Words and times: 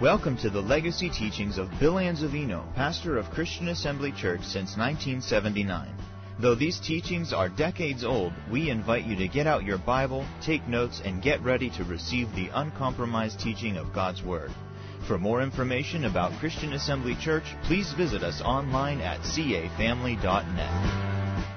Welcome 0.00 0.36
to 0.38 0.50
the 0.50 0.60
legacy 0.60 1.08
teachings 1.08 1.56
of 1.56 1.70
Bill 1.80 1.94
Anzavino, 1.94 2.74
pastor 2.74 3.16
of 3.16 3.30
Christian 3.30 3.68
Assembly 3.68 4.12
Church 4.12 4.42
since 4.42 4.76
1979. 4.76 5.88
Though 6.38 6.54
these 6.54 6.78
teachings 6.78 7.32
are 7.32 7.48
decades 7.48 8.04
old, 8.04 8.34
we 8.52 8.68
invite 8.68 9.06
you 9.06 9.16
to 9.16 9.26
get 9.26 9.46
out 9.46 9.64
your 9.64 9.78
Bible, 9.78 10.26
take 10.42 10.68
notes, 10.68 11.00
and 11.02 11.22
get 11.22 11.40
ready 11.40 11.70
to 11.70 11.84
receive 11.84 12.30
the 12.34 12.50
uncompromised 12.52 13.40
teaching 13.40 13.78
of 13.78 13.94
God's 13.94 14.22
Word. 14.22 14.50
For 15.08 15.16
more 15.16 15.40
information 15.40 16.04
about 16.04 16.38
Christian 16.40 16.74
Assembly 16.74 17.16
Church, 17.18 17.44
please 17.62 17.90
visit 17.94 18.22
us 18.22 18.42
online 18.42 19.00
at 19.00 19.20
cafamily.net. 19.20 21.54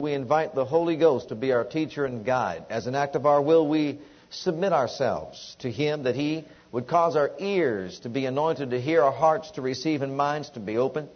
We 0.00 0.14
invite 0.14 0.56
the 0.56 0.64
Holy 0.64 0.96
Ghost 0.96 1.28
to 1.28 1.36
be 1.36 1.52
our 1.52 1.62
teacher 1.62 2.06
and 2.06 2.26
guide. 2.26 2.64
As 2.70 2.88
an 2.88 2.96
act 2.96 3.14
of 3.14 3.24
our 3.24 3.40
will, 3.40 3.68
we 3.68 4.00
submit 4.30 4.72
ourselves 4.72 5.54
to 5.60 5.70
Him 5.70 6.02
that 6.02 6.16
He 6.16 6.44
would 6.72 6.88
cause 6.88 7.16
our 7.16 7.30
ears 7.38 8.00
to 8.00 8.08
be 8.08 8.24
anointed 8.24 8.70
to 8.70 8.80
hear, 8.80 9.02
our 9.02 9.12
hearts 9.12 9.52
to 9.52 9.62
receive, 9.62 10.02
and 10.02 10.16
minds 10.16 10.50
to 10.50 10.60
be 10.60 10.78
open. 10.78 11.08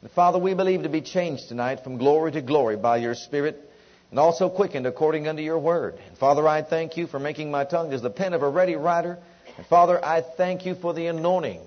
And 0.00 0.10
Father, 0.12 0.38
we 0.38 0.54
believe 0.54 0.84
to 0.84 0.88
be 0.88 1.02
changed 1.02 1.48
tonight 1.48 1.84
from 1.84 1.98
glory 1.98 2.32
to 2.32 2.40
glory 2.40 2.76
by 2.76 2.98
your 2.98 3.14
Spirit 3.14 3.68
and 4.10 4.18
also 4.18 4.48
quickened 4.48 4.86
according 4.86 5.26
unto 5.26 5.42
your 5.42 5.58
word. 5.58 5.98
And 6.08 6.16
Father, 6.18 6.46
I 6.46 6.62
thank 6.62 6.96
you 6.96 7.06
for 7.08 7.18
making 7.18 7.50
my 7.50 7.64
tongue 7.64 7.92
as 7.92 8.02
the 8.02 8.10
pen 8.10 8.32
of 8.32 8.42
a 8.42 8.48
ready 8.48 8.76
writer. 8.76 9.18
And 9.56 9.66
Father, 9.66 10.02
I 10.04 10.22
thank 10.36 10.66
you 10.66 10.76
for 10.76 10.94
the 10.94 11.06
anointing 11.06 11.60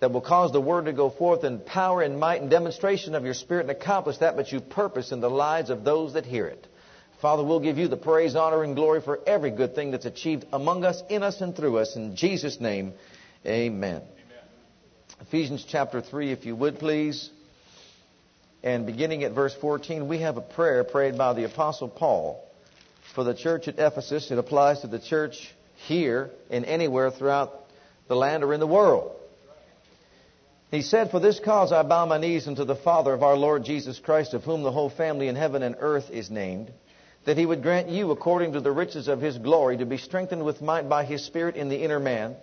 that 0.00 0.12
will 0.12 0.20
cause 0.20 0.52
the 0.52 0.60
word 0.60 0.86
to 0.86 0.92
go 0.92 1.10
forth 1.10 1.44
in 1.44 1.58
power 1.58 2.02
and 2.02 2.18
might 2.18 2.40
and 2.40 2.50
demonstration 2.50 3.14
of 3.14 3.24
your 3.24 3.34
Spirit 3.34 3.62
and 3.62 3.70
accomplish 3.70 4.18
that 4.18 4.36
which 4.36 4.52
you 4.52 4.60
purpose 4.60 5.12
in 5.12 5.20
the 5.20 5.30
lives 5.30 5.70
of 5.70 5.84
those 5.84 6.14
that 6.14 6.24
hear 6.24 6.46
it. 6.46 6.66
Father, 7.20 7.42
we'll 7.42 7.58
give 7.58 7.78
you 7.78 7.88
the 7.88 7.96
praise, 7.96 8.36
honor, 8.36 8.62
and 8.62 8.76
glory 8.76 9.00
for 9.00 9.18
every 9.26 9.50
good 9.50 9.74
thing 9.74 9.90
that's 9.90 10.04
achieved 10.04 10.46
among 10.52 10.84
us, 10.84 11.02
in 11.08 11.24
us, 11.24 11.40
and 11.40 11.54
through 11.56 11.78
us. 11.78 11.96
In 11.96 12.14
Jesus' 12.14 12.60
name, 12.60 12.92
amen. 13.44 13.96
amen. 13.96 14.02
Ephesians 15.22 15.66
chapter 15.68 16.00
3, 16.00 16.30
if 16.30 16.46
you 16.46 16.54
would 16.54 16.78
please. 16.78 17.30
And 18.62 18.86
beginning 18.86 19.24
at 19.24 19.32
verse 19.32 19.54
14, 19.60 20.06
we 20.06 20.18
have 20.18 20.36
a 20.36 20.40
prayer 20.40 20.84
prayed 20.84 21.18
by 21.18 21.32
the 21.32 21.44
Apostle 21.44 21.88
Paul 21.88 22.44
for 23.16 23.24
the 23.24 23.34
church 23.34 23.66
at 23.66 23.80
Ephesus. 23.80 24.30
It 24.30 24.38
applies 24.38 24.80
to 24.82 24.86
the 24.86 25.00
church 25.00 25.52
here 25.86 26.30
and 26.50 26.64
anywhere 26.64 27.10
throughout 27.10 27.52
the 28.06 28.14
land 28.14 28.44
or 28.44 28.54
in 28.54 28.60
the 28.60 28.66
world. 28.66 29.16
He 30.70 30.82
said, 30.82 31.10
For 31.10 31.18
this 31.18 31.40
cause 31.40 31.72
I 31.72 31.82
bow 31.82 32.06
my 32.06 32.18
knees 32.18 32.46
unto 32.46 32.64
the 32.64 32.76
Father 32.76 33.12
of 33.12 33.24
our 33.24 33.36
Lord 33.36 33.64
Jesus 33.64 33.98
Christ, 33.98 34.34
of 34.34 34.44
whom 34.44 34.62
the 34.62 34.70
whole 34.70 34.90
family 34.90 35.26
in 35.26 35.34
heaven 35.34 35.64
and 35.64 35.74
earth 35.80 36.10
is 36.10 36.30
named 36.30 36.70
that 37.28 37.36
he 37.36 37.44
would 37.44 37.62
grant 37.62 37.90
you, 37.90 38.10
according 38.10 38.54
to 38.54 38.60
the 38.62 38.72
riches 38.72 39.06
of 39.06 39.20
his 39.20 39.36
glory, 39.36 39.76
to 39.76 39.84
be 39.84 39.98
strengthened 39.98 40.42
with 40.42 40.62
might 40.62 40.88
by 40.88 41.04
his 41.04 41.22
Spirit 41.26 41.56
in 41.56 41.68
the 41.68 41.76
inner 41.76 42.00
man, 42.00 42.34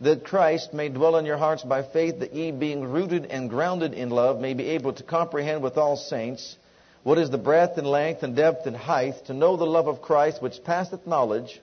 that 0.00 0.24
Christ 0.24 0.72
may 0.72 0.88
dwell 0.88 1.16
in 1.16 1.24
your 1.24 1.38
hearts 1.38 1.64
by 1.64 1.82
faith, 1.82 2.20
that 2.20 2.32
ye, 2.32 2.52
being 2.52 2.84
rooted 2.84 3.26
and 3.26 3.50
grounded 3.50 3.94
in 3.94 4.10
love, 4.10 4.38
may 4.38 4.54
be 4.54 4.68
able 4.68 4.92
to 4.92 5.02
comprehend 5.02 5.60
with 5.60 5.76
all 5.76 5.96
saints 5.96 6.56
what 7.02 7.18
is 7.18 7.30
the 7.30 7.36
breadth 7.36 7.78
and 7.78 7.86
length 7.88 8.22
and 8.22 8.36
depth 8.36 8.66
and 8.66 8.76
height, 8.76 9.14
to 9.26 9.34
know 9.34 9.56
the 9.56 9.66
love 9.66 9.88
of 9.88 10.02
Christ 10.02 10.40
which 10.40 10.62
passeth 10.62 11.04
knowledge, 11.04 11.60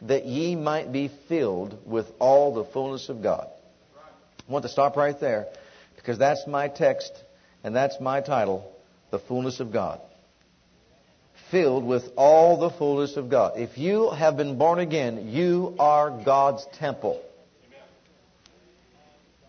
that 0.00 0.24
ye 0.24 0.56
might 0.56 0.90
be 0.90 1.10
filled 1.28 1.86
with 1.86 2.06
all 2.18 2.54
the 2.54 2.64
fullness 2.64 3.10
of 3.10 3.22
God. 3.22 3.46
I 4.48 4.50
want 4.50 4.62
to 4.62 4.70
stop 4.70 4.96
right 4.96 5.20
there 5.20 5.48
because 5.96 6.16
that's 6.16 6.46
my 6.46 6.68
text 6.68 7.12
and 7.62 7.76
that's 7.76 8.00
my 8.00 8.22
title, 8.22 8.72
The 9.10 9.18
Fullness 9.18 9.60
of 9.60 9.70
God 9.70 10.00
filled 11.54 11.84
with 11.84 12.02
all 12.16 12.58
the 12.58 12.68
fullness 12.68 13.16
of 13.16 13.30
God. 13.30 13.52
If 13.56 13.78
you 13.78 14.10
have 14.10 14.36
been 14.36 14.58
born 14.58 14.80
again, 14.80 15.28
you 15.28 15.76
are 15.78 16.10
God's 16.24 16.66
temple. 16.80 17.22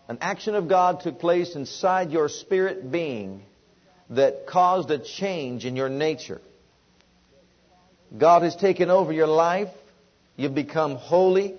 An 0.06 0.18
action 0.20 0.54
of 0.54 0.68
God 0.68 1.00
took 1.00 1.18
place 1.18 1.56
inside 1.56 2.12
your 2.12 2.28
spirit 2.28 2.92
being 2.92 3.42
that 4.10 4.46
caused 4.46 4.88
a 4.92 5.00
change 5.00 5.64
in 5.64 5.74
your 5.74 5.88
nature. 5.88 6.40
God 8.16 8.42
has 8.42 8.54
taken 8.54 8.88
over 8.88 9.12
your 9.12 9.26
life. 9.26 9.74
You've 10.36 10.54
become 10.54 10.94
holy, 10.94 11.56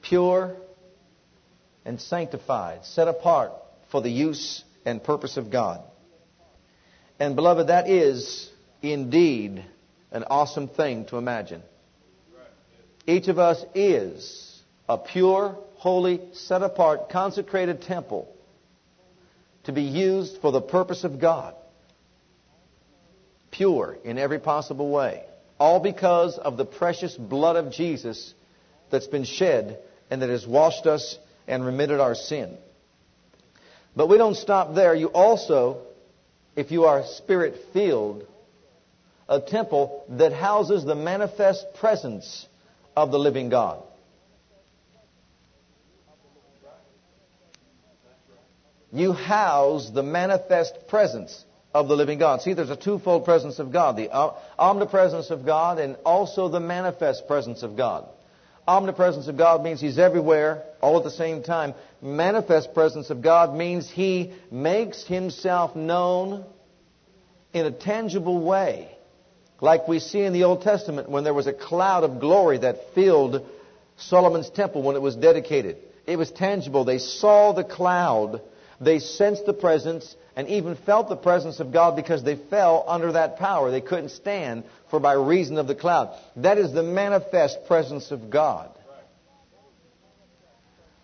pure, 0.00 0.56
and 1.84 2.00
sanctified, 2.00 2.86
set 2.86 3.08
apart 3.08 3.52
for 3.90 4.00
the 4.00 4.10
use 4.10 4.64
and 4.86 5.04
purpose 5.04 5.36
of 5.36 5.50
God. 5.50 5.82
And 7.18 7.34
beloved, 7.34 7.68
that 7.68 7.88
is 7.88 8.50
indeed 8.80 9.64
an 10.12 10.24
awesome 10.24 10.68
thing 10.68 11.04
to 11.06 11.16
imagine. 11.16 11.62
Each 13.06 13.28
of 13.28 13.38
us 13.38 13.64
is 13.74 14.62
a 14.88 14.98
pure, 14.98 15.58
holy, 15.76 16.20
set 16.32 16.62
apart, 16.62 17.10
consecrated 17.10 17.82
temple 17.82 18.32
to 19.64 19.72
be 19.72 19.82
used 19.82 20.40
for 20.40 20.52
the 20.52 20.60
purpose 20.60 21.04
of 21.04 21.18
God. 21.20 21.54
Pure 23.50 23.98
in 24.04 24.18
every 24.18 24.38
possible 24.38 24.90
way. 24.90 25.24
All 25.58 25.80
because 25.80 26.38
of 26.38 26.56
the 26.56 26.64
precious 26.64 27.16
blood 27.16 27.56
of 27.56 27.72
Jesus 27.72 28.32
that's 28.90 29.06
been 29.06 29.24
shed 29.24 29.78
and 30.10 30.22
that 30.22 30.30
has 30.30 30.46
washed 30.46 30.86
us 30.86 31.18
and 31.46 31.64
remitted 31.64 31.98
our 31.98 32.14
sin. 32.14 32.56
But 33.96 34.08
we 34.08 34.16
don't 34.16 34.36
stop 34.36 34.74
there. 34.74 34.94
You 34.94 35.08
also 35.08 35.82
if 36.58 36.72
you 36.72 36.86
are 36.86 37.04
spirit 37.04 37.54
filled, 37.72 38.26
a 39.28 39.40
temple 39.40 40.04
that 40.08 40.32
houses 40.32 40.84
the 40.84 40.96
manifest 40.96 41.64
presence 41.74 42.48
of 42.96 43.12
the 43.12 43.18
living 43.18 43.48
God. 43.48 43.80
You 48.90 49.12
house 49.12 49.88
the 49.90 50.02
manifest 50.02 50.88
presence 50.88 51.44
of 51.72 51.86
the 51.86 51.94
living 51.94 52.18
God. 52.18 52.42
See, 52.42 52.54
there's 52.54 52.70
a 52.70 52.76
twofold 52.76 53.24
presence 53.24 53.60
of 53.60 53.70
God 53.70 53.96
the 53.96 54.10
omnipresence 54.58 55.30
of 55.30 55.46
God 55.46 55.78
and 55.78 55.94
also 56.04 56.48
the 56.48 56.58
manifest 56.58 57.28
presence 57.28 57.62
of 57.62 57.76
God. 57.76 58.08
Omnipresence 58.68 59.28
of 59.28 59.38
God 59.38 59.62
means 59.62 59.80
He's 59.80 59.98
everywhere, 59.98 60.62
all 60.82 60.98
at 60.98 61.04
the 61.04 61.10
same 61.10 61.42
time. 61.42 61.72
Manifest 62.02 62.74
presence 62.74 63.08
of 63.08 63.22
God 63.22 63.54
means 63.56 63.90
He 63.90 64.34
makes 64.50 65.04
Himself 65.04 65.74
known 65.74 66.44
in 67.54 67.64
a 67.64 67.70
tangible 67.70 68.44
way. 68.44 68.90
Like 69.62 69.88
we 69.88 69.98
see 70.00 70.20
in 70.20 70.34
the 70.34 70.44
Old 70.44 70.60
Testament 70.60 71.08
when 71.08 71.24
there 71.24 71.32
was 71.32 71.46
a 71.46 71.52
cloud 71.54 72.04
of 72.04 72.20
glory 72.20 72.58
that 72.58 72.94
filled 72.94 73.44
Solomon's 73.96 74.50
temple 74.50 74.82
when 74.82 74.96
it 74.96 75.02
was 75.02 75.16
dedicated. 75.16 75.78
It 76.06 76.16
was 76.16 76.30
tangible. 76.30 76.84
They 76.84 76.98
saw 76.98 77.52
the 77.52 77.64
cloud. 77.64 78.42
They 78.82 78.98
sensed 78.98 79.46
the 79.46 79.54
presence 79.54 80.14
and 80.38 80.46
even 80.46 80.76
felt 80.76 81.08
the 81.08 81.16
presence 81.16 81.58
of 81.58 81.72
God 81.72 81.96
because 81.96 82.22
they 82.22 82.36
fell 82.36 82.84
under 82.86 83.10
that 83.10 83.38
power. 83.38 83.72
They 83.72 83.80
couldn't 83.80 84.10
stand 84.10 84.62
for 84.88 85.00
by 85.00 85.14
reason 85.14 85.58
of 85.58 85.66
the 85.66 85.74
cloud. 85.74 86.16
That 86.36 86.58
is 86.58 86.72
the 86.72 86.84
manifest 86.84 87.66
presence 87.66 88.12
of 88.12 88.30
God. 88.30 88.70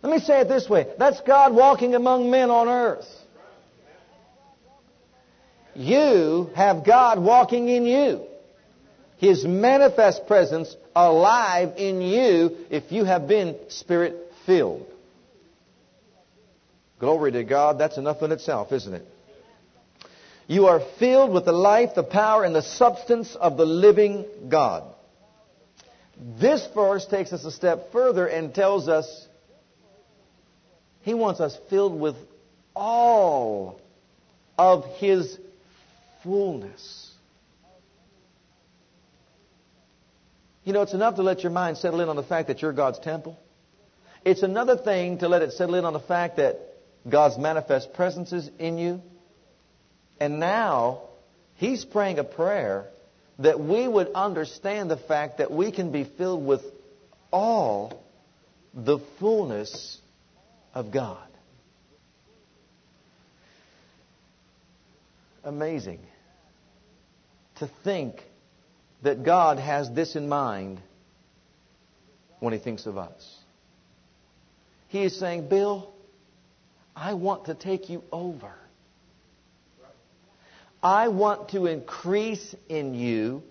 Let 0.02 0.12
me 0.12 0.20
say 0.20 0.42
it 0.42 0.48
this 0.48 0.68
way. 0.68 0.86
That's 1.00 1.20
God 1.22 1.52
walking 1.52 1.96
among 1.96 2.30
men 2.30 2.48
on 2.48 2.68
earth. 2.68 3.08
You 5.74 6.50
have 6.54 6.86
God 6.86 7.18
walking 7.18 7.68
in 7.68 7.86
you. 7.86 8.20
His 9.16 9.44
manifest 9.44 10.28
presence 10.28 10.76
alive 10.94 11.72
in 11.76 12.00
you 12.02 12.56
if 12.70 12.92
you 12.92 13.02
have 13.02 13.26
been 13.26 13.56
spirit 13.66 14.30
filled. 14.46 14.86
Glory 17.00 17.32
to 17.32 17.42
God. 17.42 17.80
That's 17.80 17.98
enough 17.98 18.22
in 18.22 18.30
itself, 18.30 18.70
isn't 18.70 18.94
it? 18.94 19.08
You 20.46 20.66
are 20.66 20.80
filled 20.98 21.32
with 21.32 21.46
the 21.46 21.52
life, 21.52 21.94
the 21.94 22.02
power, 22.02 22.44
and 22.44 22.54
the 22.54 22.62
substance 22.62 23.34
of 23.34 23.56
the 23.56 23.64
living 23.64 24.26
God. 24.48 24.84
This 26.38 26.66
verse 26.74 27.06
takes 27.06 27.32
us 27.32 27.44
a 27.44 27.50
step 27.50 27.92
further 27.92 28.26
and 28.26 28.54
tells 28.54 28.88
us 28.88 29.26
He 31.00 31.14
wants 31.14 31.40
us 31.40 31.58
filled 31.70 31.98
with 31.98 32.16
all 32.76 33.80
of 34.58 34.84
His 34.96 35.38
fullness. 36.22 37.10
You 40.64 40.72
know, 40.72 40.82
it's 40.82 40.94
enough 40.94 41.16
to 41.16 41.22
let 41.22 41.42
your 41.42 41.52
mind 41.52 41.78
settle 41.78 42.00
in 42.00 42.08
on 42.08 42.16
the 42.16 42.22
fact 42.22 42.48
that 42.48 42.62
you're 42.62 42.72
God's 42.72 42.98
temple. 42.98 43.38
It's 44.24 44.42
another 44.42 44.76
thing 44.76 45.18
to 45.18 45.28
let 45.28 45.42
it 45.42 45.52
settle 45.52 45.74
in 45.74 45.84
on 45.84 45.92
the 45.92 46.00
fact 46.00 46.36
that 46.36 46.58
God's 47.08 47.36
manifest 47.36 47.92
presence 47.92 48.32
is 48.32 48.50
in 48.58 48.78
you. 48.78 49.02
And 50.20 50.40
now, 50.40 51.02
He's 51.56 51.84
praying 51.84 52.18
a 52.18 52.24
prayer 52.24 52.86
that 53.38 53.60
we 53.60 53.86
would 53.86 54.12
understand 54.14 54.90
the 54.90 54.96
fact 54.96 55.38
that 55.38 55.50
we 55.50 55.72
can 55.72 55.92
be 55.92 56.04
filled 56.04 56.44
with 56.44 56.62
all 57.32 58.04
the 58.72 58.98
fullness 59.18 59.98
of 60.72 60.92
God. 60.92 61.18
Amazing 65.44 66.00
to 67.56 67.70
think 67.84 68.22
that 69.02 69.22
God 69.22 69.58
has 69.58 69.90
this 69.92 70.16
in 70.16 70.28
mind 70.28 70.80
when 72.40 72.52
He 72.52 72.58
thinks 72.58 72.86
of 72.86 72.98
us. 72.98 73.38
He 74.88 75.02
is 75.02 75.18
saying, 75.18 75.48
Bill, 75.48 75.92
I 76.96 77.14
want 77.14 77.46
to 77.46 77.54
take 77.54 77.90
you 77.90 78.02
over. 78.10 78.52
I 80.84 81.08
want 81.08 81.48
to 81.48 81.64
increase 81.64 82.54
in 82.68 82.92
you. 82.92 83.42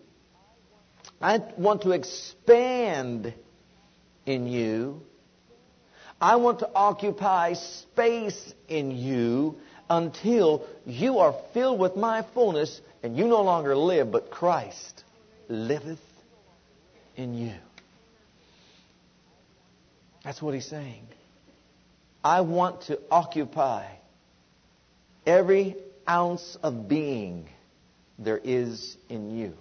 I 1.19 1.39
want 1.57 1.81
to 1.81 1.91
expand 1.91 3.33
in 4.27 4.45
you. 4.45 5.01
I 6.21 6.35
want 6.35 6.59
to 6.59 6.69
occupy 6.75 7.53
space 7.53 8.53
in 8.68 8.91
you 8.91 9.57
until 9.89 10.68
you 10.85 11.18
are 11.18 11.35
filled 11.56 11.80
with 11.80 11.95
my 11.95 12.24
fullness 12.35 12.80
and 13.01 13.18
you 13.18 13.25
no 13.27 13.41
longer 13.41 13.75
live, 13.75 14.12
but 14.12 14.29
Christ 14.29 15.03
liveth 15.50 16.00
in 17.15 17.33
you. 17.33 17.56
That's 20.24 20.39
what 20.39 20.53
he's 20.53 20.68
saying. 20.68 21.07
I 22.24 22.41
want 22.41 22.83
to 22.83 23.00
occupy 23.09 23.88
every 25.25 25.75
ounce 26.09 26.57
of 26.63 26.88
being 26.88 27.50
there 28.19 28.39
is 28.44 28.97
in 29.09 29.38
you. 29.38 29.53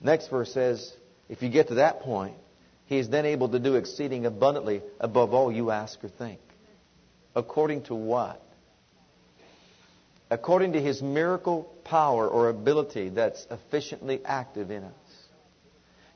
Next 0.00 0.28
verse 0.28 0.52
says, 0.52 0.92
if 1.28 1.42
you 1.42 1.48
get 1.48 1.68
to 1.68 1.74
that 1.76 2.00
point, 2.00 2.36
he 2.86 2.98
is 2.98 3.08
then 3.08 3.26
able 3.26 3.48
to 3.48 3.58
do 3.58 3.74
exceeding 3.74 4.26
abundantly 4.26 4.82
above 5.00 5.34
all 5.34 5.50
you 5.50 5.70
ask 5.70 6.02
or 6.04 6.08
think. 6.08 6.40
According 7.34 7.82
to 7.84 7.94
what? 7.94 8.42
According 10.30 10.72
to 10.72 10.80
his 10.80 11.02
miracle 11.02 11.64
power 11.84 12.28
or 12.28 12.48
ability 12.48 13.10
that's 13.10 13.46
efficiently 13.50 14.20
active 14.24 14.70
in 14.70 14.84
us. 14.84 14.92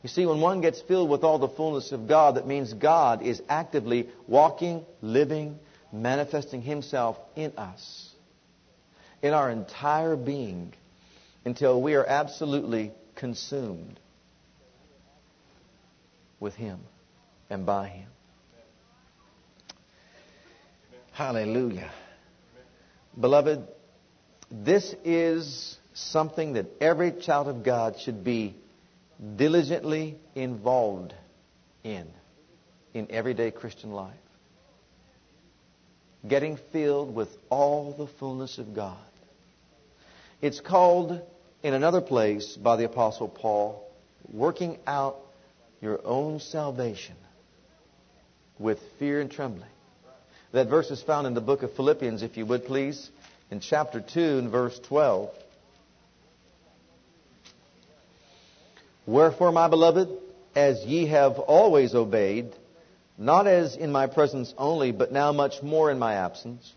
You 0.03 0.09
see, 0.09 0.25
when 0.25 0.41
one 0.41 0.61
gets 0.61 0.81
filled 0.81 1.11
with 1.11 1.25
all 1.25 1.39
the 1.39 1.49
fullness 1.49 1.93
of 1.93 2.09
God, 2.09 2.37
that 2.37 2.47
means 2.47 2.73
God 2.73 3.23
is 3.23 3.43
actively 3.49 4.09
walking, 4.27 4.85
living, 5.03 5.59
manifesting 5.93 6.63
himself 6.63 7.17
in 7.37 7.53
us, 7.57 8.11
in 9.23 9.35
our 9.35 9.51
entire 9.51 10.17
being, 10.17 10.73
until 11.45 11.81
we 11.81 11.95
are 11.95 12.05
absolutely 12.05 12.93
consumed 13.17 13.99
with 16.39 16.55
him 16.55 16.81
and 17.49 17.67
by 17.67 17.89
him. 17.89 18.09
Hallelujah. 21.13 21.91
Beloved, 23.19 23.67
this 24.51 24.95
is 25.05 25.77
something 25.93 26.55
that 26.55 26.67
every 26.81 27.13
child 27.13 27.49
of 27.49 27.63
God 27.63 27.97
should 28.01 28.25
be 28.25 28.57
diligently 29.37 30.17
involved 30.35 31.13
in, 31.85 32.07
in 32.95 33.09
everyday 33.11 33.51
Christian 33.51 33.91
life. 33.93 34.15
Getting 36.31 36.59
filled 36.73 37.13
with 37.13 37.29
all 37.51 37.93
the 37.93 38.07
fullness 38.07 38.59
of 38.59 38.73
God. 38.73 38.97
It's 40.41 40.61
called 40.61 41.21
in 41.65 41.75
another 41.75 42.01
place 42.01 42.57
by 42.57 42.77
the 42.77 42.85
Apostle 42.85 43.29
Paul, 43.29 43.85
working 44.33 44.79
out 44.87 45.17
your 45.83 46.01
own 46.05 46.39
salvation 46.39 47.17
with 48.61 48.79
fear 49.01 49.21
and 49.21 49.29
trembling. 49.29 49.69
That 50.53 50.69
verse 50.69 50.93
is 50.93 51.03
found 51.03 51.27
in 51.27 51.35
the 51.35 51.41
book 51.41 51.65
of 51.65 51.75
Philippians, 51.75 52.23
if 52.23 52.37
you 52.37 52.47
would 52.47 52.65
please, 52.65 53.11
in 53.51 53.59
chapter 53.59 54.01
2 54.01 54.21
and 54.21 54.51
verse 54.53 54.79
12. 54.85 55.31
Wherefore, 59.05 59.51
my 59.51 59.67
beloved, 59.67 60.09
as 60.55 60.85
ye 60.85 61.07
have 61.07 61.41
always 61.41 61.93
obeyed, 61.93 62.53
not 63.21 63.47
as 63.47 63.77
in 63.77 63.93
my 63.93 64.07
presence 64.07 64.53
only, 64.59 64.91
but 64.91 65.13
now 65.13 65.31
much 65.31 65.63
more 65.63 65.91
in 65.91 65.99
my 65.99 66.15
absence, 66.15 66.73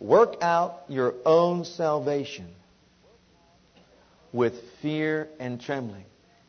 work 0.00 0.36
out 0.40 0.84
your 0.88 1.14
own 1.26 1.64
salvation 1.64 2.48
with 4.32 4.54
fear 4.80 5.28
and 5.38 5.60
trembling. 5.60 6.04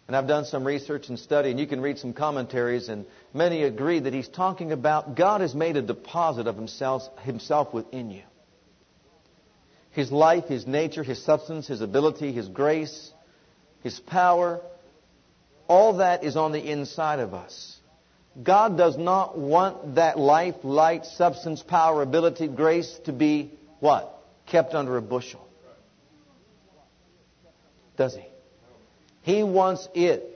And 0.08 0.16
I've 0.16 0.28
done 0.28 0.46
some 0.46 0.66
research 0.66 1.10
and 1.10 1.20
study, 1.20 1.52
and 1.52 1.60
you 1.60 1.68
can 1.68 1.82
read 1.82 2.00
some 2.00 2.14
commentaries, 2.14 2.90
and 2.90 3.06
many 3.34 3.64
agree 3.64 4.00
that 4.00 4.14
he's 4.14 4.28
talking 4.28 4.72
about 4.72 5.16
God 5.16 5.42
has 5.42 5.54
made 5.54 5.78
a 5.78 5.82
deposit 5.82 6.48
of 6.48 6.56
himself, 6.56 7.04
himself 7.24 7.74
within 7.74 8.10
you. 8.10 8.24
His 9.92 10.12
life, 10.12 10.46
His 10.46 10.68
nature, 10.68 11.04
His 11.04 11.24
substance, 11.24 11.68
His 11.68 11.82
ability, 11.82 12.32
His 12.32 12.48
grace, 12.48 13.12
His 13.84 14.00
power, 14.00 14.62
all 15.68 15.98
that 15.98 16.24
is 16.24 16.38
on 16.38 16.52
the 16.52 16.72
inside 16.72 17.20
of 17.20 17.34
us. 17.34 17.79
God 18.42 18.78
does 18.78 18.98
not 18.98 19.38
want 19.38 19.96
that 19.96 20.18
life, 20.18 20.56
light, 20.64 21.06
substance, 21.06 21.62
power, 21.62 22.02
ability, 22.02 22.48
grace 22.48 23.00
to 23.06 23.12
be 23.12 23.52
what? 23.80 24.16
Kept 24.46 24.74
under 24.74 24.98
a 24.98 25.02
bushel. 25.02 25.46
Does 27.98 28.16
He? 28.16 28.26
He 29.24 29.44
wants 29.44 29.88
it 29.94 30.36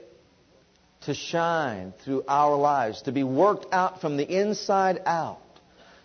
to 1.02 1.14
shine 1.14 1.92
through 2.04 2.24
our 2.28 2.56
lives, 2.56 3.02
to 3.02 3.12
be 3.12 3.24
worked 3.24 3.72
out 3.72 4.00
from 4.00 4.16
the 4.16 4.40
inside 4.40 5.00
out. 5.06 5.40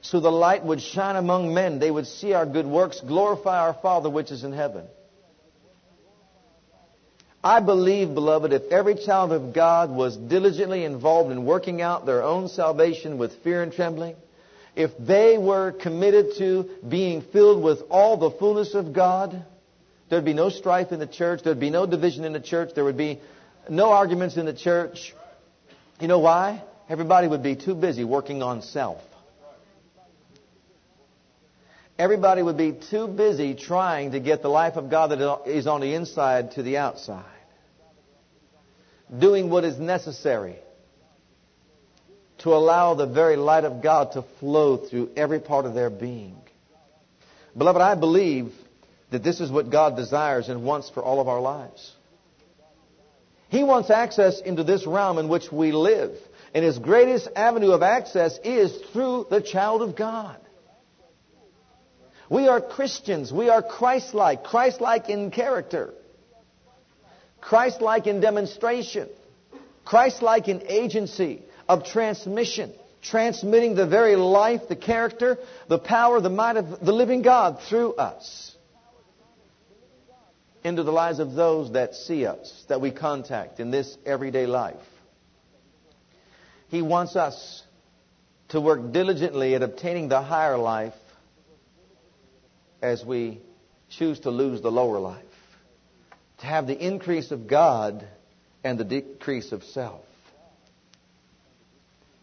So 0.02 0.20
the 0.20 0.32
light 0.32 0.64
would 0.64 0.82
shine 0.82 1.16
among 1.16 1.54
men. 1.54 1.80
They 1.80 1.92
would 1.92 2.08
see 2.08 2.34
our 2.34 2.46
good 2.46 2.66
works, 2.66 3.02
glorify 3.02 3.60
our 3.60 3.74
Father 3.74 4.10
which 4.10 4.32
is 4.32 4.44
in 4.44 4.54
heaven. 4.54 4.86
I 7.44 7.62
believe, 7.62 8.14
beloved, 8.14 8.52
if 8.52 8.64
every 8.72 8.96
child 8.96 9.32
of 9.32 9.54
God 9.54 9.90
was 9.90 10.18
diligently 10.18 10.84
involved 10.84 11.32
in 11.32 11.46
working 11.46 11.82
out 11.82 12.06
their 12.06 12.22
own 12.22 12.50
salvation 12.50 13.18
with 13.18 13.34
fear 13.44 13.64
and 13.64 13.72
trembling, 13.72 14.16
if 14.76 14.92
they 15.00 15.38
were 15.38 15.72
committed 15.72 16.36
to 16.38 16.70
being 16.88 17.22
filled 17.22 17.64
with 17.64 17.80
all 17.90 18.18
the 18.18 18.32
fullness 18.32 18.74
of 18.74 18.92
God, 18.92 19.46
there'd 20.10 20.26
be 20.26 20.34
no 20.34 20.50
strife 20.50 20.92
in 20.92 21.00
the 21.00 21.08
church, 21.08 21.42
there'd 21.44 21.60
be 21.60 21.70
no 21.70 21.86
division 21.86 22.26
in 22.26 22.34
the 22.34 22.42
church, 22.42 22.72
there 22.76 22.84
would 22.84 22.98
be 22.98 23.20
no 23.70 23.92
arguments 23.92 24.36
in 24.36 24.46
the 24.46 24.54
church. 24.54 25.14
You 26.02 26.10
know 26.10 26.20
why? 26.20 26.62
Everybody 26.90 27.28
would 27.28 27.44
be 27.44 27.56
too 27.56 27.76
busy 27.76 28.04
working 28.04 28.44
on 28.44 28.62
self. 28.64 29.02
Everybody 32.00 32.42
would 32.42 32.56
be 32.56 32.72
too 32.72 33.10
busy 33.10 33.56
trying 33.56 34.14
to 34.14 34.22
get 34.22 34.42
the 34.42 34.48
life 34.48 34.78
of 34.78 34.90
God 34.90 35.12
that 35.12 35.42
is 35.46 35.68
on 35.68 35.82
the 35.82 35.94
inside 35.94 36.52
to 36.52 36.64
the 36.64 36.78
outside. 36.78 37.26
Doing 39.20 39.50
what 39.50 39.66
is 39.66 39.78
necessary 39.78 40.56
to 42.38 42.54
allow 42.54 42.94
the 42.94 43.06
very 43.06 43.36
light 43.36 43.66
of 43.66 43.84
God 43.84 44.14
to 44.14 44.24
flow 44.40 44.78
through 44.78 45.10
every 45.18 45.42
part 45.42 45.66
of 45.66 45.74
their 45.74 45.90
being. 45.90 46.38
Beloved, 47.58 47.82
I 47.82 47.96
believe 47.96 48.54
that 49.12 49.22
this 49.22 49.42
is 49.42 49.52
what 49.52 49.70
God 49.70 49.98
desires 49.98 50.48
and 50.48 50.64
wants 50.64 50.90
for 50.90 51.04
all 51.04 51.20
of 51.20 51.28
our 51.28 51.42
lives. 51.42 51.92
He 53.50 53.66
wants 53.66 53.90
access 53.90 54.40
into 54.40 54.64
this 54.64 54.88
realm 54.88 55.18
in 55.18 55.28
which 55.28 55.52
we 55.52 55.74
live. 55.74 56.16
And 56.54 56.64
his 56.64 56.80
greatest 56.80 57.28
avenue 57.36 57.72
of 57.72 57.84
access 57.84 58.40
is 58.46 58.74
through 58.94 59.28
the 59.30 59.42
child 59.42 59.82
of 59.82 59.98
God. 59.98 60.38
We 62.30 62.48
are 62.48 62.62
Christians. 62.62 63.34
We 63.34 63.50
are 63.50 63.64
Christ-like. 63.64 64.44
Christ-like 64.44 65.10
in 65.10 65.32
character. 65.32 65.94
Christ-like 67.42 68.06
in 68.06 68.22
demonstration. 68.22 69.10
Christ-like 69.84 70.48
in 70.48 70.62
agency 70.68 71.42
of 71.68 71.86
transmission. 71.86 72.72
Transmitting 73.02 73.76
the 73.76 73.88
very 73.88 74.16
life, 74.16 74.62
the 74.68 74.76
character, 74.76 75.40
the 75.68 75.80
power, 75.80 76.22
the 76.22 76.30
might 76.30 76.58
of 76.58 76.86
the 76.86 76.92
living 76.92 77.24
God 77.24 77.60
through 77.68 77.94
us. 77.96 78.56
Into 80.64 80.84
the 80.84 80.92
lives 80.92 81.20
of 81.20 81.34
those 81.34 81.72
that 81.72 81.96
see 81.96 82.26
us, 82.26 82.66
that 82.68 82.82
we 82.82 82.92
contact 82.92 83.60
in 83.60 83.72
this 83.72 83.98
everyday 84.06 84.46
life. 84.46 84.76
He 86.68 86.82
wants 86.82 87.16
us 87.16 87.64
to 88.50 88.60
work 88.60 88.92
diligently 88.92 89.56
at 89.56 89.64
obtaining 89.64 90.10
the 90.10 90.22
higher 90.22 90.58
life 90.58 90.94
as 92.82 93.04
we 93.04 93.40
choose 93.90 94.20
to 94.22 94.30
lose 94.30 94.62
the 94.62 94.72
lower 94.72 95.00
life. 95.00 95.24
To 96.40 96.46
have 96.46 96.68
the 96.68 96.78
increase 96.78 97.32
of 97.32 97.48
God 97.48 98.08
and 98.64 98.78
the 98.78 98.84
decrease 98.84 99.52
of 99.52 99.64
self. 99.64 100.04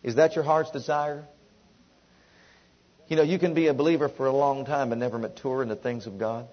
Is 0.02 0.14
that 0.16 0.34
your 0.34 0.44
heart's 0.44 0.70
desire? 0.70 1.24
You 3.08 3.16
know, 3.16 3.22
you 3.22 3.38
can 3.38 3.54
be 3.54 3.66
a 3.66 3.74
believer 3.74 4.08
for 4.08 4.26
a 4.26 4.32
long 4.32 4.64
time 4.64 4.92
and 4.92 5.00
never 5.00 5.18
mature 5.18 5.62
in 5.62 5.68
the 5.68 5.76
things 5.76 6.06
of 6.06 6.18
God. 6.18 6.46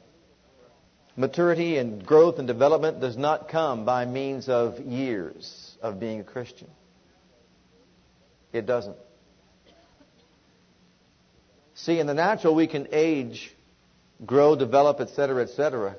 Maturity 1.16 1.78
and 1.78 2.04
growth 2.04 2.40
and 2.40 2.48
development 2.48 3.00
does 3.00 3.16
not 3.16 3.48
come 3.48 3.86
by 3.86 4.06
means 4.06 4.50
of 4.50 4.80
years 4.80 5.78
of 5.82 6.00
being 6.00 6.20
a 6.20 6.24
Christian. 6.24 6.70
It 8.52 8.66
doesn't. 8.66 8.98
See, 11.76 12.00
in 12.00 12.08
the 12.08 12.14
natural, 12.14 12.56
we 12.56 12.68
can 12.68 12.88
age 12.92 13.54
grow, 14.26 14.56
develop, 14.56 15.00
etc., 15.00 15.44
etc. 15.44 15.96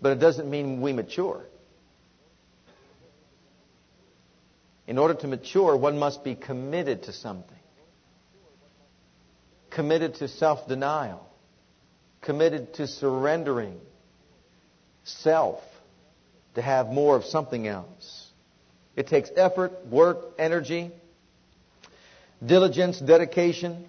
But 0.00 0.12
it 0.12 0.20
doesn't 0.20 0.48
mean 0.48 0.80
we 0.80 0.92
mature. 0.92 1.44
In 4.86 4.98
order 4.98 5.14
to 5.14 5.26
mature, 5.26 5.76
one 5.76 5.98
must 5.98 6.22
be 6.22 6.34
committed 6.34 7.04
to 7.04 7.12
something. 7.12 7.58
Committed 9.70 10.16
to 10.16 10.28
self 10.28 10.68
denial. 10.68 11.28
Committed 12.22 12.74
to 12.74 12.86
surrendering 12.86 13.78
self 15.04 15.60
to 16.54 16.62
have 16.62 16.88
more 16.88 17.16
of 17.16 17.24
something 17.24 17.66
else. 17.66 18.30
It 18.96 19.08
takes 19.08 19.30
effort, 19.36 19.86
work, 19.86 20.18
energy, 20.38 20.90
diligence, 22.44 22.98
dedication, 22.98 23.86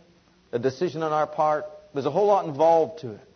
a 0.52 0.60
decision 0.60 1.02
on 1.04 1.14
our 1.14 1.28
part. 1.28 1.66
There's 1.94 2.06
a 2.06 2.12
whole 2.12 2.28
lot 2.28 2.46
involved 2.46 3.02
to 3.02 3.12
it. 3.12 3.27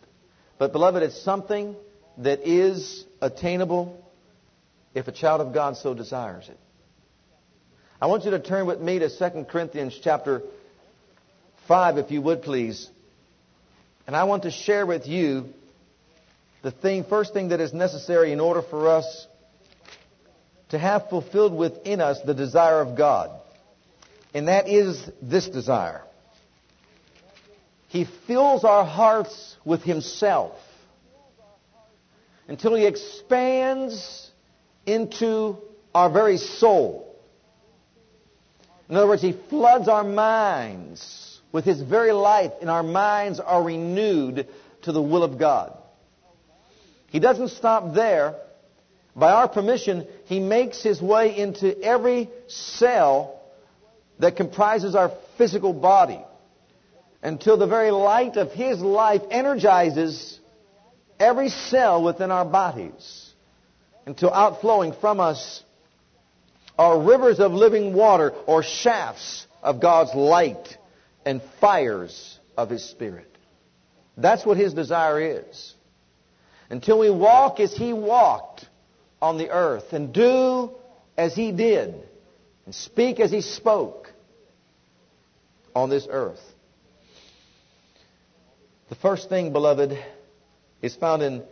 But, 0.62 0.70
beloved, 0.70 1.02
it's 1.02 1.20
something 1.20 1.74
that 2.18 2.48
is 2.48 3.04
attainable 3.20 4.00
if 4.94 5.08
a 5.08 5.10
child 5.10 5.40
of 5.40 5.52
God 5.52 5.76
so 5.76 5.92
desires 5.92 6.48
it. 6.48 6.56
I 8.00 8.06
want 8.06 8.24
you 8.24 8.30
to 8.30 8.38
turn 8.38 8.68
with 8.68 8.80
me 8.80 9.00
to 9.00 9.08
2 9.08 9.46
Corinthians 9.50 9.98
chapter 10.00 10.40
5, 11.66 11.98
if 11.98 12.12
you 12.12 12.22
would 12.22 12.42
please. 12.42 12.88
And 14.06 14.14
I 14.14 14.22
want 14.22 14.44
to 14.44 14.52
share 14.52 14.86
with 14.86 15.08
you 15.08 15.46
the 16.62 16.70
thing, 16.70 17.02
first 17.02 17.32
thing 17.32 17.48
that 17.48 17.60
is 17.60 17.72
necessary 17.72 18.30
in 18.30 18.38
order 18.38 18.62
for 18.62 18.86
us 18.86 19.26
to 20.68 20.78
have 20.78 21.08
fulfilled 21.08 21.56
within 21.56 22.00
us 22.00 22.20
the 22.24 22.34
desire 22.34 22.80
of 22.80 22.96
God. 22.96 23.32
And 24.32 24.46
that 24.46 24.68
is 24.68 25.10
this 25.20 25.48
desire. 25.48 26.04
He 27.92 28.06
fills 28.26 28.64
our 28.64 28.86
hearts 28.86 29.54
with 29.66 29.82
Himself 29.82 30.56
until 32.48 32.74
He 32.74 32.86
expands 32.86 34.30
into 34.86 35.58
our 35.94 36.08
very 36.08 36.38
soul. 36.38 37.14
In 38.88 38.96
other 38.96 39.06
words, 39.06 39.20
He 39.20 39.36
floods 39.50 39.88
our 39.88 40.04
minds 40.04 41.38
with 41.52 41.66
His 41.66 41.82
very 41.82 42.12
life, 42.12 42.52
and 42.62 42.70
our 42.70 42.82
minds 42.82 43.40
are 43.40 43.62
renewed 43.62 44.48
to 44.84 44.92
the 44.92 45.02
will 45.02 45.22
of 45.22 45.38
God. 45.38 45.76
He 47.08 47.20
doesn't 47.20 47.50
stop 47.50 47.92
there. 47.92 48.36
By 49.14 49.32
our 49.32 49.48
permission, 49.48 50.06
He 50.24 50.40
makes 50.40 50.82
His 50.82 51.02
way 51.02 51.36
into 51.36 51.78
every 51.82 52.30
cell 52.46 53.38
that 54.18 54.36
comprises 54.36 54.94
our 54.94 55.12
physical 55.36 55.74
body 55.74 56.22
until 57.22 57.56
the 57.56 57.66
very 57.66 57.90
light 57.90 58.36
of 58.36 58.50
His 58.52 58.80
life 58.80 59.22
energizes 59.30 60.40
every 61.18 61.48
cell 61.48 62.02
within 62.02 62.30
our 62.30 62.44
bodies 62.44 63.30
until 64.06 64.32
outflowing 64.32 64.92
from 65.00 65.20
us 65.20 65.62
are 66.78 67.00
rivers 67.00 67.38
of 67.38 67.52
living 67.52 67.94
water 67.94 68.32
or 68.46 68.62
shafts 68.62 69.46
of 69.62 69.80
God's 69.80 70.14
light 70.14 70.76
and 71.24 71.40
fires 71.60 72.38
of 72.56 72.70
His 72.70 72.84
Spirit. 72.84 73.28
That's 74.16 74.44
what 74.44 74.56
His 74.56 74.74
desire 74.74 75.20
is 75.20 75.74
until 76.70 76.98
we 76.98 77.10
walk 77.10 77.60
as 77.60 77.72
He 77.72 77.92
walked 77.92 78.66
on 79.20 79.38
the 79.38 79.50
earth 79.50 79.92
and 79.92 80.12
do 80.12 80.72
as 81.16 81.34
He 81.34 81.52
did 81.52 81.94
and 82.66 82.74
speak 82.74 83.20
as 83.20 83.30
He 83.30 83.42
spoke 83.42 84.12
on 85.74 85.88
this 85.88 86.08
earth. 86.10 86.40
The 88.92 88.98
first 88.98 89.30
thing, 89.30 89.54
beloved, 89.54 89.98
is 90.82 90.94
found 90.94 91.22
in 91.22 91.42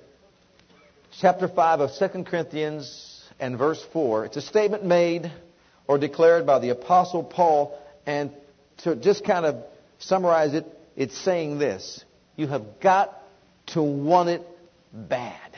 chapter 1.22 1.48
5 1.48 1.80
of 1.80 1.90
2 1.98 2.24
Corinthians 2.24 3.24
and 3.38 3.56
verse 3.56 3.82
4. 3.94 4.26
It's 4.26 4.36
a 4.36 4.42
statement 4.42 4.84
made 4.84 5.32
or 5.88 5.96
declared 5.96 6.44
by 6.44 6.58
the 6.58 6.68
Apostle 6.68 7.24
Paul, 7.24 7.78
and 8.04 8.30
to 8.82 8.94
just 8.94 9.24
kind 9.24 9.46
of 9.46 9.64
summarize 10.00 10.52
it, 10.52 10.66
it's 10.96 11.16
saying 11.16 11.58
this 11.58 12.04
You 12.36 12.46
have 12.48 12.78
got 12.78 13.18
to 13.68 13.82
want 13.82 14.28
it 14.28 14.46
bad. 14.92 15.56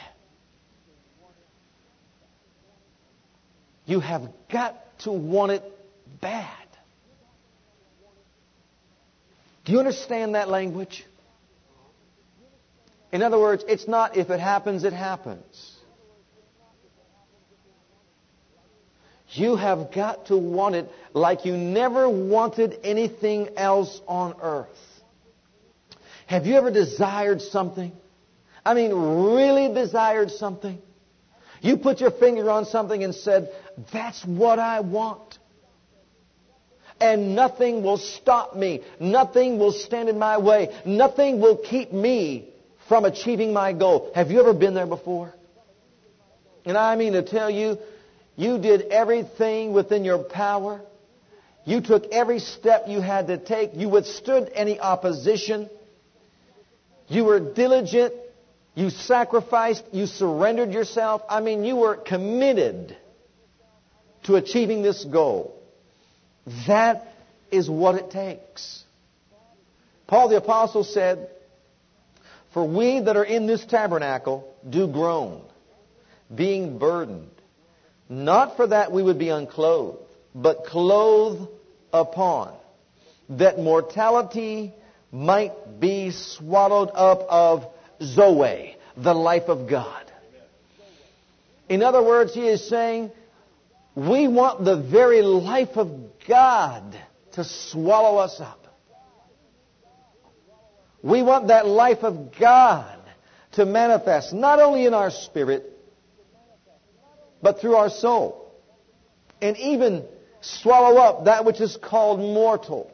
You 3.87 3.99
have 3.99 4.29
got 4.53 4.77
to 5.01 5.11
want 5.11 5.51
it 5.51 5.65
bad. 6.21 6.47
Do 9.65 9.73
you 9.73 9.81
understand 9.81 10.37
that 10.37 10.49
language? 10.49 11.05
In 13.12 13.23
other 13.23 13.38
words, 13.38 13.64
it's 13.69 13.87
not 13.87 14.16
if 14.16 14.31
it 14.31 14.40
happens, 14.40 14.85
it 14.85 14.92
happens. 14.92 15.76
You 19.28 19.57
have 19.57 19.92
got 19.92 20.26
to 20.26 20.37
want 20.37 20.75
it 20.75 20.90
like 21.14 21.45
you 21.45 21.57
never 21.57 22.09
wanted 22.09 22.78
anything 22.83 23.50
else 23.57 24.00
on 24.07 24.35
earth. 24.42 24.69
Have 26.26 26.47
you 26.47 26.54
ever 26.57 26.71
desired 26.71 27.40
something 27.40 27.92
I 28.64 28.75
mean, 28.75 28.92
really 28.92 29.73
desired 29.75 30.31
something. 30.31 30.81
You 31.61 31.76
put 31.76 32.00
your 32.00 32.11
finger 32.11 32.50
on 32.50 32.64
something 32.64 33.02
and 33.02 33.14
said, 33.14 33.50
That's 33.92 34.25
what 34.25 34.59
I 34.59 34.81
want. 34.81 35.38
And 37.00 37.35
nothing 37.35 37.83
will 37.83 37.99
stop 37.99 38.54
me. 38.54 38.83
Nothing 39.00 39.59
will 39.59 39.73
stand 39.73 40.09
in 40.09 40.19
my 40.19 40.38
way. 40.38 40.73
Nothing 40.87 41.40
will 41.40 41.57
keep 41.57 41.92
me 41.92 42.52
from 42.93 43.07
achieving 43.07 43.55
my 43.55 43.73
goal. 43.73 44.13
Have 44.15 44.31
you 44.31 44.39
ever 44.41 44.53
been 44.53 44.75
there 44.75 44.87
before? 44.87 45.33
And 46.67 46.77
I 46.77 46.95
mean 46.95 47.15
to 47.15 47.23
tell 47.23 47.49
you, 47.49 47.79
you 48.37 48.59
did 48.59 48.83
everything 48.83 49.73
within 49.73 50.05
your 50.05 50.19
power. 50.19 50.83
You 51.65 51.81
took 51.81 52.13
every 52.13 52.39
step 52.39 52.89
you 52.89 53.01
had 53.01 53.29
to 53.29 53.39
take. 53.39 53.71
You 53.73 53.89
withstood 53.89 54.51
any 54.55 54.79
opposition. 54.79 55.71
You 57.09 57.25
were 57.25 57.41
diligent. 57.41 58.13
You 58.75 58.91
sacrificed, 58.91 59.85
you 59.91 60.05
surrendered 60.05 60.73
yourself. 60.73 61.23
I 61.31 61.41
mean, 61.41 61.65
you 61.65 61.77
were 61.77 61.97
committed 61.97 62.95
to 64.25 64.37
achieving 64.37 64.83
this 64.83 65.03
goal. 65.03 65.59
That 66.67 67.09
is 67.51 67.71
what 67.71 67.95
it 67.95 68.11
takes. 68.11 68.85
Paul 70.07 70.29
the 70.29 70.37
Apostle 70.37 70.85
said, 70.85 71.31
For 72.53 72.65
we 72.65 73.01
that 73.01 73.17
are 73.17 73.25
in 73.25 73.47
this 73.47 73.65
tabernacle 73.65 74.55
do 74.69 74.87
groan, 74.87 75.43
being 76.35 76.79
burdened, 76.79 77.31
not 78.09 78.57
for 78.57 78.67
that 78.67 78.93
we 78.93 79.03
would 79.03 79.19
be 79.19 79.31
unclothed, 79.31 79.99
but 80.35 80.65
clothed 80.65 81.49
upon, 81.93 82.55
that 83.31 83.59
mortality 83.59 84.73
might 85.11 85.81
be 85.81 86.11
swallowed 86.11 86.91
up 86.95 87.21
of 87.29 87.67
Zoe, 88.03 88.77
the 88.97 89.15
life 89.15 89.49
of 89.49 89.69
God. 89.69 90.11
In 91.69 91.83
other 91.83 92.03
words, 92.03 92.35
he 92.35 92.47
is 92.49 92.69
saying, 92.69 93.11
we 93.95 94.29
want 94.29 94.65
the 94.65 94.77
very 94.77 95.23
life 95.23 95.77
of 95.77 95.89
God 96.27 96.99
to 97.33 97.45
swallow 97.45 98.19
us 98.19 98.41
up. 98.41 98.62
We 101.03 101.23
want 101.23 101.49
that 101.49 101.67
life 101.67 102.05
of 102.05 102.39
God 102.39 102.99
to 103.53 103.67
manifest 103.67 104.33
not 104.33 104.61
only 104.61 104.87
in 104.87 104.95
our 104.95 105.11
spirit, 105.11 105.69
but 107.43 107.61
through 107.61 107.75
our 107.75 107.91
soul. 107.91 108.53
And 109.41 109.57
even 109.57 110.05
swallow 110.41 111.01
up 111.01 111.25
that 111.25 111.45
which 111.45 111.61
is 111.61 111.77
called 111.77 112.21
mortal 112.21 112.93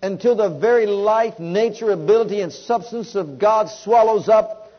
until 0.00 0.36
the 0.36 0.48
very 0.48 0.86
life, 0.86 1.40
nature, 1.40 1.90
ability, 1.90 2.40
and 2.40 2.52
substance 2.52 3.16
of 3.16 3.38
God 3.38 3.68
swallows 3.68 4.28
up 4.28 4.72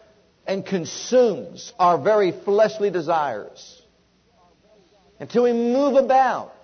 and 0.47 0.65
consumes 0.65 1.73
our 1.77 1.97
very 1.97 2.31
fleshly 2.31 2.89
desires. 2.89 3.81
Until 5.19 5.43
we 5.43 5.51
move 5.53 5.95
about 5.95 6.58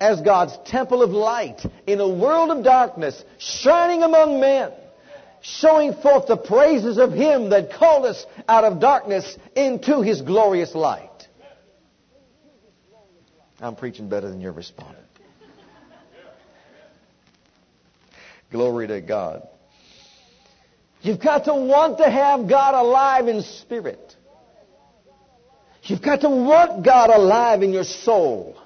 as 0.00 0.20
God's 0.20 0.56
temple 0.66 1.02
of 1.02 1.10
light 1.10 1.64
in 1.86 2.00
a 2.00 2.08
world 2.08 2.50
of 2.50 2.62
darkness, 2.62 3.22
shining 3.38 4.02
among 4.02 4.40
men, 4.40 4.72
showing 5.40 5.94
forth 5.94 6.26
the 6.26 6.36
praises 6.36 6.98
of 6.98 7.12
Him 7.12 7.50
that 7.50 7.72
called 7.72 8.04
us 8.04 8.26
out 8.48 8.64
of 8.64 8.80
darkness 8.80 9.38
into 9.54 10.02
His 10.02 10.20
glorious 10.20 10.74
light. 10.74 11.10
I'm 13.60 13.74
preaching 13.74 14.08
better 14.08 14.28
than 14.28 14.40
you're 14.40 14.52
responding. 14.52 15.02
Glory 18.50 18.86
to 18.88 19.00
God. 19.00 19.48
You've 21.00 21.20
got 21.20 21.44
to 21.46 21.54
want 21.54 21.98
to 21.98 22.10
have 22.10 22.48
God 22.48 22.74
alive 22.74 23.28
in 23.28 23.42
spirit. 23.42 24.14
You've 25.84 26.02
got 26.02 26.22
to 26.22 26.28
want 26.28 26.84
God 26.84 27.10
alive 27.10 27.62
in 27.62 27.72
your 27.72 27.84
soul. 27.84 28.60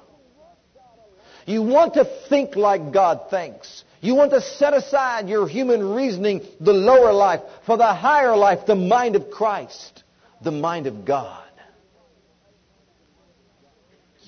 You 1.50 1.62
want 1.62 1.94
to 1.94 2.04
think 2.28 2.54
like 2.54 2.92
God 2.92 3.28
thinks. 3.28 3.82
You 4.00 4.14
want 4.14 4.30
to 4.30 4.40
set 4.40 4.72
aside 4.72 5.28
your 5.28 5.48
human 5.48 5.94
reasoning, 5.94 6.42
the 6.60 6.72
lower 6.72 7.12
life, 7.12 7.40
for 7.66 7.76
the 7.76 7.92
higher 7.92 8.36
life, 8.36 8.66
the 8.66 8.76
mind 8.76 9.16
of 9.16 9.30
Christ, 9.30 10.04
the 10.42 10.52
mind 10.52 10.86
of 10.86 11.04
God. 11.04 11.42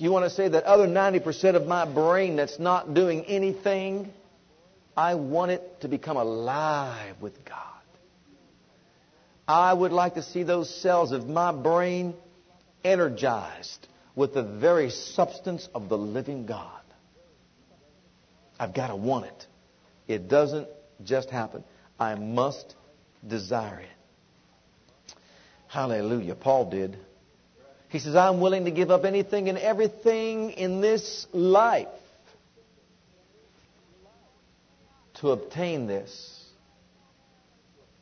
you 0.02 0.10
want 0.10 0.24
to 0.24 0.30
say 0.30 0.48
that 0.48 0.64
other 0.64 0.88
90% 0.88 1.54
of 1.54 1.68
my 1.68 1.84
brain 1.84 2.34
that's 2.34 2.58
not 2.58 2.92
doing 2.92 3.24
anything, 3.26 4.12
I 4.96 5.14
want 5.14 5.52
it 5.52 5.80
to 5.82 5.88
become 5.88 6.16
alive 6.16 7.14
with 7.20 7.44
God. 7.44 7.58
I 9.46 9.72
would 9.72 9.92
like 9.92 10.14
to 10.14 10.22
see 10.22 10.42
those 10.42 10.68
cells 10.82 11.12
of 11.12 11.28
my 11.28 11.52
brain 11.52 12.14
energized 12.82 13.86
with 14.16 14.34
the 14.34 14.42
very 14.42 14.90
substance 14.90 15.68
of 15.72 15.88
the 15.88 15.98
living 15.98 16.46
God. 16.46 16.81
I've 18.58 18.74
got 18.74 18.88
to 18.88 18.96
want 18.96 19.26
it. 19.26 19.46
It 20.08 20.28
doesn't 20.28 20.68
just 21.04 21.30
happen. 21.30 21.64
I 21.98 22.14
must 22.14 22.74
desire 23.26 23.80
it. 23.80 25.14
Hallelujah. 25.68 26.34
Paul 26.34 26.70
did. 26.70 26.98
He 27.88 27.98
says, 27.98 28.14
I'm 28.14 28.40
willing 28.40 28.64
to 28.64 28.70
give 28.70 28.90
up 28.90 29.04
anything 29.04 29.48
and 29.48 29.58
everything 29.58 30.50
in 30.50 30.80
this 30.80 31.26
life 31.32 31.88
to 35.14 35.30
obtain 35.30 35.86
this 35.86 36.44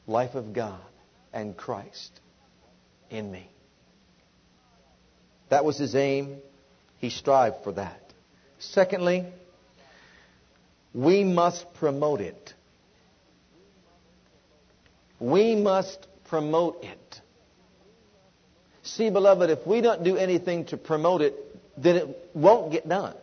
life 0.07 0.35
of 0.35 0.52
God 0.52 0.80
and 1.33 1.57
Christ 1.57 2.21
in 3.11 3.30
me. 3.30 3.49
That 5.49 5.64
was 5.64 5.76
his 5.76 5.95
aim. 5.95 6.38
He 6.99 7.11
strived 7.11 7.64
for 7.64 7.73
that. 7.73 8.12
Secondly, 8.59 9.26
we 10.94 11.25
must 11.25 11.73
promote 11.75 12.20
it. 12.20 12.54
We 15.18 15.54
must 15.54 16.06
promote 16.28 16.82
it. 16.82 17.20
See, 18.82 19.11
beloved, 19.11 19.50
if 19.50 19.66
we 19.66 19.80
don't 19.80 20.02
do 20.02 20.16
anything 20.16 20.64
to 20.66 20.76
promote 20.76 21.20
it, 21.20 21.35
then 21.80 21.97
it 21.97 22.30
won't 22.35 22.73
get 22.73 22.88
done. 22.88 23.14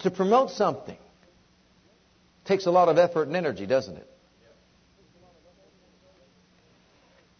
To 0.00 0.10
promote 0.10 0.50
something 0.50 0.96
takes 2.44 2.66
a 2.66 2.70
lot 2.70 2.88
of 2.88 2.96
effort 2.96 3.26
and 3.26 3.36
energy, 3.36 3.66
doesn't 3.66 3.96
it? 3.96 4.08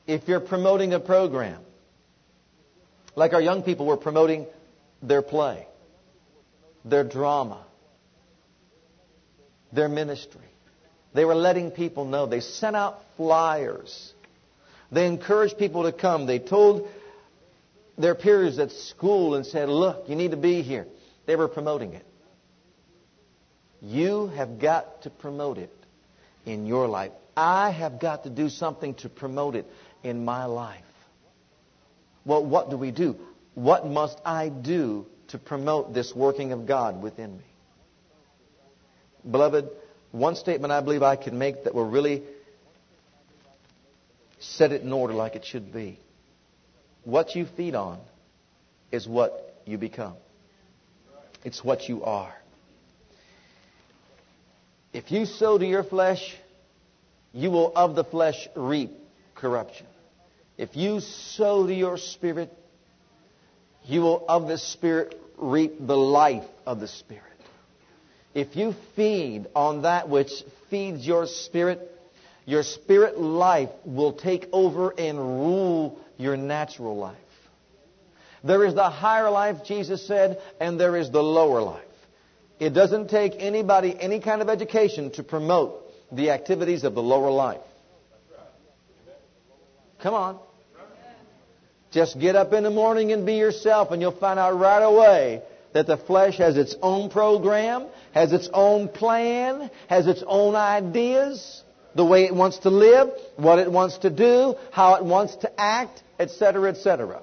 If 0.07 0.29
you're 0.29 0.41
promoting 0.41 0.93
a 0.93 1.01
program, 1.01 1.61
like 3.15 3.33
our 3.33 3.41
young 3.41 3.63
people 3.63 3.87
were 3.87 3.97
promoting 3.97 4.47
their 5.03 5.23
play, 5.23 5.67
their 6.85 7.05
drama, 7.05 7.66
their 9.77 9.89
ministry. 9.89 10.41
They 11.15 11.25
were 11.25 11.35
letting 11.35 11.71
people 11.71 12.05
know. 12.05 12.27
They 12.27 12.41
sent 12.41 12.75
out 12.75 13.01
flyers. 13.17 14.13
They 14.91 15.07
encouraged 15.07 15.59
people 15.59 15.85
to 15.85 15.93
come. 15.93 16.27
They 16.27 16.39
told 16.39 16.89
their 17.97 18.15
peers 18.15 18.59
at 18.59 18.73
school 18.73 19.35
and 19.35 19.47
said, 19.47 19.69
Look, 19.69 20.09
you 20.09 20.17
need 20.17 20.33
to 20.33 20.37
be 20.37 20.63
here. 20.63 20.87
They 21.27 21.37
were 21.37 21.49
promoting 21.49 21.95
it. 21.95 22.05
You 23.81 24.27
have 24.29 24.59
got 24.59 25.03
to 25.03 25.11
promote 25.11 25.59
it 25.59 25.73
in 26.45 26.67
your 26.67 26.87
life. 26.89 27.13
I 27.37 27.71
have 27.71 28.01
got 28.01 28.25
to 28.25 28.31
do 28.31 28.49
something 28.49 28.95
to 28.97 29.09
promote 29.09 29.55
it 29.55 29.67
in 30.03 30.25
my 30.25 30.47
life. 30.47 30.83
Well, 32.25 32.45
what 32.45 32.71
do 32.71 32.77
we 32.77 32.91
do? 32.91 33.17
What 33.55 33.87
must 33.87 34.19
I 34.25 34.49
do 34.49 35.07
to 35.29 35.39
promote 35.39 35.95
this 35.95 36.15
working 36.15 36.53
of 36.53 36.67
God 36.67 37.03
within 37.03 37.37
me? 37.37 37.45
Beloved, 39.31 39.69
one 40.13 40.37
statement 40.37 40.73
I 40.73 40.81
believe 40.81 41.03
I 41.03 41.17
can 41.17 41.39
make 41.39 41.65
that 41.65 41.75
will 41.75 41.89
really 41.89 42.23
set 44.39 44.73
it 44.73 44.83
in 44.83 44.93
order 44.93 45.15
like 45.15 45.35
it 45.35 45.45
should 45.45 45.73
be. 45.73 45.99
What 47.05 47.35
you 47.35 47.47
feed 47.57 47.75
on 47.75 47.99
is 48.93 49.07
what 49.07 49.61
you 49.65 49.79
become. 49.79 50.15
It's 51.45 51.63
what 51.63 51.89
you 51.89 52.05
are. 52.05 52.35
If 54.93 55.11
you 55.11 55.27
sow 55.27 55.59
to 55.59 55.67
your 55.67 55.85
flesh, 55.85 56.37
you 57.33 57.51
will 57.51 57.73
of 57.77 57.95
the 57.95 58.05
flesh 58.05 58.49
reap 58.57 58.93
corruption. 59.35 59.87
If 60.57 60.75
you 60.75 61.01
sow 61.01 61.67
to 61.67 61.75
your 61.75 61.99
spirit, 61.99 62.53
you 63.85 64.01
will 64.01 64.25
of 64.29 64.49
the 64.49 64.59
spirit 64.59 65.21
reap 65.37 65.75
the 65.79 65.97
life 65.97 66.49
of 66.65 66.81
the 66.81 66.89
spirit. 66.89 67.23
If 68.37 68.55
you 68.55 68.75
feed 68.95 69.47
on 69.55 69.83
that 69.83 70.11
which 70.11 70.31
feeds 70.69 71.07
your 71.07 71.25
spirit, 71.27 71.91
your 72.45 72.65
spirit 72.65 73.19
life 73.19 73.71
will 73.87 74.13
take 74.13 74.51
over 74.53 74.91
and 74.91 75.19
rule 75.19 75.99
your 76.19 76.37
natural 76.37 76.99
life. 76.99 77.17
There 78.45 78.63
is 78.67 78.75
the 78.75 78.91
higher 78.91 79.31
life, 79.31 79.65
Jesus 79.65 80.07
said, 80.07 80.39
and 80.61 80.79
there 80.79 80.99
is 80.99 81.11
the 81.11 81.23
lower 81.23 81.63
life. 81.63 81.83
It 82.61 82.75
doesn't 82.75 83.09
take 83.09 83.33
anybody 83.39 83.97
any 83.99 84.21
kind 84.21 84.43
of 84.43 84.51
education 84.51 85.13
to 85.13 85.23
promote 85.23 85.83
the 86.13 86.29
activities 86.29 86.85
of 86.85 86.95
the 86.95 87.03
lower 87.03 87.31
life. 87.31 87.63
Come 90.03 90.13
on. 90.13 90.39
Just 91.91 92.21
get 92.21 92.37
up 92.37 92.53
in 92.53 92.65
the 92.65 92.71
morning 92.71 93.13
and 93.13 93.25
be 93.25 93.37
yourself, 93.37 93.93
and 93.93 94.03
you'll 94.03 94.13
find 94.13 94.39
out 94.39 94.59
right 94.59 94.83
away 94.83 95.43
that 95.77 95.87
the 95.87 95.99
flesh 95.99 96.39
has 96.39 96.57
its 96.57 96.75
own 96.81 97.11
program, 97.11 97.85
has 98.15 98.33
its 98.33 98.49
own 98.55 98.89
plan, 98.89 99.71
has 99.89 100.07
its 100.07 100.23
own 100.27 100.55
ideas, 100.55 101.63
the 101.95 102.03
way 102.03 102.25
it 102.25 102.35
wants 102.35 102.61
to 102.61 102.71
live, 102.71 103.11
what 103.37 103.59
it 103.59 103.71
wants 103.71 103.99
to 103.99 104.09
do, 104.09 104.55
how 104.73 104.95
it 104.95 105.05
wants 105.05 105.37
to 105.37 105.61
act, 105.61 106.03
etc., 106.19 106.71
etc. 106.71 107.21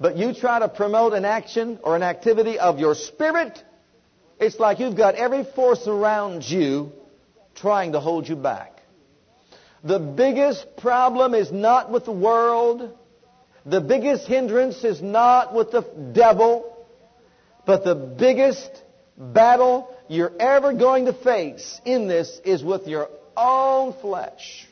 But 0.00 0.16
you 0.16 0.34
try 0.34 0.58
to 0.58 0.68
promote 0.68 1.12
an 1.12 1.24
action 1.24 1.78
or 1.84 1.94
an 1.94 2.02
activity 2.02 2.58
of 2.58 2.80
your 2.80 2.96
spirit, 2.96 3.62
it's 4.40 4.58
like 4.58 4.80
you've 4.80 4.96
got 4.96 5.14
every 5.14 5.44
force 5.44 5.86
around 5.86 6.42
you 6.42 6.90
trying 7.54 7.92
to 7.92 8.00
hold 8.00 8.28
you 8.28 8.34
back. 8.34 8.82
The 9.84 10.00
biggest 10.00 10.78
problem 10.78 11.32
is 11.32 11.52
not 11.52 11.92
with 11.92 12.06
the 12.06 12.10
world. 12.10 12.90
The 13.64 13.80
biggest 13.80 14.26
hindrance 14.26 14.82
is 14.82 15.00
not 15.00 15.54
with 15.54 15.70
the 15.70 15.82
devil. 16.12 16.71
But 17.64 17.84
the 17.84 17.94
biggest 17.94 18.70
battle 19.16 19.94
you're 20.08 20.32
ever 20.38 20.72
going 20.72 21.06
to 21.06 21.12
face 21.12 21.80
in 21.84 22.08
this 22.08 22.40
is 22.44 22.62
with 22.62 22.86
your 22.86 23.08
own 23.36 23.94
flesh. 24.00 24.66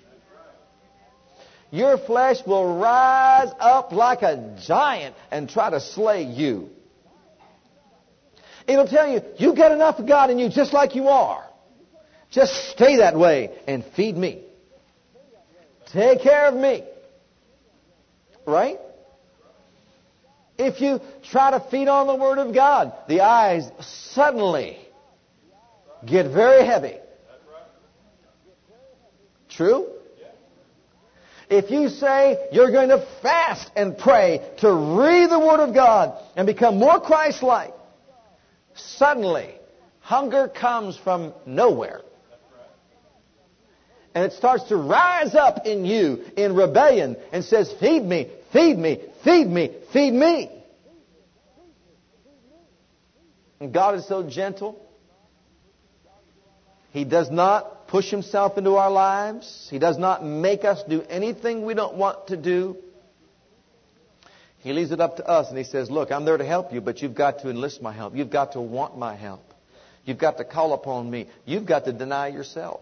Your 1.71 1.99
flesh 1.99 2.39
will 2.47 2.79
rise 2.79 3.51
up 3.61 3.93
like 3.93 4.23
a 4.23 4.57
giant 4.67 5.15
and 5.31 5.49
try 5.49 5.71
to 5.71 5.81
slay 5.81 6.25
you. 6.25 6.71
It'll 8.67 8.89
tell 8.89 9.09
you, 9.09 9.23
you've 9.37 9.57
got 9.57 9.73
enough 9.73 9.99
of 9.99 10.07
God 10.07 10.31
in 10.31 10.39
you 10.39 10.49
just 10.49 10.73
like 10.73 10.95
you 10.95 11.09
are. 11.09 11.45
Just 12.31 12.71
stay 12.71 12.97
that 12.97 13.17
way 13.17 13.51
and 13.67 13.85
feed 13.97 14.17
me. 14.17 14.43
Take 15.93 16.23
care 16.23 16.47
of 16.47 16.55
me. 16.55 16.85
Right? 18.47 18.79
If 20.61 20.83
you 20.83 21.01
try 21.23 21.53
to 21.53 21.61
feed 21.71 21.89
on 21.89 22.07
the 22.07 22.15
Word 22.15 22.37
of 22.37 22.55
God, 22.55 22.93
the 23.09 23.23
eyes 23.23 23.71
suddenly 24.13 24.77
get 26.05 26.31
very 26.31 26.67
heavy. 26.67 26.97
True? 29.49 29.89
If 31.49 31.71
you 31.71 31.89
say 31.89 32.49
you're 32.53 32.71
going 32.71 32.91
to 32.91 33.07
fast 33.23 33.71
and 33.75 33.97
pray 33.97 34.53
to 34.59 34.71
read 34.71 35.31
the 35.31 35.39
Word 35.39 35.61
of 35.61 35.75
God 35.75 36.23
and 36.37 36.47
become 36.47 36.79
more 36.79 37.01
Christ-like, 37.01 37.73
suddenly 38.75 39.55
hunger 40.01 40.47
comes 40.47 40.97
from 40.99 41.33
nowhere. 41.47 42.03
And 44.15 44.25
it 44.25 44.33
starts 44.35 44.65
to 44.65 44.77
rise 44.77 45.35
up 45.35 45.67
in 45.67 45.87
you 45.87 46.23
in 46.37 46.55
rebellion 46.55 47.17
and 47.33 47.45
says, 47.45 47.73
feed 47.81 48.05
me, 48.05 48.31
feed 48.53 48.79
me, 48.79 49.01
feed 49.25 49.47
me, 49.47 49.71
feed 49.93 50.13
me. 50.13 50.51
And 53.61 53.75
God 53.75 53.97
is 53.97 54.07
so 54.09 54.29
gentle. 54.29 54.81
He 56.93 57.05
does 57.05 57.31
not 57.31 57.89
push 57.89 58.11
himself 58.11 58.57
into 58.57 58.77
our 58.77 58.91
lives. 58.91 59.69
He 59.71 59.79
does 59.79 59.99
not 59.99 60.25
make 60.25 60.65
us 60.65 60.83
do 60.89 61.03
anything 61.03 61.65
we 61.65 61.75
don't 61.75 61.97
want 61.97 62.29
to 62.29 62.37
do. 62.37 62.77
He 64.59 64.73
leaves 64.73 64.91
it 64.91 65.01
up 65.01 65.17
to 65.17 65.27
us 65.27 65.49
and 65.49 65.57
he 65.57 65.65
says, 65.65 65.91
look, 65.91 66.11
I'm 66.11 66.25
there 66.25 66.37
to 66.37 66.45
help 66.45 66.73
you, 66.73 66.81
but 66.81 67.01
you've 67.01 67.15
got 67.15 67.41
to 67.41 67.51
enlist 67.51 67.81
my 67.81 67.93
help. 67.93 68.15
You've 68.17 68.31
got 68.31 68.53
to 68.53 68.61
want 68.61 68.99
my 68.99 69.15
help. 69.15 69.43
You've 70.05 70.19
got 70.19 70.39
to 70.39 70.45
call 70.45 70.73
upon 70.73 71.11
me. 71.11 71.29
You've 71.45 71.67
got 71.67 71.85
to 71.85 71.93
deny 71.93 72.29
yourself. 72.29 72.81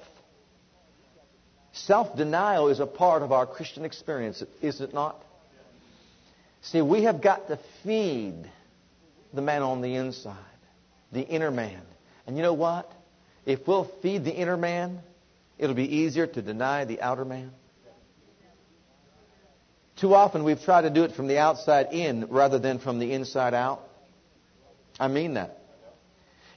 Self 1.72 2.16
denial 2.16 2.68
is 2.68 2.80
a 2.80 2.86
part 2.86 3.22
of 3.22 3.30
our 3.30 3.46
Christian 3.46 3.84
experience, 3.84 4.42
is 4.62 4.80
it 4.80 4.92
not? 4.94 5.22
See, 6.62 6.82
we 6.82 7.04
have 7.04 7.20
got 7.20 7.48
to 7.48 7.58
feed 7.84 8.50
the 9.32 9.42
man 9.42 9.62
on 9.62 9.80
the 9.80 9.94
inside, 9.94 10.36
the 11.12 11.22
inner 11.22 11.50
man. 11.50 11.80
And 12.26 12.36
you 12.36 12.42
know 12.42 12.54
what? 12.54 12.90
If 13.46 13.66
we'll 13.66 13.90
feed 14.02 14.24
the 14.24 14.34
inner 14.34 14.56
man, 14.56 15.00
it'll 15.56 15.76
be 15.76 15.96
easier 15.96 16.26
to 16.26 16.42
deny 16.42 16.84
the 16.84 17.00
outer 17.00 17.24
man. 17.24 17.52
Too 19.96 20.14
often 20.14 20.44
we've 20.44 20.62
tried 20.62 20.82
to 20.82 20.90
do 20.90 21.04
it 21.04 21.12
from 21.12 21.26
the 21.26 21.38
outside 21.38 21.88
in 21.92 22.26
rather 22.28 22.58
than 22.58 22.78
from 22.78 22.98
the 22.98 23.12
inside 23.12 23.54
out. 23.54 23.82
I 25.00 25.08
mean 25.08 25.34
that. 25.34 25.58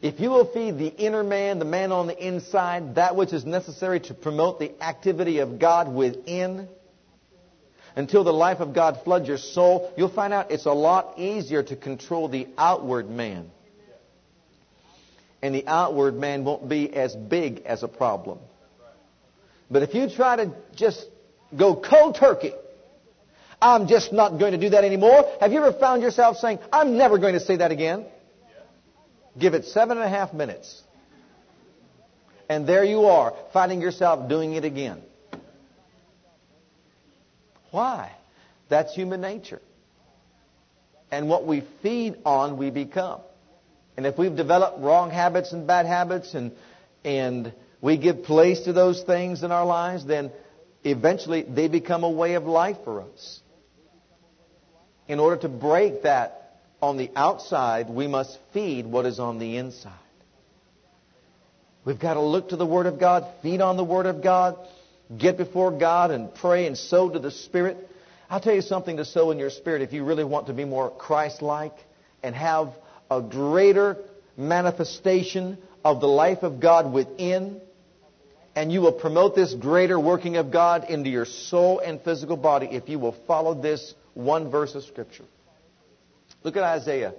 If 0.02 0.20
you 0.20 0.32
will 0.32 0.46
feed 0.46 0.78
the 0.78 0.88
inner 0.88 1.24
man, 1.24 1.60
the 1.60 1.66
man 1.66 1.92
on 1.92 2.08
the 2.08 2.18
inside, 2.18 2.96
that 2.96 3.16
which 3.16 3.34
is 3.34 3.46
necessary 3.46 4.00
to 4.02 4.14
promote 4.14 4.60
the 4.60 4.72
activity 4.84 5.40
of 5.40 5.60
God 5.60 5.94
within, 5.94 6.68
until 7.96 8.24
the 8.24 8.34
life 8.34 8.60
of 8.60 8.74
God 8.74 9.02
floods 9.04 9.28
your 9.28 9.38
soul, 9.38 9.94
you'll 9.98 10.10
find 10.10 10.34
out 10.34 10.52
it's 10.52 10.66
a 10.66 10.74
lot 10.74 11.20
easier 11.20 11.64
to 11.64 11.76
control 11.76 12.28
the 12.28 12.48
outward 12.58 13.10
man. 13.10 13.52
And 15.42 15.56
the 15.56 15.68
outward 15.68 16.16
man 16.16 16.46
won't 16.46 16.70
be 16.70 16.94
as 16.94 17.16
big 17.16 17.64
as 17.66 17.84
a 17.84 17.88
problem. 17.88 18.40
But 19.70 19.84
if 19.84 19.94
you 19.94 20.10
try 20.10 20.36
to 20.36 20.52
just 20.76 21.06
go 21.58 21.76
cold 21.76 22.16
turkey, 22.16 22.54
I'm 23.62 23.88
just 23.88 24.12
not 24.12 24.38
going 24.40 24.54
to 24.54 24.58
do 24.58 24.70
that 24.70 24.84
anymore. 24.84 25.24
Have 25.40 25.52
you 25.52 25.64
ever 25.64 25.78
found 25.78 26.02
yourself 26.02 26.38
saying, 26.38 26.60
I'm 26.72 26.98
never 26.98 27.18
going 27.18 27.34
to 27.34 27.40
say 27.40 27.58
that 27.58 27.72
again? 27.72 28.06
Give 29.38 29.54
it 29.54 29.66
seven 29.66 29.98
and 29.98 30.06
a 30.06 30.10
half 30.10 30.34
minutes. 30.34 30.82
And 32.50 32.68
there 32.68 32.84
you 32.84 33.06
are, 33.06 33.34
finding 33.54 33.82
yourself 33.82 34.28
doing 34.28 34.54
it 34.54 34.66
again. 34.66 35.02
Why? 37.72 38.12
That's 38.70 38.94
human 38.94 39.22
nature. 39.22 39.62
And 41.10 41.28
what 41.28 41.46
we 41.46 41.64
feed 41.82 42.18
on, 42.26 42.58
we 42.58 42.70
become. 42.70 43.22
And 43.98 44.06
if 44.06 44.18
we've 44.18 44.36
developed 44.36 44.80
wrong 44.80 45.10
habits 45.10 45.52
and 45.52 45.68
bad 45.68 45.86
habits 45.86 46.34
and, 46.34 46.54
and 47.04 47.54
we 47.82 47.98
give 47.98 48.24
place 48.24 48.62
to 48.62 48.74
those 48.74 49.04
things 49.04 49.44
in 49.44 49.52
our 49.52 49.66
lives, 49.66 50.06
then 50.06 50.32
eventually 50.84 51.42
they 51.44 51.68
become 51.68 52.04
a 52.04 52.10
way 52.10 52.36
of 52.36 52.44
life 52.44 52.78
for 52.84 53.02
us. 53.02 53.40
In 55.08 55.20
order 55.20 55.42
to 55.42 55.50
break 55.50 56.04
that 56.04 56.60
on 56.82 56.98
the 56.98 57.12
outside, 57.16 57.90
we 57.90 58.08
must 58.08 58.38
feed 58.54 58.86
what 58.86 59.06
is 59.06 59.20
on 59.20 59.40
the 59.40 59.58
inside. 59.58 59.92
We've 61.84 62.00
got 62.00 62.14
to 62.14 62.22
look 62.22 62.50
to 62.50 62.56
the 62.56 62.66
Word 62.66 62.86
of 62.86 63.00
God, 63.00 63.28
feed 63.42 63.60
on 63.60 63.76
the 63.76 63.84
Word 63.84 64.06
of 64.06 64.24
God, 64.24 64.58
get 65.18 65.38
before 65.38 65.72
God 65.72 66.12
and 66.12 66.34
pray 66.34 66.68
and 66.68 66.78
sow 66.78 67.10
to 67.10 67.20
the 67.20 67.32
Spirit. 67.32 67.90
I'll 68.30 68.40
tell 68.40 68.56
you 68.56 68.62
something 68.62 68.98
to 68.98 69.06
sow 69.06 69.32
in 69.32 69.40
your 69.40 69.50
spirit 69.50 69.82
if 69.82 69.92
you 69.92 70.06
really 70.06 70.24
want 70.24 70.48
to 70.48 70.54
be 70.54 70.64
more 70.64 70.90
Christ 70.90 71.42
like 71.42 71.74
and 72.24 72.34
have 72.34 72.70
a 73.10 73.22
greater 73.22 73.98
manifestation 74.38 75.58
of 75.84 76.00
the 76.00 76.08
life 76.08 76.44
of 76.44 76.62
God 76.62 76.94
within. 76.94 77.60
And 78.56 78.72
you 78.72 78.82
will 78.82 78.94
promote 78.94 79.36
this 79.36 79.54
greater 79.54 80.00
working 80.00 80.38
of 80.38 80.52
God 80.52 80.90
into 80.90 81.10
your 81.10 81.26
soul 81.26 81.80
and 81.80 82.02
physical 82.02 82.38
body 82.38 82.68
if 82.72 82.88
you 82.88 83.00
will 83.00 83.16
follow 83.28 83.54
this 83.54 83.94
one 84.14 84.50
verse 84.50 84.76
of 84.76 84.84
Scripture. 84.84 85.26
Look 86.44 86.56
at 86.56 86.64
Isaiah, 86.64 87.14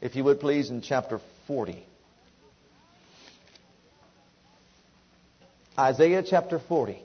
if 0.00 0.16
you 0.16 0.24
would 0.24 0.40
please, 0.40 0.70
in 0.70 0.82
chapter 0.82 1.20
40. 1.46 1.84
Isaiah 5.78 6.22
chapter 6.22 6.58
40. 6.58 7.02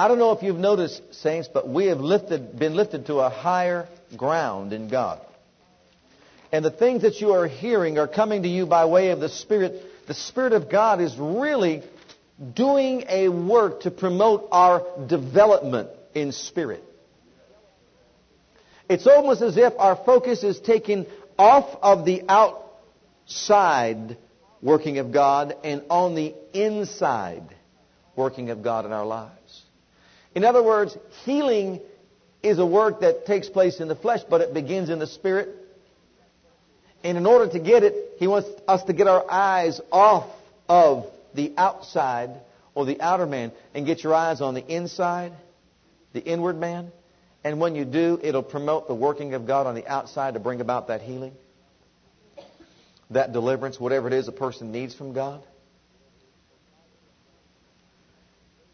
I 0.00 0.08
don't 0.08 0.18
know 0.18 0.32
if 0.32 0.42
you've 0.42 0.56
noticed, 0.56 1.02
saints, 1.12 1.46
but 1.52 1.68
we 1.68 1.88
have 1.88 2.00
lifted, 2.00 2.58
been 2.58 2.74
lifted 2.74 3.08
to 3.08 3.16
a 3.16 3.28
higher 3.28 3.86
ground 4.16 4.72
in 4.72 4.88
God. 4.88 5.20
And 6.50 6.64
the 6.64 6.70
things 6.70 7.02
that 7.02 7.20
you 7.20 7.32
are 7.32 7.46
hearing 7.46 7.98
are 7.98 8.08
coming 8.08 8.44
to 8.44 8.48
you 8.48 8.64
by 8.64 8.86
way 8.86 9.10
of 9.10 9.20
the 9.20 9.28
Spirit. 9.28 9.74
The 10.08 10.14
Spirit 10.14 10.54
of 10.54 10.70
God 10.70 11.02
is 11.02 11.14
really 11.18 11.82
doing 12.54 13.04
a 13.10 13.28
work 13.28 13.82
to 13.82 13.90
promote 13.90 14.48
our 14.50 14.86
development 15.06 15.90
in 16.14 16.32
spirit. 16.32 16.82
It's 18.88 19.06
almost 19.06 19.42
as 19.42 19.58
if 19.58 19.74
our 19.78 19.96
focus 19.96 20.44
is 20.44 20.58
taken 20.60 21.06
off 21.38 21.78
of 21.82 22.06
the 22.06 22.22
outside 22.26 24.16
working 24.62 24.96
of 24.96 25.12
God 25.12 25.56
and 25.62 25.82
on 25.90 26.14
the 26.14 26.34
inside 26.54 27.54
working 28.16 28.48
of 28.48 28.62
God 28.62 28.86
in 28.86 28.92
our 28.92 29.04
lives. 29.04 29.64
In 30.34 30.44
other 30.44 30.62
words, 30.62 30.96
healing 31.24 31.80
is 32.42 32.58
a 32.58 32.66
work 32.66 33.00
that 33.00 33.26
takes 33.26 33.48
place 33.48 33.80
in 33.80 33.88
the 33.88 33.96
flesh, 33.96 34.20
but 34.28 34.40
it 34.40 34.54
begins 34.54 34.88
in 34.88 34.98
the 34.98 35.06
spirit. 35.06 35.48
And 37.02 37.16
in 37.16 37.26
order 37.26 37.50
to 37.52 37.58
get 37.58 37.82
it, 37.82 37.94
he 38.18 38.26
wants 38.26 38.48
us 38.68 38.84
to 38.84 38.92
get 38.92 39.06
our 39.06 39.28
eyes 39.30 39.80
off 39.90 40.30
of 40.68 41.06
the 41.34 41.52
outside 41.56 42.30
or 42.74 42.84
the 42.84 43.00
outer 43.00 43.26
man 43.26 43.52
and 43.74 43.86
get 43.86 44.04
your 44.04 44.14
eyes 44.14 44.40
on 44.40 44.54
the 44.54 44.66
inside, 44.66 45.32
the 46.12 46.20
inward 46.20 46.58
man. 46.58 46.92
And 47.42 47.58
when 47.58 47.74
you 47.74 47.84
do, 47.84 48.18
it'll 48.22 48.42
promote 48.42 48.86
the 48.86 48.94
working 48.94 49.34
of 49.34 49.46
God 49.46 49.66
on 49.66 49.74
the 49.74 49.86
outside 49.86 50.34
to 50.34 50.40
bring 50.40 50.60
about 50.60 50.88
that 50.88 51.00
healing, 51.00 51.32
that 53.10 53.32
deliverance, 53.32 53.80
whatever 53.80 54.06
it 54.06 54.12
is 54.12 54.28
a 54.28 54.32
person 54.32 54.72
needs 54.72 54.94
from 54.94 55.14
God. 55.14 55.42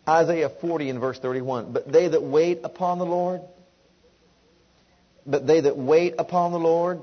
Isaiah 0.09 0.49
40 0.49 0.91
and 0.91 1.01
verse 1.01 1.19
31. 1.19 1.73
But 1.73 1.91
they 1.91 2.09
that 2.09 2.23
wait 2.23 2.61
upon 2.65 2.99
the 2.99 3.07
Lord, 3.07 3.41
but 5.27 5.47
they 5.47 5.61
that 5.61 5.77
wait 5.77 6.15
upon 6.19 6.53
the 6.53 6.59
Lord, 6.59 7.03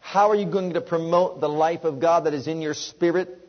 how 0.00 0.30
are 0.30 0.36
you 0.36 0.46
going 0.46 0.74
to 0.74 0.80
promote 0.80 1.40
the 1.40 1.48
life 1.48 1.84
of 1.84 1.98
God 2.00 2.24
that 2.24 2.34
is 2.34 2.46
in 2.46 2.60
your 2.60 2.74
spirit 2.74 3.40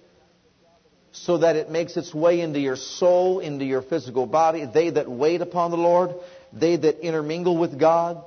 so 1.11 1.37
that 1.37 1.55
it 1.55 1.69
makes 1.69 1.95
its 1.95 2.13
way 2.13 2.41
into 2.41 2.59
your 2.59 2.75
soul, 2.75 3.39
into 3.39 3.65
your 3.65 3.81
physical 3.81 4.25
body? 4.25 4.65
They 4.65 4.89
that 4.89 5.09
wait 5.09 5.41
upon 5.41 5.71
the 5.71 5.77
Lord, 5.77 6.15
they 6.51 6.75
that 6.77 7.05
intermingle 7.05 7.57
with 7.57 7.79
God, 7.79 8.23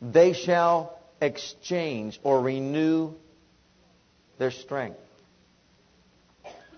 they 0.00 0.32
shall 0.32 0.98
exchange 1.20 2.20
or 2.22 2.40
renew 2.40 3.14
their 4.38 4.50
strength. 4.50 4.98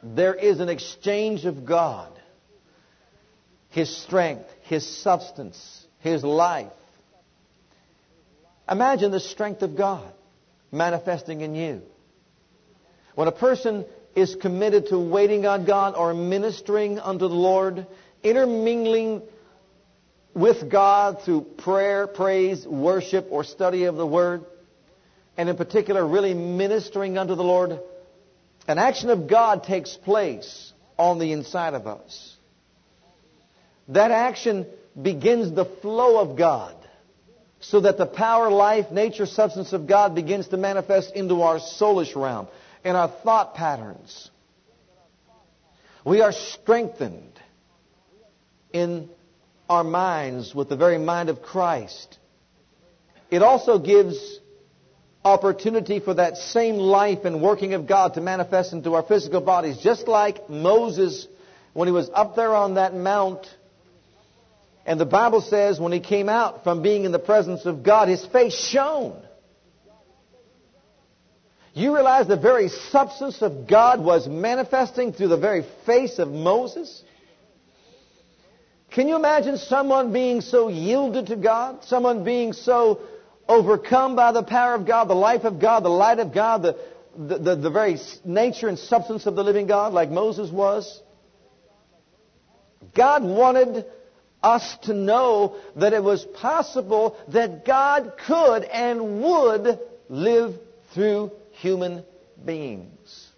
There 0.03 0.35
is 0.35 0.61
an 0.61 0.69
exchange 0.69 1.45
of 1.45 1.65
God. 1.65 2.13
His 3.71 3.95
strength, 3.95 4.49
His 4.63 4.87
substance, 5.03 5.87
His 6.01 6.25
life. 6.25 6.73
Imagine 8.71 9.11
the 9.11 9.21
strength 9.21 9.63
of 9.63 9.77
God 9.77 10.13
manifesting 10.73 11.41
in 11.41 11.55
you. 11.55 11.83
When 13.15 13.29
a 13.29 13.33
person 13.33 13.85
is 14.15 14.35
committed 14.35 14.89
to 14.89 14.99
waiting 14.99 15.47
on 15.47 15.67
God 15.67 15.95
or 15.95 16.15
ministering 16.15 16.99
unto 16.99 17.29
the 17.29 17.35
Lord, 17.35 17.87
intermingling 18.23 19.23
with 20.35 20.71
God 20.71 21.23
through 21.23 21.43
prayer, 21.59 22.07
praise, 22.07 22.67
worship, 22.67 23.29
or 23.31 23.45
study 23.45 23.85
of 23.85 23.97
the 23.97 24.07
Word, 24.07 24.45
and 25.37 25.49
in 25.49 25.57
particular, 25.57 26.07
really 26.07 26.35
ministering 26.35 27.19
unto 27.19 27.35
the 27.35 27.45
Lord, 27.45 27.79
an 28.69 28.79
action 28.79 29.11
of 29.11 29.29
God 29.29 29.65
takes 29.65 29.97
place 29.97 30.73
on 30.99 31.19
the 31.19 31.33
inside 31.33 31.75
of 31.75 31.87
us. 31.87 32.37
That 33.89 34.11
action 34.11 34.67
begins 35.01 35.53
the 35.53 35.65
flow 35.65 36.19
of 36.19 36.37
God 36.37 36.75
so 37.61 37.81
that 37.81 37.99
the 37.99 38.07
power, 38.07 38.51
life, 38.51 38.91
nature, 38.91 39.27
substance 39.27 39.73
of 39.73 39.87
God 39.87 40.15
begins 40.15 40.49
to 40.49 40.57
manifest 40.57 41.15
into 41.15 41.43
our 41.43 41.59
soulish 41.59 42.15
realm 42.17 42.49
and 42.85 42.97
our 42.97 43.09
thought 43.09 43.55
patterns. 43.55 44.31
We 46.05 46.21
are 46.21 46.33
strengthened 46.33 47.33
in 48.73 49.09
our 49.69 49.85
minds 49.85 50.55
with 50.55 50.69
the 50.69 50.77
very 50.77 50.99
mind 50.99 51.29
of 51.29 51.43
Christ. 51.43 52.19
It 53.31 53.43
also 53.43 53.79
gives 53.79 54.39
opportunity 55.27 55.99
for 55.99 56.15
that 56.15 56.37
same 56.37 56.77
life 56.77 57.25
and 57.25 57.43
working 57.43 57.75
of 57.75 57.89
God 57.89 58.15
to 58.15 58.21
manifest 58.21 58.73
into 58.73 58.95
our 58.95 59.03
physical 59.03 59.41
bodies. 59.41 59.79
Just 59.79 60.07
like 60.07 60.49
Moses, 60.49 61.27
when 61.73 61.89
he 61.89 61.93
was 61.93 62.09
up 62.15 62.37
there 62.37 62.55
on 62.55 62.75
that 62.75 62.95
mount, 62.95 63.45
and 64.87 65.01
the 65.01 65.05
Bible 65.05 65.41
says 65.41 65.81
when 65.81 65.91
he 65.91 65.99
came 65.99 66.29
out 66.29 66.63
from 66.63 66.81
being 66.81 67.05
in 67.05 67.11
the 67.11 67.19
presence 67.19 67.67
of 67.67 67.83
God, 67.83 68.09
his 68.09 68.25
face 68.27 68.55
shone. 68.55 69.21
You 71.75 71.93
realize 71.93 72.29
the 72.29 72.37
very 72.37 72.69
substance 72.69 73.43
of 73.43 73.67
God 73.67 74.03
was 74.03 74.29
manifesting 74.29 75.13
through 75.13 75.29
the 75.29 75.37
very 75.37 75.65
face 75.85 76.21
of 76.21 76.29
Moses? 76.29 77.03
Can 78.93 79.09
you 79.09 79.17
imagine 79.17 79.59
someone 79.59 80.13
being 80.13 80.41
so 80.41 80.69
yielded 80.69 81.27
to 81.27 81.37
God? 81.37 81.85
Someone 81.85 82.23
being 82.23 82.53
so 82.53 83.01
overcome 83.49 84.17
by 84.17 84.33
the 84.33 84.43
power 84.43 84.75
of 84.75 84.87
God, 84.87 85.09
the 85.09 85.15
life 85.15 85.45
of 85.45 85.61
God, 85.61 85.85
the 85.85 85.89
light 85.89 86.19
of 86.19 86.33
God, 86.33 86.63
the, 86.63 86.79
the, 87.17 87.39
the, 87.39 87.57
the 87.57 87.71
very 87.71 87.99
nature 88.25 88.69
and 88.69 88.79
substance 88.79 89.27
of 89.27 89.37
the 89.37 89.45
living 89.45 89.67
God, 89.67 89.93
like 89.93 90.11
Moses 90.11 90.51
was. 90.51 91.01
God 92.95 93.23
wanted 93.25 93.85
us 94.43 94.77
to 94.83 94.95
know 94.95 95.57
that 95.77 95.93
it 95.93 96.03
was 96.03 96.25
possible 96.25 97.17
that 97.29 97.65
God 97.65 98.13
could 98.27 98.65
and 98.65 99.23
would 99.23 99.79
live 100.09 100.55
through 100.95 101.33
human 101.53 102.05
beings. 102.45 103.29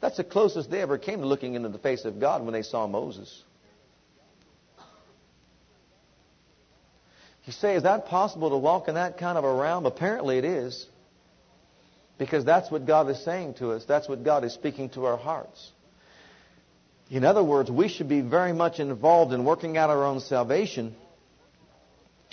That's 0.00 0.16
the 0.18 0.24
closest 0.24 0.70
they 0.70 0.82
ever 0.82 0.98
came 0.98 1.20
to 1.20 1.26
looking 1.26 1.54
into 1.54 1.70
the 1.70 1.78
face 1.78 2.04
of 2.04 2.20
God 2.20 2.42
when 2.42 2.52
they 2.52 2.62
saw 2.62 2.86
Moses. 2.86 3.42
You 7.44 7.52
say, 7.52 7.74
is 7.74 7.82
that 7.82 8.06
possible 8.06 8.50
to 8.50 8.56
walk 8.56 8.88
in 8.88 8.94
that 8.94 9.18
kind 9.18 9.36
of 9.36 9.44
a 9.44 9.54
realm? 9.54 9.84
Apparently 9.86 10.38
it 10.38 10.44
is. 10.44 10.86
Because 12.16 12.44
that's 12.44 12.70
what 12.70 12.86
God 12.86 13.10
is 13.10 13.22
saying 13.24 13.54
to 13.54 13.72
us. 13.72 13.84
That's 13.84 14.08
what 14.08 14.22
God 14.22 14.44
is 14.44 14.54
speaking 14.54 14.88
to 14.90 15.04
our 15.06 15.16
hearts. 15.16 15.72
In 17.10 17.24
other 17.24 17.44
words, 17.44 17.70
we 17.70 17.88
should 17.88 18.08
be 18.08 18.22
very 18.22 18.52
much 18.52 18.80
involved 18.80 19.32
in 19.32 19.44
working 19.44 19.76
out 19.76 19.90
our 19.90 20.04
own 20.04 20.20
salvation 20.20 20.94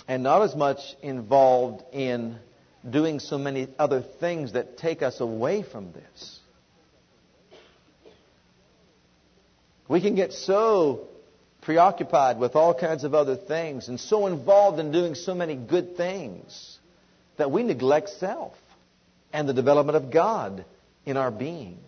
and 0.08 0.22
not 0.22 0.42
as 0.42 0.56
much 0.56 0.78
involved 1.02 1.82
in 1.92 2.38
doing 2.88 3.20
so 3.20 3.38
many 3.38 3.68
other 3.78 4.02
things 4.02 4.54
that 4.54 4.78
take 4.78 5.02
us 5.02 5.20
away 5.20 5.62
from 5.62 5.92
this. 5.92 6.40
We 9.88 10.00
can 10.00 10.14
get 10.14 10.32
so 10.32 11.08
preoccupied 11.62 12.38
with 12.38 12.54
all 12.54 12.74
kinds 12.74 13.04
of 13.04 13.14
other 13.14 13.36
things 13.36 13.88
and 13.88 13.98
so 13.98 14.26
involved 14.26 14.78
in 14.78 14.92
doing 14.92 15.14
so 15.14 15.34
many 15.34 15.54
good 15.54 15.96
things 15.96 16.78
that 17.38 17.50
we 17.50 17.62
neglect 17.62 18.10
self 18.10 18.54
and 19.32 19.48
the 19.48 19.54
development 19.54 19.96
of 19.96 20.10
God 20.10 20.64
in 21.06 21.16
our 21.16 21.30
being. 21.30 21.78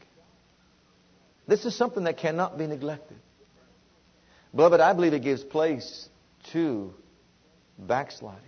This 1.47 1.65
is 1.65 1.77
something 1.77 2.05
that 2.05 2.19
cannot 2.19 2.57
be 2.57 2.67
neglected. 2.67 3.19
Beloved, 4.55 4.81
I 4.81 4.93
believe 4.93 5.13
it 5.13 5.23
gives 5.23 5.43
place 5.43 6.09
to 6.53 6.95
backsliding. 7.79 8.41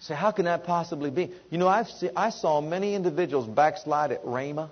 Say, 0.00 0.14
how 0.14 0.30
can 0.30 0.46
that 0.46 0.64
possibly 0.64 1.10
be? 1.10 1.32
You 1.50 1.58
know, 1.58 1.68
I've 1.68 1.88
see, 1.88 2.10
I 2.14 2.30
saw 2.30 2.60
many 2.60 2.94
individuals 2.94 3.46
backslide 3.46 4.12
at 4.12 4.24
Rhema 4.24 4.70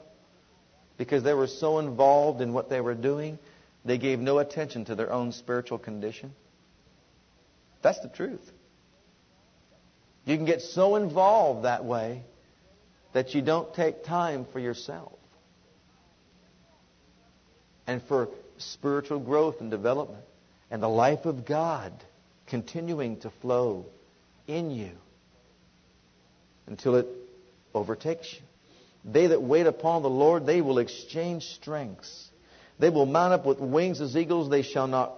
because 0.97 1.23
they 1.23 1.35
were 1.35 1.47
so 1.47 1.79
involved 1.79 2.41
in 2.41 2.53
what 2.53 2.71
they 2.71 2.81
were 2.81 2.95
doing, 2.95 3.39
they 3.85 3.99
gave 3.99 4.18
no 4.18 4.38
attention 4.38 4.87
to 4.87 4.94
their 4.94 5.12
own 5.12 5.33
spiritual 5.33 5.79
condition. 5.79 6.33
That's 7.83 8.01
the 8.01 8.09
truth. 8.09 8.51
You 10.25 10.37
can 10.37 10.47
get 10.47 10.62
so 10.62 10.97
involved 10.97 11.64
that 11.64 11.85
way 11.85 12.23
that 13.12 13.35
you 13.35 13.42
don't 13.42 13.73
take 13.75 14.05
time 14.05 14.47
for 14.53 14.59
yourself 14.59 15.18
and 17.87 18.03
for 18.03 18.29
spiritual 18.57 19.20
growth 19.20 19.61
and 19.61 19.70
development 19.70 20.25
and 20.70 20.83
the 20.83 20.88
life 20.88 21.27
of 21.27 21.44
God 21.44 21.92
continuing 22.47 23.18
to 23.20 23.31
flow 23.42 23.87
in 24.47 24.70
you 24.70 24.90
until 26.66 26.97
it 26.97 27.07
overtakes 27.75 28.33
you. 28.33 28.40
They 29.05 29.27
that 29.27 29.42
wait 29.42 29.66
upon 29.66 30.03
the 30.03 30.11
Lord, 30.11 30.47
they 30.47 30.62
will 30.62 30.79
exchange 30.79 31.44
strengths. 31.44 32.31
They 32.79 32.91
will 32.91 33.07
mount 33.07 33.33
up 33.33 33.47
with 33.47 33.61
wings 33.61 34.01
as 34.01 34.17
eagles. 34.17 34.51
They 34.51 34.63
shall 34.63 34.87
not, 34.87 35.15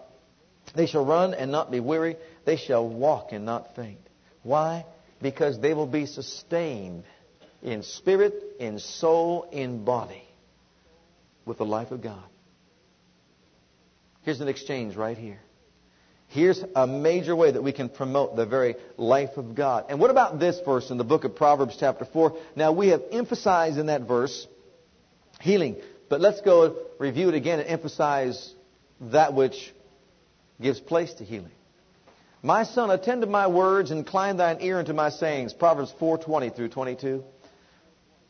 they 0.74 0.86
shall 0.86 1.04
run 1.04 1.34
and 1.34 1.50
not 1.50 1.70
be 1.70 1.80
weary. 1.80 2.16
They 2.44 2.56
shall 2.56 2.86
walk 2.88 3.32
and 3.32 3.44
not 3.44 3.74
faint. 3.74 4.00
Why? 4.42 4.84
Because 5.20 5.58
they 5.58 5.74
will 5.74 5.86
be 5.86 6.06
sustained 6.06 7.04
in 7.62 7.82
spirit, 7.82 8.34
in 8.60 8.78
soul, 8.78 9.48
in 9.50 9.84
body 9.84 10.22
with 11.44 11.58
the 11.58 11.64
life 11.64 11.90
of 11.90 12.02
God. 12.02 12.22
Here's 14.22 14.40
an 14.40 14.48
exchange 14.48 14.96
right 14.96 15.16
here. 15.16 15.40
Here's 16.28 16.62
a 16.74 16.86
major 16.86 17.36
way 17.36 17.52
that 17.52 17.62
we 17.62 17.72
can 17.72 17.88
promote 17.88 18.34
the 18.34 18.46
very 18.46 18.74
life 18.96 19.36
of 19.36 19.54
God. 19.54 19.86
And 19.88 20.00
what 20.00 20.10
about 20.10 20.40
this 20.40 20.58
verse 20.64 20.90
in 20.90 20.98
the 20.98 21.04
book 21.04 21.24
of 21.24 21.36
Proverbs, 21.36 21.76
chapter 21.78 22.04
4? 22.04 22.36
Now, 22.56 22.72
we 22.72 22.88
have 22.88 23.02
emphasized 23.12 23.78
in 23.78 23.86
that 23.86 24.02
verse 24.02 24.46
healing, 25.40 25.76
but 26.08 26.20
let's 26.20 26.40
go 26.40 26.76
review 26.98 27.28
it 27.28 27.34
again 27.34 27.60
and 27.60 27.68
emphasize 27.68 28.52
that 29.00 29.34
which 29.34 29.72
gives 30.60 30.80
place 30.80 31.12
to 31.14 31.24
healing. 31.24 31.50
My 32.42 32.64
son, 32.64 32.90
attend 32.90 33.22
to 33.22 33.26
my 33.26 33.46
words, 33.46 33.90
incline 33.90 34.36
thine 34.36 34.58
ear 34.60 34.78
unto 34.78 34.92
my 34.92 35.10
sayings. 35.10 35.52
Proverbs 35.52 35.92
4:20 36.00 36.54
through 36.54 36.68
22. 36.68 37.24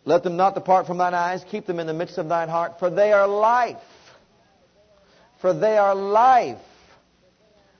Let 0.04 0.22
them 0.22 0.36
not 0.36 0.54
depart 0.54 0.86
from 0.86 0.98
thine 0.98 1.14
eyes, 1.14 1.44
keep 1.50 1.66
them 1.66 1.80
in 1.80 1.86
the 1.86 1.94
midst 1.94 2.16
of 2.16 2.28
thine 2.28 2.48
heart, 2.48 2.78
for 2.78 2.90
they 2.90 3.12
are 3.12 3.26
life. 3.26 3.76
For 5.40 5.52
they 5.52 5.76
are 5.76 5.94
life 5.94 6.58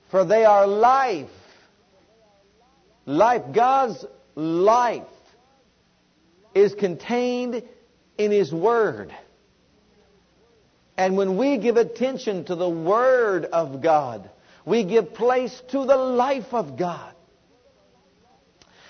for 0.09 0.25
they 0.25 0.45
are 0.45 0.67
life. 0.67 1.29
Life, 3.05 3.43
God's 3.53 4.05
life 4.35 5.03
is 6.53 6.73
contained 6.73 7.63
in 8.17 8.31
His 8.31 8.51
Word. 8.51 9.13
And 10.97 11.15
when 11.15 11.37
we 11.37 11.57
give 11.59 11.77
attention 11.77 12.45
to 12.45 12.55
the 12.55 12.69
Word 12.69 13.45
of 13.45 13.81
God, 13.81 14.29
we 14.65 14.83
give 14.83 15.13
place 15.13 15.61
to 15.71 15.85
the 15.85 15.95
life 15.95 16.51
of 16.51 16.77
God. 16.77 17.13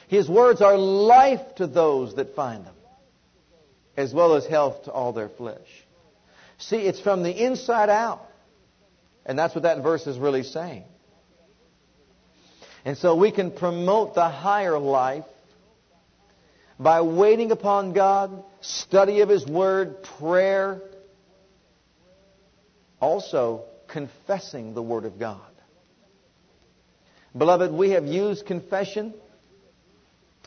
His 0.07 0.29
words 0.29 0.61
are 0.61 0.77
life 0.77 1.55
to 1.55 1.67
those 1.67 2.15
that 2.15 2.33
find 2.33 2.65
them, 2.65 2.75
as 3.97 4.13
well 4.13 4.35
as 4.35 4.45
health 4.45 4.85
to 4.85 4.91
all 4.91 5.11
their 5.11 5.27
flesh. 5.27 5.67
See, 6.57 6.77
it's 6.77 7.01
from 7.01 7.23
the 7.23 7.45
inside 7.45 7.89
out. 7.89 8.25
And 9.25 9.37
that's 9.37 9.53
what 9.53 9.63
that 9.63 9.83
verse 9.83 10.07
is 10.07 10.17
really 10.17 10.43
saying. 10.43 10.85
And 12.85 12.97
so 12.97 13.15
we 13.15 13.33
can 13.33 13.51
promote 13.51 14.15
the 14.15 14.29
higher 14.29 14.79
life 14.79 15.25
by 16.79 17.01
waiting 17.01 17.51
upon 17.51 17.91
God, 17.91 18.43
study 18.61 19.19
of 19.19 19.27
His 19.27 19.45
Word, 19.45 20.03
prayer, 20.19 20.81
also 22.99 23.65
confessing 23.87 24.73
the 24.73 24.81
Word 24.81 25.05
of 25.05 25.19
God. 25.19 25.41
Beloved, 27.37 27.71
we 27.71 27.91
have 27.91 28.05
used 28.05 28.45
confession, 28.45 29.13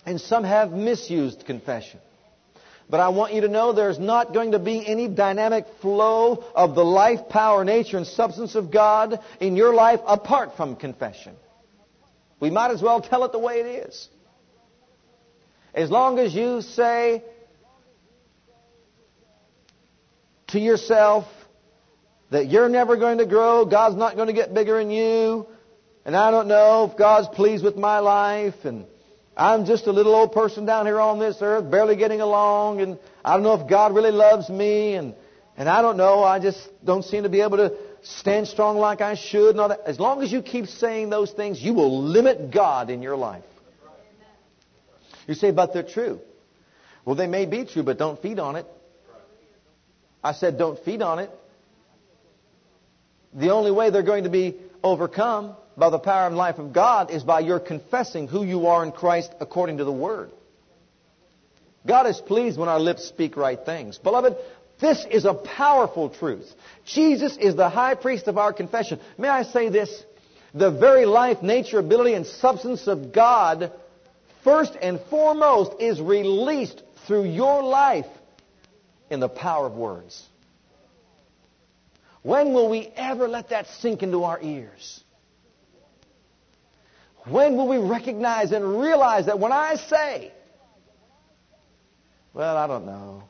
and 0.04 0.20
some 0.20 0.44
have 0.44 0.72
misused 0.72 1.44
confession. 1.46 2.00
But 2.88 2.98
I 2.98 3.10
want 3.10 3.34
you 3.34 3.42
to 3.42 3.48
know 3.48 3.72
there's 3.72 4.00
not 4.00 4.34
going 4.34 4.52
to 4.52 4.58
be 4.58 4.84
any 4.84 5.06
dynamic 5.06 5.64
flow 5.80 6.44
of 6.56 6.74
the 6.74 6.84
life, 6.84 7.28
power, 7.28 7.64
nature, 7.64 7.96
and 7.96 8.06
substance 8.06 8.56
of 8.56 8.72
God 8.72 9.20
in 9.38 9.54
your 9.54 9.72
life 9.72 10.00
apart 10.04 10.56
from 10.56 10.74
confession. 10.74 11.36
We 12.40 12.50
might 12.50 12.72
as 12.72 12.82
well 12.82 13.00
tell 13.00 13.24
it 13.24 13.30
the 13.30 13.38
way 13.38 13.60
it 13.60 13.86
is. 13.86 14.08
As 15.72 15.88
long 15.88 16.18
as 16.18 16.34
you 16.34 16.62
say 16.62 17.22
to 20.48 20.58
yourself 20.58 21.26
that 22.30 22.48
you're 22.48 22.68
never 22.68 22.96
going 22.96 23.18
to 23.18 23.26
grow, 23.26 23.64
God's 23.64 23.96
not 23.96 24.16
going 24.16 24.28
to 24.28 24.32
get 24.32 24.54
bigger 24.54 24.80
in 24.80 24.90
you, 24.90 25.46
and 26.04 26.16
I 26.16 26.30
don't 26.30 26.48
know 26.48 26.88
if 26.90 26.96
God's 26.96 27.28
pleased 27.28 27.64
with 27.64 27.76
my 27.76 27.98
life, 27.98 28.64
and 28.64 28.86
I'm 29.36 29.66
just 29.66 29.86
a 29.86 29.92
little 29.92 30.14
old 30.14 30.32
person 30.32 30.64
down 30.64 30.86
here 30.86 31.00
on 31.00 31.18
this 31.18 31.38
earth, 31.40 31.70
barely 31.70 31.96
getting 31.96 32.20
along, 32.20 32.80
and 32.80 32.98
I 33.24 33.34
don't 33.34 33.42
know 33.42 33.54
if 33.54 33.68
God 33.68 33.94
really 33.94 34.12
loves 34.12 34.48
me, 34.48 34.94
and, 34.94 35.14
and 35.56 35.68
I 35.68 35.82
don't 35.82 35.96
know, 35.96 36.22
I 36.22 36.38
just 36.38 36.58
don't 36.84 37.04
seem 37.04 37.24
to 37.24 37.28
be 37.28 37.40
able 37.40 37.58
to 37.58 37.76
stand 38.02 38.48
strong 38.48 38.78
like 38.78 39.00
I 39.00 39.14
should. 39.14 39.56
Not, 39.56 39.80
as 39.86 40.00
long 40.00 40.22
as 40.22 40.32
you 40.32 40.42
keep 40.42 40.66
saying 40.66 41.10
those 41.10 41.32
things, 41.32 41.60
you 41.60 41.74
will 41.74 42.02
limit 42.02 42.50
God 42.50 42.90
in 42.90 43.02
your 43.02 43.16
life. 43.16 43.44
You 45.26 45.34
say, 45.34 45.50
but 45.50 45.72
they're 45.72 45.82
true. 45.82 46.20
Well, 47.04 47.14
they 47.14 47.26
may 47.26 47.46
be 47.46 47.64
true, 47.64 47.82
but 47.82 47.98
don't 47.98 48.20
feed 48.20 48.38
on 48.38 48.56
it. 48.56 48.66
I 50.22 50.32
said, 50.32 50.58
don't 50.58 50.82
feed 50.84 51.02
on 51.02 51.18
it. 51.18 51.30
The 53.34 53.50
only 53.50 53.70
way 53.70 53.90
they're 53.90 54.02
going 54.02 54.24
to 54.24 54.30
be 54.30 54.56
overcome 54.82 55.54
by 55.76 55.90
the 55.90 55.98
power 55.98 56.26
and 56.26 56.36
life 56.36 56.58
of 56.58 56.72
God 56.72 57.10
is 57.10 57.22
by 57.22 57.40
your 57.40 57.60
confessing 57.60 58.28
who 58.28 58.44
you 58.44 58.66
are 58.66 58.82
in 58.84 58.92
Christ 58.92 59.32
according 59.40 59.78
to 59.78 59.84
the 59.84 59.92
Word. 59.92 60.30
God 61.86 62.06
is 62.06 62.20
pleased 62.20 62.58
when 62.58 62.68
our 62.68 62.80
lips 62.80 63.04
speak 63.04 63.36
right 63.36 63.58
things. 63.64 63.98
Beloved, 63.98 64.36
this 64.80 65.06
is 65.10 65.24
a 65.24 65.34
powerful 65.34 66.10
truth. 66.10 66.50
Jesus 66.84 67.36
is 67.36 67.56
the 67.56 67.68
high 67.68 67.94
priest 67.94 68.26
of 68.28 68.36
our 68.36 68.52
confession. 68.52 69.00
May 69.16 69.28
I 69.28 69.44
say 69.44 69.68
this? 69.68 70.04
The 70.52 70.70
very 70.70 71.06
life, 71.06 71.42
nature, 71.42 71.78
ability, 71.78 72.14
and 72.14 72.26
substance 72.26 72.88
of 72.88 73.12
God, 73.12 73.72
first 74.42 74.76
and 74.80 75.00
foremost, 75.08 75.80
is 75.80 76.00
released 76.00 76.82
through 77.06 77.24
your 77.24 77.62
life 77.62 78.06
in 79.10 79.20
the 79.20 79.28
power 79.28 79.66
of 79.66 79.74
words. 79.74 80.26
When 82.22 82.52
will 82.52 82.68
we 82.68 82.92
ever 82.96 83.28
let 83.28 83.50
that 83.50 83.66
sink 83.80 84.02
into 84.02 84.24
our 84.24 84.40
ears? 84.42 85.02
When 87.26 87.56
will 87.56 87.68
we 87.68 87.78
recognize 87.78 88.52
and 88.52 88.80
realize 88.80 89.26
that 89.26 89.38
when 89.38 89.52
I 89.52 89.76
say, 89.76 90.32
well, 92.32 92.56
I 92.56 92.66
don't 92.66 92.86
know. 92.86 93.24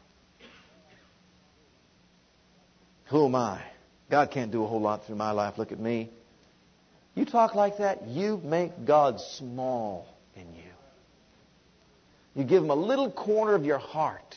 Who 3.07 3.27
am 3.27 3.35
I? 3.35 3.63
God 4.11 4.31
can't 4.31 4.51
do 4.51 4.65
a 4.65 4.67
whole 4.67 4.81
lot 4.81 5.05
through 5.05 5.17
my 5.17 5.31
life. 5.33 5.59
Look 5.59 5.73
at 5.73 5.81
me. 5.81 6.11
You 7.15 7.25
talk 7.25 7.55
like 7.55 7.79
that, 7.79 8.07
you 8.07 8.41
make 8.45 8.85
God 8.85 9.21
small 9.21 10.07
in 10.37 10.55
you. 10.55 10.63
You 12.35 12.45
give 12.45 12.63
him 12.63 12.71
a 12.71 12.77
little 12.77 13.11
corner 13.11 13.55
of 13.55 13.65
your 13.65 13.79
heart. 13.79 14.37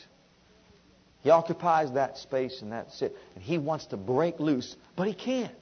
He 1.24 1.30
occupies 1.30 1.90
that 1.92 2.18
space 2.18 2.60
and 2.60 2.70
that's 2.70 3.00
it. 3.00 3.16
And 3.34 3.42
he 3.42 3.56
wants 3.56 3.86
to 3.86 3.96
break 3.96 4.38
loose, 4.38 4.76
but 4.94 5.08
he 5.08 5.14
can't. 5.14 5.54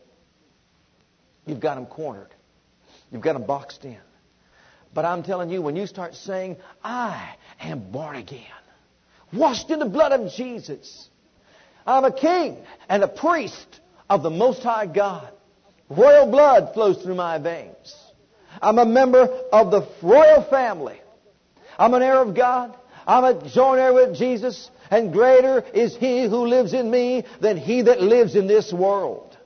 You've 1.47 1.61
got 1.61 1.79
him 1.79 1.87
cornered. 1.87 2.35
You've 3.13 3.23
got 3.23 3.37
him 3.37 3.47
boxed 3.47 3.85
in. 3.85 4.01
But 4.93 5.05
I'm 5.05 5.23
telling 5.23 5.51
you, 5.51 5.63
when 5.63 5.77
you 5.77 5.87
start 5.87 6.17
saying, 6.17 6.57
I 6.83 7.37
am 7.61 7.93
born 7.93 8.17
again, 8.17 8.43
washed 9.33 9.71
in 9.71 9.79
the 9.79 9.89
blood 9.89 10.11
of 10.11 10.33
Jesus, 10.33 11.09
I'm 11.87 12.05
a 12.05 12.13
king 12.13 12.59
and 12.89 13.05
a 13.05 13.09
priest 13.09 13.81
of 14.11 14.25
the 14.25 14.31
Most 14.31 14.65
High 14.65 14.87
God. 14.87 15.33
Royal 15.89 16.29
blood 16.29 16.75
flows 16.75 17.01
through 17.01 17.15
my 17.15 17.39
veins. 17.39 17.95
I'm 18.61 18.79
a 18.79 18.85
member 18.85 19.29
of 19.53 19.71
the 19.71 19.89
royal 20.03 20.43
family. 20.43 21.01
I'm 21.79 21.95
an 21.95 22.03
heir 22.03 22.21
of 22.21 22.35
God. 22.35 22.77
I'm 23.07 23.25
a 23.25 23.49
joint 23.49 23.81
heir 23.81 23.93
with 23.93 24.17
Jesus. 24.17 24.71
And 24.91 25.13
greater 25.13 25.65
is 25.73 25.97
He 25.97 26.29
who 26.29 26.47
lives 26.47 26.73
in 26.75 26.91
me 26.91 27.25
than 27.41 27.57
He 27.57 27.83
that 27.83 28.03
lives 28.03 28.35
in 28.35 28.47
this 28.47 28.73
world. 28.73 29.37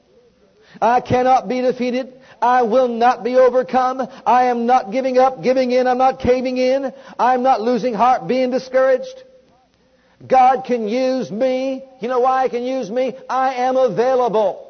I 0.82 1.00
cannot 1.00 1.48
be 1.48 1.60
defeated. 1.60 2.12
I 2.42 2.62
will 2.62 2.88
not 2.88 3.24
be 3.24 3.36
overcome. 3.36 4.06
I 4.26 4.46
am 4.46 4.66
not 4.66 4.92
giving 4.92 5.18
up, 5.18 5.42
giving 5.42 5.70
in. 5.70 5.86
I'm 5.86 5.98
not 5.98 6.20
caving 6.20 6.58
in. 6.58 6.92
I'm 7.18 7.42
not 7.42 7.62
losing 7.62 7.94
heart, 7.94 8.26
being 8.26 8.50
discouraged. 8.50 9.22
God 10.26 10.64
can 10.64 10.88
use 10.88 11.30
me. 11.30 11.84
You 12.00 12.08
know 12.08 12.20
why 12.20 12.44
He 12.44 12.50
can 12.50 12.64
use 12.64 12.90
me? 12.90 13.14
I 13.28 13.54
am 13.54 13.76
available. 13.76 14.62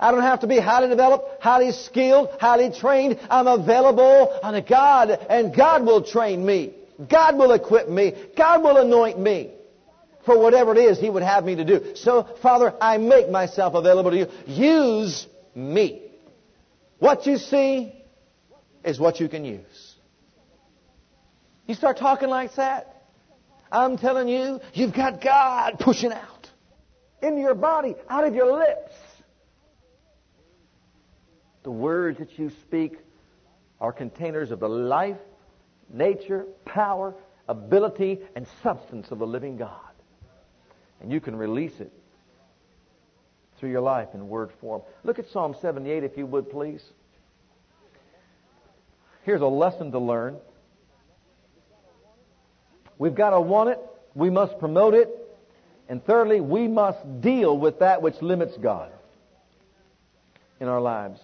I 0.00 0.10
don't 0.10 0.22
have 0.22 0.40
to 0.40 0.48
be 0.48 0.58
highly 0.58 0.88
developed, 0.88 1.42
highly 1.42 1.70
skilled, 1.72 2.30
highly 2.40 2.72
trained. 2.72 3.20
I'm 3.30 3.46
available 3.46 4.40
unto 4.42 4.66
God, 4.66 5.10
and 5.10 5.54
God 5.54 5.86
will 5.86 6.02
train 6.02 6.44
me. 6.44 6.72
God 7.08 7.36
will 7.36 7.52
equip 7.52 7.88
me. 7.88 8.14
God 8.36 8.62
will 8.62 8.76
anoint 8.76 9.18
me 9.18 9.52
for 10.24 10.38
whatever 10.38 10.72
it 10.72 10.78
is 10.78 10.98
He 10.98 11.10
would 11.10 11.22
have 11.22 11.44
me 11.44 11.56
to 11.56 11.64
do. 11.64 11.94
So, 11.96 12.28
Father, 12.42 12.74
I 12.80 12.98
make 12.98 13.30
myself 13.30 13.74
available 13.74 14.10
to 14.10 14.18
you. 14.18 14.26
Use 14.46 15.26
me. 15.54 16.02
What 16.98 17.26
you 17.26 17.38
see 17.38 17.92
is 18.84 19.00
what 19.00 19.20
you 19.20 19.28
can 19.28 19.44
use. 19.44 19.94
You 21.66 21.74
start 21.74 21.98
talking 21.98 22.28
like 22.28 22.54
that, 22.56 23.04
I'm 23.70 23.96
telling 23.96 24.28
you, 24.28 24.60
you've 24.74 24.94
got 24.94 25.22
God 25.22 25.78
pushing 25.78 26.12
out 26.12 26.50
into 27.22 27.40
your 27.40 27.54
body, 27.54 27.94
out 28.08 28.26
of 28.26 28.34
your 28.34 28.52
lips. 28.58 28.92
The 31.62 31.70
words 31.70 32.18
that 32.18 32.38
you 32.38 32.50
speak 32.66 32.98
are 33.80 33.92
containers 33.92 34.50
of 34.50 34.60
the 34.60 34.68
life, 34.68 35.16
nature, 35.90 36.46
power, 36.64 37.14
ability, 37.48 38.20
and 38.34 38.46
substance 38.62 39.10
of 39.10 39.18
the 39.18 39.26
living 39.26 39.56
God. 39.56 39.78
And 41.00 41.10
you 41.12 41.20
can 41.20 41.36
release 41.36 41.80
it 41.80 41.92
through 43.58 43.70
your 43.70 43.80
life 43.80 44.08
in 44.14 44.28
word 44.28 44.50
form. 44.60 44.82
Look 45.04 45.18
at 45.18 45.28
Psalm 45.30 45.54
78 45.60 46.04
if 46.04 46.16
you 46.16 46.26
would, 46.26 46.50
please. 46.50 46.82
Here's 49.24 49.40
a 49.40 49.46
lesson 49.46 49.92
to 49.92 49.98
learn. 49.98 50.36
We've 52.98 53.14
got 53.14 53.30
to 53.30 53.40
want 53.40 53.70
it. 53.70 53.78
We 54.14 54.30
must 54.30 54.58
promote 54.58 54.94
it. 54.94 55.08
And 55.88 56.04
thirdly, 56.04 56.40
we 56.40 56.68
must 56.68 57.20
deal 57.20 57.56
with 57.56 57.80
that 57.80 58.02
which 58.02 58.20
limits 58.22 58.56
God 58.56 58.90
in 60.60 60.68
our 60.68 60.80
lives. 60.80 61.20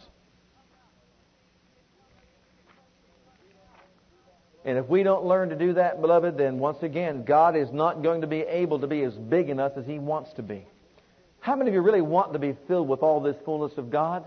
And 4.68 4.76
if 4.76 4.86
we 4.86 5.02
don't 5.02 5.24
learn 5.24 5.48
to 5.48 5.56
do 5.56 5.72
that, 5.72 6.02
beloved, 6.02 6.36
then 6.36 6.58
once 6.58 6.82
again, 6.82 7.24
God 7.24 7.56
is 7.56 7.72
not 7.72 8.02
going 8.02 8.20
to 8.20 8.26
be 8.26 8.40
able 8.40 8.78
to 8.80 8.86
be 8.86 9.02
as 9.02 9.14
big 9.14 9.48
in 9.48 9.58
us 9.58 9.72
as 9.78 9.86
He 9.86 9.98
wants 9.98 10.34
to 10.34 10.42
be. 10.42 10.66
How 11.40 11.56
many 11.56 11.70
of 11.70 11.74
you 11.74 11.80
really 11.80 12.02
want 12.02 12.34
to 12.34 12.38
be 12.38 12.54
filled 12.66 12.86
with 12.86 13.00
all 13.00 13.18
this 13.18 13.36
fullness 13.46 13.78
of 13.78 13.88
God? 13.88 14.26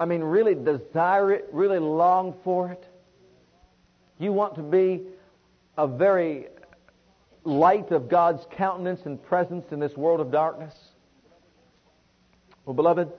I 0.00 0.06
mean, 0.06 0.22
really 0.22 0.54
desire 0.54 1.30
it, 1.30 1.46
really 1.52 1.78
long 1.78 2.36
for 2.42 2.72
it? 2.72 2.82
You 4.18 4.32
want 4.32 4.54
to 4.54 4.62
be 4.62 5.02
a 5.76 5.86
very 5.86 6.46
light 7.44 7.90
of 7.90 8.08
God's 8.08 8.46
countenance 8.52 9.02
and 9.04 9.22
presence 9.22 9.72
in 9.72 9.78
this 9.78 9.94
world 9.94 10.20
of 10.20 10.30
darkness? 10.30 10.74
Well, 12.64 12.72
beloved, 12.72 13.12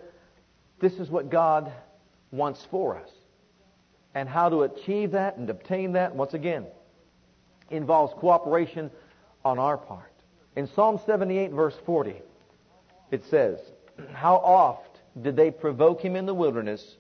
this 0.79 0.93
is 0.93 1.11
what 1.11 1.29
God 1.29 1.71
wants 2.31 2.65
for 2.71 2.97
us 2.97 3.11
and 4.15 4.27
how 4.27 4.49
to 4.49 4.63
achieve 4.63 5.11
that 5.11 5.37
and 5.37 5.49
obtain 5.49 5.91
that, 5.91 6.15
once 6.15 6.33
again, 6.33 6.65
involves 7.69 8.13
cooperation 8.13 8.89
on 9.43 9.59
our 9.59 9.77
part. 9.77 10.11
In 10.55 10.67
Psalm 10.67 10.99
78, 11.05 11.51
verse 11.51 11.75
40, 11.85 12.15
it 13.11 13.23
says, 13.25 13.59
How 14.13 14.35
oft 14.35 14.99
did 15.21 15.35
they 15.35 15.51
provoke 15.51 16.01
him 16.01 16.15
in 16.15 16.25
the 16.25 16.33
wilderness 16.33 16.95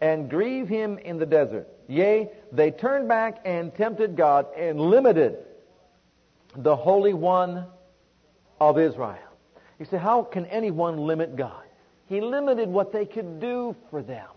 and 0.00 0.30
grieve 0.30 0.68
him 0.68 0.98
in 0.98 1.18
the 1.18 1.26
desert? 1.26 1.68
Yea, 1.88 2.30
they 2.52 2.70
turned 2.70 3.08
back 3.08 3.40
and 3.44 3.74
tempted 3.74 4.16
God 4.16 4.46
and 4.56 4.80
limited 4.80 5.38
the 6.56 6.76
Holy 6.76 7.12
One 7.12 7.66
of 8.60 8.78
Israel. 8.78 9.18
You 9.78 9.86
say, 9.86 9.96
how 9.96 10.22
can 10.22 10.46
anyone 10.46 10.98
limit 10.98 11.36
God? 11.36 11.64
He 12.06 12.20
limited 12.20 12.68
what 12.68 12.92
they 12.92 13.06
could 13.06 13.40
do 13.40 13.74
for 13.90 14.02
them. 14.02 14.28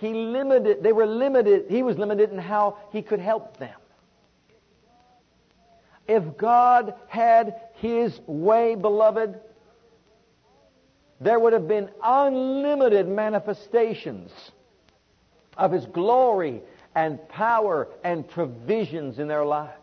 He 0.00 0.14
limited, 0.14 0.82
they 0.82 0.92
were 0.92 1.06
limited, 1.06 1.66
he 1.68 1.82
was 1.82 1.98
limited 1.98 2.32
in 2.32 2.38
how 2.38 2.78
he 2.90 3.02
could 3.02 3.20
help 3.20 3.58
them. 3.58 3.78
If 6.08 6.38
God 6.38 6.94
had 7.06 7.60
his 7.74 8.18
way, 8.26 8.74
beloved, 8.76 9.38
there 11.20 11.38
would 11.38 11.52
have 11.52 11.68
been 11.68 11.90
unlimited 12.02 13.08
manifestations 13.08 14.32
of 15.56 15.70
his 15.70 15.84
glory 15.84 16.62
and 16.94 17.28
power 17.28 17.86
and 18.02 18.26
provisions 18.26 19.18
in 19.18 19.28
their 19.28 19.44
lives. 19.44 19.76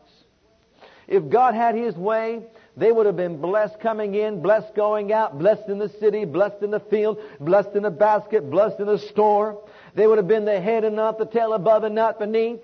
If 1.07 1.29
God 1.29 1.53
had 1.53 1.75
his 1.75 1.95
way, 1.95 2.41
they 2.75 2.91
would 2.91 3.05
have 3.05 3.15
been 3.15 3.39
blessed 3.39 3.79
coming 3.79 4.15
in, 4.15 4.41
blessed 4.41 4.75
going 4.75 5.13
out, 5.13 5.37
blessed 5.37 5.69
in 5.69 5.77
the 5.77 5.89
city, 5.89 6.25
blessed 6.25 6.63
in 6.63 6.71
the 6.71 6.79
field, 6.79 7.19
blessed 7.39 7.75
in 7.75 7.83
the 7.83 7.91
basket, 7.91 8.49
blessed 8.49 8.79
in 8.79 8.87
the 8.87 8.99
store. 8.99 9.63
They 9.95 10.07
would 10.07 10.17
have 10.17 10.27
been 10.27 10.45
the 10.45 10.59
head 10.59 10.83
and 10.83 10.95
not 10.95 11.17
the 11.17 11.25
tail, 11.25 11.53
above 11.53 11.83
and 11.83 11.95
not 11.95 12.19
beneath. 12.19 12.59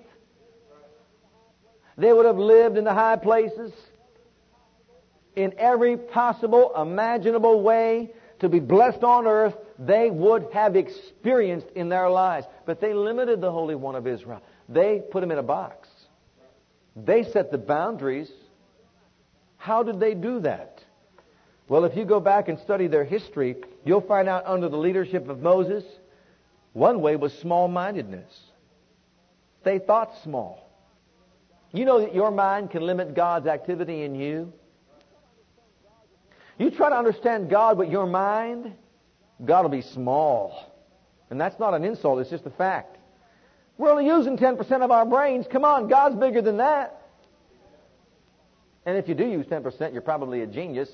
They 1.96 2.12
would 2.12 2.26
have 2.26 2.38
lived 2.38 2.76
in 2.76 2.84
the 2.84 2.94
high 2.94 3.16
places 3.16 3.72
in 5.36 5.54
every 5.58 5.96
possible, 5.96 6.72
imaginable 6.76 7.62
way 7.62 8.10
to 8.40 8.48
be 8.48 8.60
blessed 8.60 9.02
on 9.02 9.26
earth 9.26 9.54
they 9.78 10.10
would 10.10 10.48
have 10.52 10.76
experienced 10.76 11.66
in 11.74 11.88
their 11.88 12.08
lives. 12.08 12.46
But 12.66 12.80
they 12.80 12.94
limited 12.94 13.40
the 13.40 13.50
Holy 13.50 13.74
One 13.74 13.94
of 13.94 14.06
Israel. 14.06 14.42
They 14.68 15.02
put 15.10 15.22
him 15.22 15.30
in 15.30 15.38
a 15.38 15.42
box. 15.42 15.88
They 16.96 17.24
set 17.24 17.50
the 17.50 17.58
boundaries. 17.58 18.30
How 19.56 19.82
did 19.82 19.98
they 19.98 20.14
do 20.14 20.40
that? 20.40 20.82
Well, 21.68 21.84
if 21.84 21.96
you 21.96 22.04
go 22.04 22.20
back 22.20 22.48
and 22.48 22.58
study 22.58 22.86
their 22.86 23.04
history, 23.04 23.56
you'll 23.84 24.02
find 24.02 24.28
out 24.28 24.46
under 24.46 24.68
the 24.68 24.76
leadership 24.76 25.28
of 25.28 25.40
Moses, 25.40 25.82
one 26.74 27.00
way 27.00 27.16
was 27.16 27.32
small 27.38 27.68
mindedness. 27.68 28.30
They 29.62 29.78
thought 29.78 30.12
small. 30.22 30.70
You 31.72 31.84
know 31.84 32.00
that 32.00 32.14
your 32.14 32.30
mind 32.30 32.70
can 32.70 32.82
limit 32.82 33.14
God's 33.14 33.46
activity 33.46 34.02
in 34.02 34.14
you? 34.14 34.52
You 36.58 36.70
try 36.70 36.90
to 36.90 36.96
understand 36.96 37.48
God 37.48 37.78
with 37.78 37.90
your 37.90 38.06
mind, 38.06 38.72
God 39.44 39.62
will 39.62 39.70
be 39.70 39.82
small. 39.82 40.72
And 41.30 41.40
that's 41.40 41.58
not 41.58 41.74
an 41.74 41.84
insult, 41.84 42.20
it's 42.20 42.30
just 42.30 42.46
a 42.46 42.50
fact. 42.50 42.98
We're 43.78 43.90
only 43.90 44.06
using 44.06 44.36
10% 44.36 44.82
of 44.82 44.90
our 44.90 45.04
brains. 45.04 45.46
Come 45.50 45.64
on, 45.64 45.88
God's 45.88 46.14
bigger 46.16 46.42
than 46.42 46.58
that. 46.58 47.02
And 48.86 48.96
if 48.96 49.08
you 49.08 49.14
do 49.14 49.26
use 49.26 49.46
10%, 49.46 49.92
you're 49.92 50.02
probably 50.02 50.42
a 50.42 50.46
genius. 50.46 50.90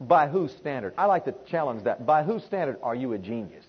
By 0.00 0.28
whose 0.28 0.52
standard? 0.52 0.94
I 0.98 1.06
like 1.06 1.24
to 1.24 1.34
challenge 1.48 1.84
that. 1.84 2.06
By 2.06 2.22
whose 2.22 2.44
standard 2.44 2.78
are 2.82 2.94
you 2.94 3.12
a 3.12 3.18
genius? 3.18 3.64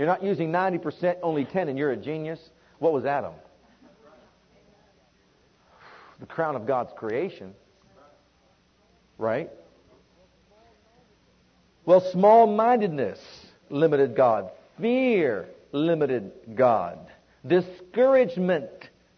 You're 0.00 0.06
not 0.06 0.22
using 0.22 0.50
90%, 0.50 1.18
only 1.22 1.44
10, 1.44 1.68
and 1.68 1.78
you're 1.78 1.90
a 1.90 1.96
genius. 1.96 2.40
What 2.78 2.94
was 2.94 3.04
Adam? 3.04 3.34
The 6.20 6.24
crown 6.24 6.56
of 6.56 6.66
God's 6.66 6.90
creation. 6.96 7.52
Right? 9.18 9.50
Well, 11.84 12.00
small 12.12 12.46
mindedness 12.46 13.20
limited 13.68 14.16
God. 14.16 14.48
Fear 14.80 15.50
limited 15.72 16.32
God. 16.54 16.98
Discouragement 17.46 18.70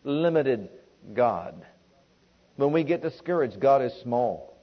limited 0.02 0.68
God. 1.14 1.64
When 2.56 2.72
we 2.72 2.82
get 2.82 3.02
discouraged, 3.02 3.60
God 3.60 3.82
is 3.82 3.92
small. 4.02 4.56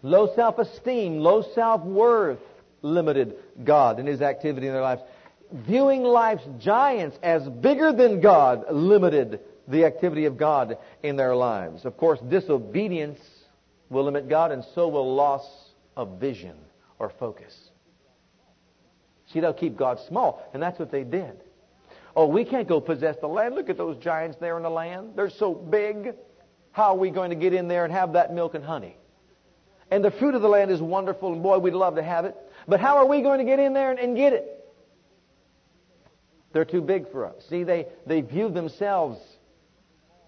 Low 0.00 0.34
self 0.34 0.58
esteem, 0.58 1.18
low 1.18 1.42
self 1.54 1.82
worth 1.82 2.40
limited 2.84 3.34
God 3.64 3.98
in 3.98 4.06
His 4.06 4.22
activity 4.22 4.68
in 4.68 4.72
their 4.72 4.82
lives. 4.82 5.02
Viewing 5.52 6.02
life's 6.02 6.46
giants 6.58 7.18
as 7.22 7.48
bigger 7.48 7.92
than 7.92 8.20
God 8.20 8.64
limited 8.70 9.40
the 9.66 9.84
activity 9.84 10.26
of 10.26 10.36
God 10.36 10.78
in 11.02 11.16
their 11.16 11.34
lives. 11.34 11.84
Of 11.84 11.96
course, 11.96 12.20
disobedience 12.28 13.20
will 13.88 14.04
limit 14.04 14.28
God, 14.28 14.52
and 14.52 14.64
so 14.74 14.88
will 14.88 15.14
loss 15.14 15.46
of 15.96 16.20
vision 16.20 16.56
or 16.98 17.10
focus. 17.18 17.54
See, 19.32 19.40
they'll 19.40 19.54
keep 19.54 19.76
God 19.76 19.98
small, 20.06 20.46
and 20.52 20.62
that's 20.62 20.78
what 20.78 20.90
they 20.90 21.04
did. 21.04 21.40
Oh, 22.16 22.26
we 22.26 22.44
can't 22.44 22.68
go 22.68 22.80
possess 22.80 23.16
the 23.20 23.26
land. 23.26 23.54
Look 23.54 23.70
at 23.70 23.76
those 23.76 23.96
giants 23.98 24.36
there 24.40 24.56
in 24.56 24.62
the 24.62 24.70
land. 24.70 25.12
They're 25.16 25.30
so 25.30 25.54
big. 25.54 26.14
How 26.72 26.94
are 26.94 26.96
we 26.96 27.10
going 27.10 27.30
to 27.30 27.36
get 27.36 27.52
in 27.52 27.68
there 27.68 27.84
and 27.84 27.92
have 27.92 28.12
that 28.12 28.32
milk 28.32 28.54
and 28.54 28.64
honey? 28.64 28.96
And 29.90 30.04
the 30.04 30.10
fruit 30.10 30.34
of 30.34 30.42
the 30.42 30.48
land 30.48 30.70
is 30.70 30.80
wonderful, 30.80 31.32
and 31.32 31.42
boy, 31.42 31.58
we'd 31.58 31.74
love 31.74 31.96
to 31.96 32.02
have 32.02 32.24
it. 32.24 32.36
But 32.66 32.80
how 32.80 32.98
are 32.98 33.06
we 33.06 33.22
going 33.22 33.38
to 33.38 33.44
get 33.44 33.58
in 33.58 33.72
there 33.72 33.90
and, 33.90 33.98
and 33.98 34.16
get 34.16 34.32
it? 34.32 34.54
They're 36.52 36.64
too 36.64 36.80
big 36.80 37.10
for 37.10 37.26
us. 37.26 37.34
See, 37.48 37.64
they, 37.64 37.86
they 38.06 38.20
view 38.20 38.48
themselves 38.48 39.18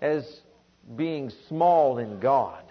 as 0.02 0.40
being 0.96 1.30
small 1.48 1.98
in 1.98 2.20
God. 2.20 2.62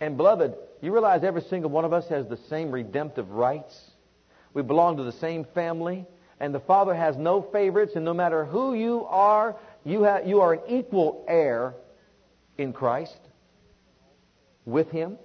And 0.00 0.16
beloved, 0.16 0.54
you 0.80 0.92
realize 0.92 1.22
every 1.24 1.42
single 1.42 1.70
one 1.70 1.84
of 1.84 1.92
us 1.92 2.08
has 2.08 2.26
the 2.26 2.38
same 2.48 2.70
redemptive 2.70 3.30
rights. 3.30 3.90
We 4.54 4.62
belong 4.62 4.96
to 4.96 5.04
the 5.04 5.12
same 5.12 5.44
family. 5.54 6.06
And 6.40 6.54
the 6.54 6.60
Father 6.60 6.94
has 6.94 7.16
no 7.16 7.42
favorites. 7.42 7.92
And 7.94 8.04
no 8.04 8.14
matter 8.14 8.44
who 8.44 8.74
you 8.74 9.04
are, 9.04 9.56
you, 9.84 10.08
you 10.24 10.40
are 10.40 10.54
an 10.54 10.60
equal 10.68 11.24
heir 11.28 11.74
in 12.58 12.72
Christ 12.72 13.18
with 14.64 14.90
Him 14.90 15.18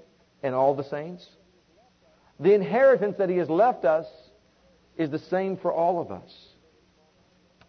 and 0.43 0.53
all 0.53 0.75
the 0.75 0.83
saints. 0.83 1.27
The 2.39 2.53
inheritance 2.53 3.17
that 3.17 3.29
He 3.29 3.37
has 3.37 3.49
left 3.49 3.85
us 3.85 4.05
is 4.97 5.09
the 5.09 5.19
same 5.19 5.57
for 5.57 5.71
all 5.71 5.99
of 5.99 6.11
us. 6.11 6.31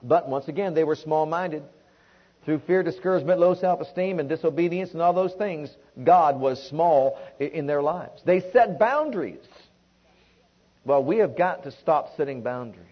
But 0.02 0.28
once 0.28 0.48
again, 0.48 0.74
they 0.74 0.84
were 0.84 0.96
small 0.96 1.26
minded. 1.26 1.62
Through 2.44 2.60
fear, 2.60 2.82
discouragement, 2.82 3.40
low 3.40 3.54
self 3.54 3.80
esteem, 3.80 4.20
and 4.20 4.28
disobedience, 4.28 4.92
and 4.92 5.02
all 5.02 5.12
those 5.12 5.34
things, 5.34 5.74
God 6.02 6.40
was 6.40 6.62
small 6.68 7.18
in 7.38 7.66
their 7.66 7.82
lives. 7.82 8.22
They 8.24 8.40
set 8.52 8.78
boundaries. 8.78 9.44
Well, 10.84 11.04
we 11.04 11.18
have 11.18 11.36
got 11.36 11.64
to 11.64 11.70
stop 11.70 12.16
setting 12.16 12.42
boundaries. 12.42 12.84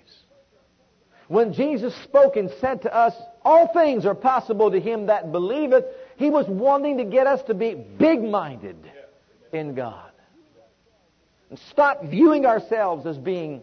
When 1.29 1.55
Jesus 1.55 1.95
spoke 2.05 2.37
and 2.37 2.51
said 2.61 2.83
to 2.83 2.95
us, 2.95 3.15
All 3.45 3.69
things 3.69 4.05
are 4.05 4.15
possible 4.15 4.71
to 4.71 4.81
him 4.81 5.07
that 5.07 5.33
believeth, 5.33 5.85
he 6.17 6.31
was 6.31 6.47
wanting 6.47 6.99
to 6.99 7.05
get 7.05 7.27
us 7.27 7.43
to 7.45 7.55
be 7.55 7.75
big 7.75 8.23
minded 8.23 8.77
in 9.53 9.75
God. 9.75 10.11
And 11.51 11.59
stop 11.71 12.05
viewing 12.05 12.47
ourselves 12.47 13.07
as 13.07 13.19
being 13.19 13.63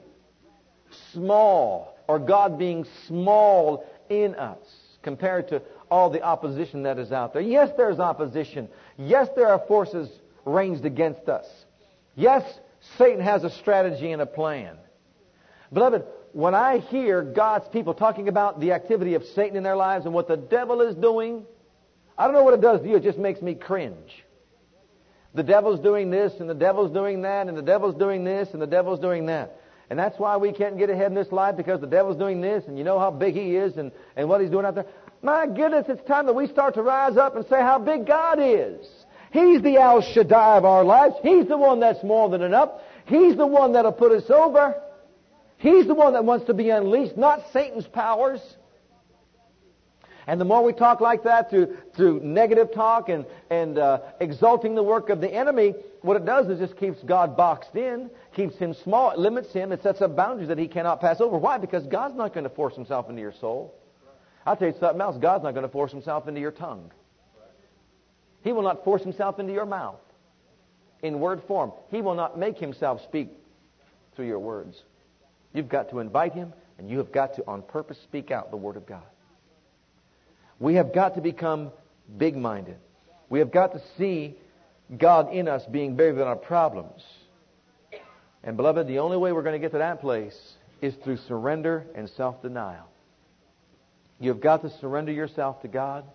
small 1.12 1.98
or 2.08 2.20
God 2.20 2.58
being 2.58 2.86
small 3.08 3.86
in 4.10 4.36
us 4.36 4.58
compared 5.02 5.50
to 5.50 5.62
all 5.92 6.10
the 6.10 6.22
opposition 6.22 6.84
that 6.84 6.98
is 6.98 7.12
out 7.12 7.34
there. 7.34 7.42
Yes, 7.42 7.70
there's 7.78 8.00
opposition. 8.00 8.70
Yes, 8.98 9.28
there 9.36 9.48
are 9.48 9.60
forces 9.68 10.10
ranged 10.46 10.86
against 10.86 11.30
us. 11.30 11.46
Yes, 12.16 12.44
Satan 12.98 13.22
has 13.22 13.44
a 13.44 13.50
strategy 13.50 14.12
and 14.12 14.22
a 14.22 14.26
plan. 14.26 14.78
Beloved, 15.72 16.04
when 16.32 16.56
I 16.56 16.80
hear 16.80 17.22
God's 17.22 17.68
people 17.70 17.94
talking 17.94 18.28
about 18.28 18.60
the 18.60 18.72
activity 18.72 19.14
of 19.16 19.24
Satan 19.36 19.56
in 19.56 19.64
their 19.64 19.76
lives 19.76 20.06
and 20.06 20.14
what 20.14 20.28
the 20.28 20.38
devil 20.38 20.82
is 20.82 20.96
doing, 20.96 21.46
I 22.18 22.26
don't 22.26 22.34
know 22.34 22.44
what 22.44 22.54
it 22.54 22.62
does 22.62 22.82
to 22.82 22.88
you. 22.88 22.98
It 22.98 23.04
just 23.04 23.18
makes 23.18 23.42
me 23.42 23.56
cringe. 23.56 24.23
The 25.34 25.44
devil's 25.44 25.80
doing 25.80 26.12
this 26.12 26.34
and 26.40 26.50
the 26.50 26.54
devil's 26.54 26.92
doing 26.92 27.22
that 27.24 27.48
and 27.48 27.58
the 27.58 27.62
devil's 27.62 27.96
doing 27.96 28.24
this 28.24 28.50
and 28.54 28.62
the 28.62 28.68
devil's 28.68 29.00
doing 29.00 29.26
that. 29.28 29.60
And 29.90 29.98
that's 29.98 30.18
why 30.18 30.38
we 30.38 30.52
can't 30.54 30.78
get 30.78 30.90
ahead 30.90 31.08
in 31.08 31.16
this 31.16 31.32
life 31.32 31.58
because 31.58 31.82
the 31.82 31.88
devil's 31.88 32.18
doing 32.18 32.42
this 32.42 32.64
and 32.68 32.78
you 32.78 32.84
know 32.84 33.00
how 33.00 33.12
big 33.12 33.36
he 33.36 33.56
is 33.56 33.78
and, 33.78 33.92
and 34.16 34.30
what 34.30 34.42
he's 34.42 34.50
doing 34.50 34.66
out 34.66 34.76
there. 34.76 34.86
My 35.22 35.48
goodness, 35.48 35.86
it's 35.88 36.06
time 36.08 36.26
that 36.28 36.34
we 36.34 36.48
start 36.48 36.76
to 36.76 36.84
rise 36.84 37.18
up 37.18 37.36
and 37.36 37.46
say 37.48 37.60
how 37.60 37.80
big 37.80 38.06
God 38.06 38.40
is. 38.42 38.86
He's 39.32 39.62
the 39.62 39.78
El 39.78 40.02
Shaddai 40.02 40.58
of 40.58 40.66
our 40.66 40.84
lives. 40.84 41.16
He's 41.24 41.48
the 41.48 41.58
one 41.58 41.80
that's 41.80 42.04
more 42.04 42.30
than 42.30 42.42
enough. 42.42 42.70
He's 43.06 43.36
the 43.36 43.48
one 43.48 43.74
that'll 43.74 43.92
put 43.92 44.12
us 44.12 44.30
over. 44.30 44.76
He's 45.58 45.88
the 45.88 45.96
one 45.96 46.14
that 46.14 46.26
wants 46.26 46.46
to 46.48 46.54
be 46.54 46.70
unleashed, 46.70 47.18
not 47.18 47.44
Satan's 47.52 47.88
powers. 47.88 48.42
And 50.28 50.40
the 50.40 50.46
more 50.46 50.64
we 50.64 50.74
talk 50.74 51.02
like 51.02 51.24
that 51.24 51.50
through, 51.50 51.78
through 51.96 52.22
negative 52.22 52.74
talk 52.74 53.10
and, 53.10 53.26
and 53.50 53.78
uh, 53.78 54.00
exalting 54.20 54.76
the 54.76 54.84
work 54.84 55.10
of 55.10 55.20
the 55.20 55.34
enemy, 55.34 55.76
what 56.02 56.16
it 56.18 56.26
does 56.26 56.48
is 56.48 56.60
just 56.60 56.78
keeps 56.78 57.02
God 57.04 57.36
boxed 57.36 57.76
in, 57.76 58.10
keeps 58.36 58.56
him 58.58 58.74
small, 58.84 59.12
it 59.12 59.20
limits 59.20 59.52
him, 59.54 59.72
it 59.72 59.84
sets 59.84 60.02
up 60.02 60.16
boundaries 60.16 60.48
that 60.48 60.58
he 60.58 60.68
cannot 60.68 61.02
pass 61.02 61.20
over. 61.20 61.38
Why? 61.38 61.58
Because 61.58 61.86
God's 61.88 62.16
not 62.16 62.34
going 62.34 62.46
to 62.46 62.50
force 62.50 62.76
himself 62.76 63.10
into 63.10 63.22
your 63.22 63.34
soul. 63.34 63.74
I'll 64.46 64.56
tell 64.56 64.68
you 64.68 64.76
something 64.80 65.02
else. 65.02 65.18
God's 65.18 65.44
not 65.44 65.54
going 65.54 65.66
to 65.66 65.72
force 65.72 65.92
himself 65.92 66.28
into 66.28 66.42
your 66.42 66.52
tongue. 66.52 66.92
He 68.44 68.52
will 68.52 68.64
not 68.64 68.84
force 68.84 69.02
himself 69.02 69.40
into 69.40 69.54
your 69.54 69.66
mouth 69.66 70.00
in 71.02 71.20
word 71.20 71.42
form. 71.48 71.72
He 71.92 72.02
will 72.02 72.16
not 72.16 72.38
make 72.38 72.58
himself 72.58 73.02
speak 73.04 73.30
through 74.16 74.28
your 74.28 74.40
words. 74.40 74.82
You've 75.54 75.70
got 75.70 75.90
to 75.92 76.00
invite 76.00 76.34
him, 76.34 76.54
and 76.78 76.90
you 76.90 76.98
have 76.98 77.12
got 77.12 77.36
to, 77.36 77.48
on 77.48 77.62
purpose, 77.62 77.98
speak 78.04 78.32
out 78.32 78.52
the 78.52 78.58
word 78.58 78.76
of 78.76 78.86
God. 78.86 79.04
We 80.64 80.76
have 80.76 80.94
got 80.94 81.16
to 81.16 81.22
become 81.22 81.74
big 82.18 82.38
minded. 82.38 82.78
We 83.28 83.40
have 83.40 83.52
got 83.52 83.74
to 83.74 83.82
see 83.98 84.38
God 84.98 85.34
in 85.34 85.50
us 85.50 85.62
being 85.70 85.98
bigger 85.98 86.14
than 86.14 86.26
our 86.26 86.38
problems. 86.38 87.04
And 88.46 88.56
beloved, 88.56 88.88
the 88.88 89.00
only 89.00 89.18
way 89.18 89.34
we're 89.34 89.44
going 89.44 89.60
to 89.60 89.60
get 89.60 89.74
to 89.74 89.80
that 89.80 90.00
place 90.00 90.54
is 90.82 90.96
through 91.04 91.18
surrender 91.18 91.86
and 91.96 92.10
self 92.12 92.42
denial. 92.42 92.88
You've 94.22 94.40
got 94.40 94.62
to 94.62 94.70
surrender 94.80 95.12
yourself 95.12 95.62
to 95.64 95.68
God. 95.68 96.06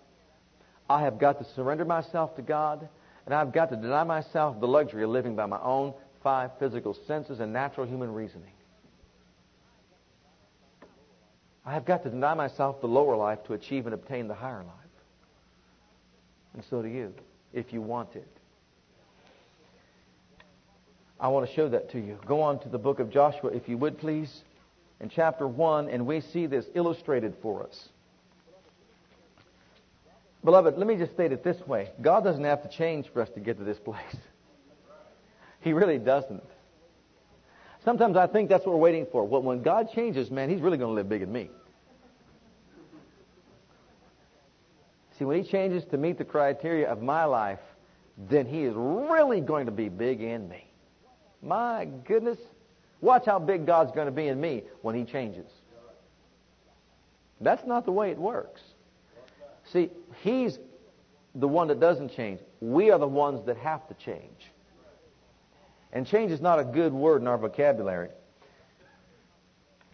I 0.89 1.03
have 1.03 1.19
got 1.19 1.37
to 1.37 1.45
surrender 1.53 1.85
myself 1.85 2.35
to 2.37 2.41
God. 2.41 2.89
And 3.27 3.35
I've 3.35 3.53
got 3.53 3.69
to 3.69 3.75
deny 3.75 4.03
myself 4.03 4.59
the 4.59 4.67
luxury 4.67 5.03
of 5.03 5.11
living 5.11 5.35
by 5.35 5.45
my 5.45 5.61
own 5.61 5.93
five 6.23 6.49
physical 6.57 6.97
senses 7.05 7.39
and 7.39 7.53
natural 7.53 7.85
human 7.85 8.11
reasoning. 8.11 8.53
I 11.69 11.73
have 11.73 11.85
got 11.85 12.01
to 12.01 12.09
deny 12.09 12.33
myself 12.33 12.81
the 12.81 12.87
lower 12.87 13.15
life 13.15 13.43
to 13.43 13.53
achieve 13.53 13.85
and 13.85 13.93
obtain 13.93 14.27
the 14.27 14.33
higher 14.33 14.63
life. 14.63 14.73
And 16.55 16.63
so 16.67 16.81
do 16.81 16.87
you, 16.87 17.13
if 17.53 17.71
you 17.71 17.79
want 17.79 18.15
it. 18.15 18.27
I 21.19 21.27
want 21.27 21.47
to 21.47 21.53
show 21.53 21.69
that 21.69 21.91
to 21.91 21.99
you. 21.99 22.17
Go 22.25 22.41
on 22.41 22.57
to 22.61 22.69
the 22.69 22.79
book 22.79 22.99
of 22.99 23.11
Joshua, 23.11 23.51
if 23.51 23.69
you 23.69 23.77
would, 23.77 23.99
please, 23.99 24.41
in 24.99 25.09
chapter 25.09 25.47
1, 25.47 25.89
and 25.89 26.07
we 26.07 26.21
see 26.21 26.47
this 26.47 26.65
illustrated 26.73 27.35
for 27.39 27.61
us. 27.61 27.89
Beloved, 30.43 30.75
let 30.75 30.87
me 30.87 30.95
just 30.95 31.11
state 31.11 31.31
it 31.31 31.43
this 31.43 31.59
way 31.67 31.91
God 32.01 32.23
doesn't 32.23 32.45
have 32.45 32.63
to 32.63 32.69
change 32.75 33.09
for 33.13 33.21
us 33.21 33.29
to 33.35 33.39
get 33.39 33.59
to 33.59 33.63
this 33.63 33.77
place. 33.77 33.99
He 35.61 35.73
really 35.73 35.99
doesn't. 35.99 36.41
Sometimes 37.83 38.15
I 38.15 38.27
think 38.27 38.47
that's 38.47 38.65
what 38.65 38.71
we're 38.71 38.81
waiting 38.81 39.05
for. 39.11 39.25
Well, 39.25 39.41
when 39.41 39.61
God 39.61 39.89
changes, 39.93 40.31
man, 40.31 40.49
He's 40.49 40.61
really 40.61 40.77
going 40.77 40.89
to 40.89 40.95
live 40.95 41.09
big 41.09 41.21
in 41.21 41.29
me. 41.29 41.49
See, 45.19 45.25
when 45.25 45.43
He 45.43 45.49
changes 45.49 45.83
to 45.91 45.97
meet 45.97 46.17
the 46.17 46.23
criteria 46.23 46.89
of 46.89 47.01
my 47.01 47.25
life, 47.25 47.59
then 48.17 48.45
He 48.45 48.63
is 48.63 48.73
really 48.75 49.41
going 49.41 49.65
to 49.65 49.71
be 49.71 49.89
big 49.89 50.21
in 50.21 50.47
me. 50.47 50.65
My 51.43 51.85
goodness. 52.05 52.39
Watch 53.01 53.25
how 53.25 53.39
big 53.39 53.65
God's 53.65 53.91
going 53.91 54.07
to 54.07 54.11
be 54.11 54.27
in 54.27 54.39
me 54.39 54.63
when 54.81 54.95
He 54.95 55.03
changes. 55.03 55.45
That's 57.41 57.65
not 57.65 57.85
the 57.85 57.91
way 57.91 58.11
it 58.11 58.17
works. 58.17 58.61
See, 59.71 59.89
He's 60.23 60.57
the 61.35 61.47
one 61.47 61.67
that 61.67 61.79
doesn't 61.79 62.15
change. 62.15 62.39
We 62.61 62.89
are 62.91 62.97
the 62.97 63.07
ones 63.07 63.45
that 63.45 63.57
have 63.57 63.87
to 63.89 63.93
change. 63.93 64.51
And 65.91 66.07
change 66.07 66.31
is 66.31 66.41
not 66.41 66.59
a 66.59 66.63
good 66.63 66.93
word 66.93 67.21
in 67.21 67.27
our 67.27 67.37
vocabulary. 67.37 68.09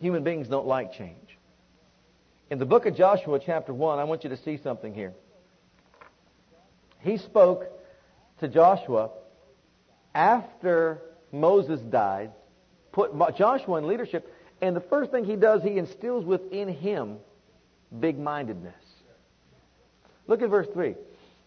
Human 0.01 0.23
beings 0.23 0.47
don't 0.47 0.67
like 0.67 0.93
change. 0.93 1.24
In 2.49 2.59
the 2.59 2.65
book 2.65 2.85
of 2.85 2.95
Joshua, 2.95 3.39
chapter 3.43 3.73
1, 3.73 3.97
I 3.97 4.03
want 4.03 4.23
you 4.23 4.29
to 4.29 4.37
see 4.37 4.57
something 4.63 4.93
here. 4.93 5.13
He 6.99 7.17
spoke 7.17 7.65
to 8.39 8.47
Joshua 8.47 9.09
after 10.13 11.01
Moses 11.31 11.81
died, 11.81 12.31
put 12.91 13.11
Joshua 13.35 13.77
in 13.77 13.87
leadership, 13.87 14.31
and 14.61 14.75
the 14.75 14.81
first 14.81 15.11
thing 15.11 15.25
he 15.25 15.35
does, 15.35 15.63
he 15.63 15.77
instills 15.77 16.23
within 16.23 16.67
him 16.69 17.17
big 17.99 18.19
mindedness. 18.19 18.73
Look 20.27 20.43
at 20.43 20.49
verse 20.49 20.67
3. 20.71 20.95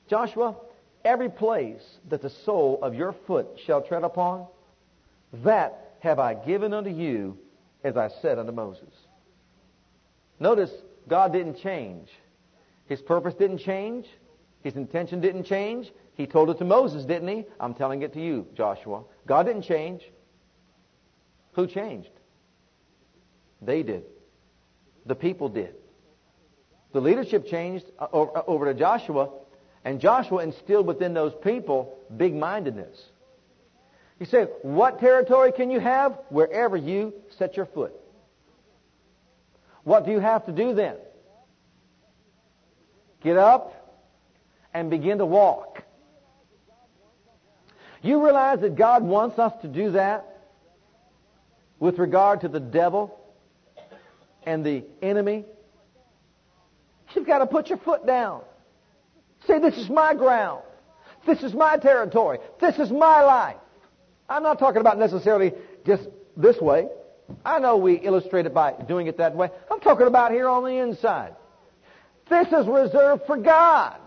Joshua, 0.09 0.57
every 1.05 1.31
place 1.31 1.83
that 2.09 2.23
the 2.23 2.31
sole 2.45 2.81
of 2.83 2.95
your 2.95 3.15
foot 3.27 3.47
shall 3.67 3.83
tread 3.83 4.03
upon, 4.03 4.47
that 5.45 5.95
have 6.01 6.19
I 6.19 6.35
given 6.35 6.75
unto 6.75 6.91
you, 6.91 7.39
as 7.85 7.97
I 7.97 8.09
said 8.21 8.39
unto 8.39 8.53
Moses. 8.53 8.93
Notice, 10.41 10.71
God 11.09 11.33
didn't 11.33 11.59
change. 11.59 12.09
His 12.87 13.01
purpose 13.01 13.35
didn't 13.35 13.59
change. 13.59 14.07
His 14.63 14.77
intention 14.77 15.21
didn't 15.21 15.45
change. 15.45 15.91
He 16.15 16.27
told 16.27 16.51
it 16.51 16.59
to 16.59 16.65
Moses, 16.65 17.05
didn't 17.05 17.29
he? 17.29 17.45
I'm 17.61 17.75
telling 17.75 18.03
it 18.03 18.13
to 18.15 18.21
you, 18.21 18.47
Joshua. 18.57 19.03
God 19.27 19.45
didn't 19.47 19.63
change. 19.63 20.03
Who 21.53 21.67
changed? 21.67 22.11
They 23.63 23.83
did. 23.83 24.05
The 25.07 25.15
people 25.15 25.49
did. 25.49 25.75
The 26.93 27.01
leadership 27.01 27.47
changed 27.47 27.85
uh, 27.99 28.05
uh, 28.05 28.43
over 28.47 28.73
to 28.73 28.79
Joshua, 28.79 29.31
and 29.85 30.01
Joshua 30.01 30.43
instilled 30.43 30.87
within 30.87 31.15
those 31.15 31.33
people 31.43 31.99
big 32.17 32.35
mindedness. 32.35 32.97
He 34.19 34.25
said, 34.25 34.49
What 34.63 34.99
territory 34.99 35.53
can 35.53 35.71
you 35.71 35.81
have? 35.81 36.19
Wherever 36.31 36.77
you 36.77 37.15
set 37.39 37.57
your 37.57 37.67
foot. 37.67 37.95
What 39.85 40.05
do 40.05 40.13
you 40.13 40.21
have 40.21 40.47
to 40.47 40.53
do 40.53 40.75
then? 40.75 40.97
Get 43.23 43.37
up 43.37 43.97
and 44.75 44.91
begin 44.91 45.19
to 45.19 45.27
walk. 45.27 45.83
You 48.03 48.25
realize 48.25 48.61
that 48.61 48.77
God 48.77 49.03
wants 49.03 49.39
us 49.39 49.53
to 49.63 49.69
do 49.69 49.93
that 49.93 50.25
with 51.81 51.99
regard 51.99 52.43
to 52.43 52.49
the 52.49 52.61
devil 52.61 53.19
and 54.45 54.65
the 54.65 54.85
enemy? 55.03 55.45
You've 57.15 57.27
got 57.27 57.39
to 57.39 57.47
put 57.47 57.69
your 57.69 57.79
foot 57.79 58.07
down. 58.07 58.43
Say, 59.47 59.59
this 59.59 59.77
is 59.77 59.89
my 59.89 60.15
ground. 60.15 60.63
This 61.27 61.43
is 61.43 61.55
my 61.55 61.77
territory. 61.77 62.39
This 62.61 62.79
is 62.79 62.91
my 62.91 63.23
life. 63.23 63.57
I'm 64.29 64.43
not 64.43 64.59
talking 64.59 64.81
about 64.81 64.99
necessarily 64.99 65.53
just 65.87 66.07
this 66.37 66.61
way. 66.61 66.89
I 67.45 67.59
know 67.59 67.77
we 67.77 67.95
illustrate 67.95 68.47
it 68.47 68.55
by 68.55 68.73
doing 68.73 69.07
it 69.07 69.19
that 69.19 69.35
way. 69.35 69.51
I'm 69.71 69.81
talking 69.81 70.07
about 70.07 70.33
here 70.33 70.49
on 70.49 70.65
the 70.65 70.79
inside. 70.79 71.35
This 72.29 72.49
is 72.49 72.67
reserved 72.67 73.23
for 73.27 73.37
God. 73.37 73.99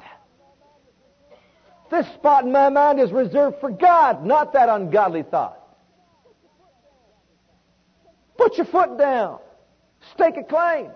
This 1.90 2.08
spot 2.14 2.46
in 2.46 2.52
my 2.52 2.70
mind 2.70 3.00
is 3.00 3.12
reserved 3.12 3.60
for 3.60 3.70
God, 3.70 4.26
not 4.26 4.54
that 4.54 4.70
ungodly 4.70 5.24
thought. 5.24 5.60
Put 8.38 8.58
your 8.58 8.66
foot 8.66 8.98
down. 8.98 9.40
Stake 10.14 10.38
a 10.38 10.44
claim. 10.44 10.90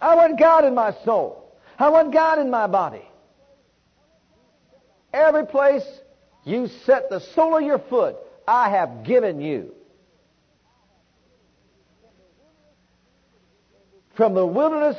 I 0.00 0.14
want 0.14 0.38
God 0.38 0.64
in 0.64 0.74
my 0.74 0.94
soul. 1.04 1.56
I 1.78 1.88
want 1.88 2.12
God 2.12 2.38
in 2.38 2.50
my 2.50 2.66
body. 2.66 3.02
Every 5.12 5.46
place 5.46 5.84
you 6.44 6.68
set 6.84 7.10
the 7.10 7.20
sole 7.20 7.56
of 7.56 7.62
your 7.62 7.78
foot, 7.78 8.16
I 8.46 8.70
have 8.70 9.04
given 9.04 9.40
you. 9.40 9.74
From 14.14 14.34
the 14.34 14.46
wilderness 14.46 14.96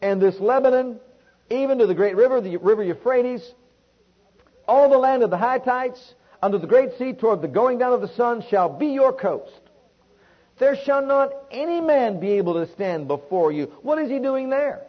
and 0.00 0.20
this 0.20 0.40
Lebanon, 0.40 0.98
even 1.50 1.78
to 1.78 1.86
the 1.86 1.94
great 1.94 2.16
river, 2.16 2.40
the 2.40 2.56
river 2.56 2.82
Euphrates, 2.82 3.52
all 4.66 4.88
the 4.88 4.98
land 4.98 5.22
of 5.22 5.30
the 5.30 5.38
Hittites, 5.38 6.14
under 6.42 6.58
the 6.58 6.66
great 6.66 6.96
sea 6.98 7.12
toward 7.12 7.42
the 7.42 7.48
going 7.48 7.78
down 7.78 7.92
of 7.92 8.00
the 8.00 8.08
sun 8.08 8.44
shall 8.48 8.68
be 8.68 8.88
your 8.88 9.12
coast. 9.12 9.60
There 10.58 10.76
shall 10.76 11.04
not 11.04 11.32
any 11.50 11.80
man 11.80 12.20
be 12.20 12.32
able 12.32 12.54
to 12.54 12.72
stand 12.72 13.08
before 13.08 13.50
you. 13.52 13.72
What 13.82 13.98
is 13.98 14.08
he 14.08 14.18
doing 14.18 14.50
there? 14.50 14.82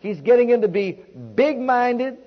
He's 0.00 0.20
getting 0.20 0.48
him 0.48 0.62
to 0.62 0.68
be 0.68 0.92
big-minded, 1.34 2.18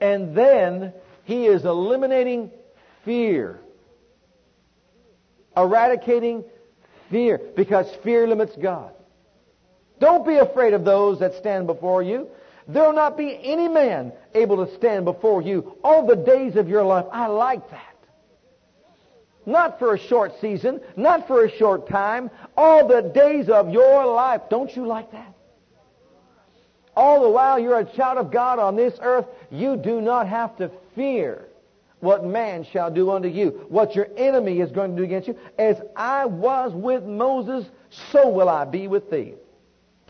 and 0.00 0.36
then 0.36 0.92
he 1.24 1.46
is 1.46 1.64
eliminating 1.64 2.50
fear. 3.04 3.58
Eradicating 5.56 6.44
fear, 7.10 7.40
because 7.56 7.86
fear 8.02 8.26
limits 8.26 8.56
God. 8.60 8.92
Don't 9.98 10.26
be 10.26 10.36
afraid 10.36 10.74
of 10.74 10.84
those 10.84 11.20
that 11.20 11.34
stand 11.34 11.66
before 11.66 12.02
you. 12.02 12.28
There 12.68 12.84
will 12.84 12.92
not 12.92 13.16
be 13.16 13.38
any 13.42 13.68
man 13.68 14.12
able 14.34 14.64
to 14.64 14.74
stand 14.76 15.04
before 15.04 15.40
you 15.40 15.76
all 15.82 16.06
the 16.06 16.16
days 16.16 16.56
of 16.56 16.68
your 16.68 16.82
life. 16.82 17.06
I 17.12 17.26
like 17.28 17.70
that. 17.70 17.82
Not 19.46 19.78
for 19.78 19.94
a 19.94 19.98
short 19.98 20.32
season, 20.40 20.80
not 20.96 21.28
for 21.28 21.44
a 21.44 21.56
short 21.56 21.88
time, 21.88 22.30
all 22.56 22.88
the 22.88 23.00
days 23.00 23.48
of 23.48 23.70
your 23.70 24.04
life. 24.04 24.42
Don't 24.50 24.74
you 24.74 24.86
like 24.86 25.12
that? 25.12 25.32
All 26.96 27.22
the 27.22 27.30
while 27.30 27.58
you're 27.58 27.78
a 27.78 27.84
child 27.84 28.18
of 28.18 28.32
God 28.32 28.58
on 28.58 28.74
this 28.74 28.98
earth, 29.00 29.26
you 29.50 29.76
do 29.76 30.00
not 30.00 30.26
have 30.26 30.56
to 30.56 30.70
fear 30.96 31.46
what 32.00 32.24
man 32.24 32.64
shall 32.64 32.90
do 32.90 33.10
unto 33.10 33.28
you, 33.28 33.66
what 33.68 33.94
your 33.94 34.08
enemy 34.16 34.60
is 34.60 34.70
going 34.70 34.92
to 34.92 34.96
do 34.96 35.04
against 35.04 35.28
you. 35.28 35.38
As 35.58 35.76
I 35.94 36.26
was 36.26 36.72
with 36.72 37.04
Moses, 37.04 37.66
so 38.12 38.28
will 38.28 38.48
I 38.48 38.64
be 38.64 38.88
with 38.88 39.10
thee. 39.10 39.34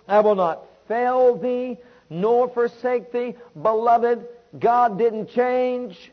I 0.09 0.21
will 0.21 0.35
not 0.35 0.65
fail 0.89 1.37
thee, 1.37 1.79
nor 2.11 2.49
forsake 2.49 3.13
thee. 3.13 3.35
Beloved, 3.61 4.27
God 4.59 4.99
didn't 4.99 5.31
change. 5.31 6.13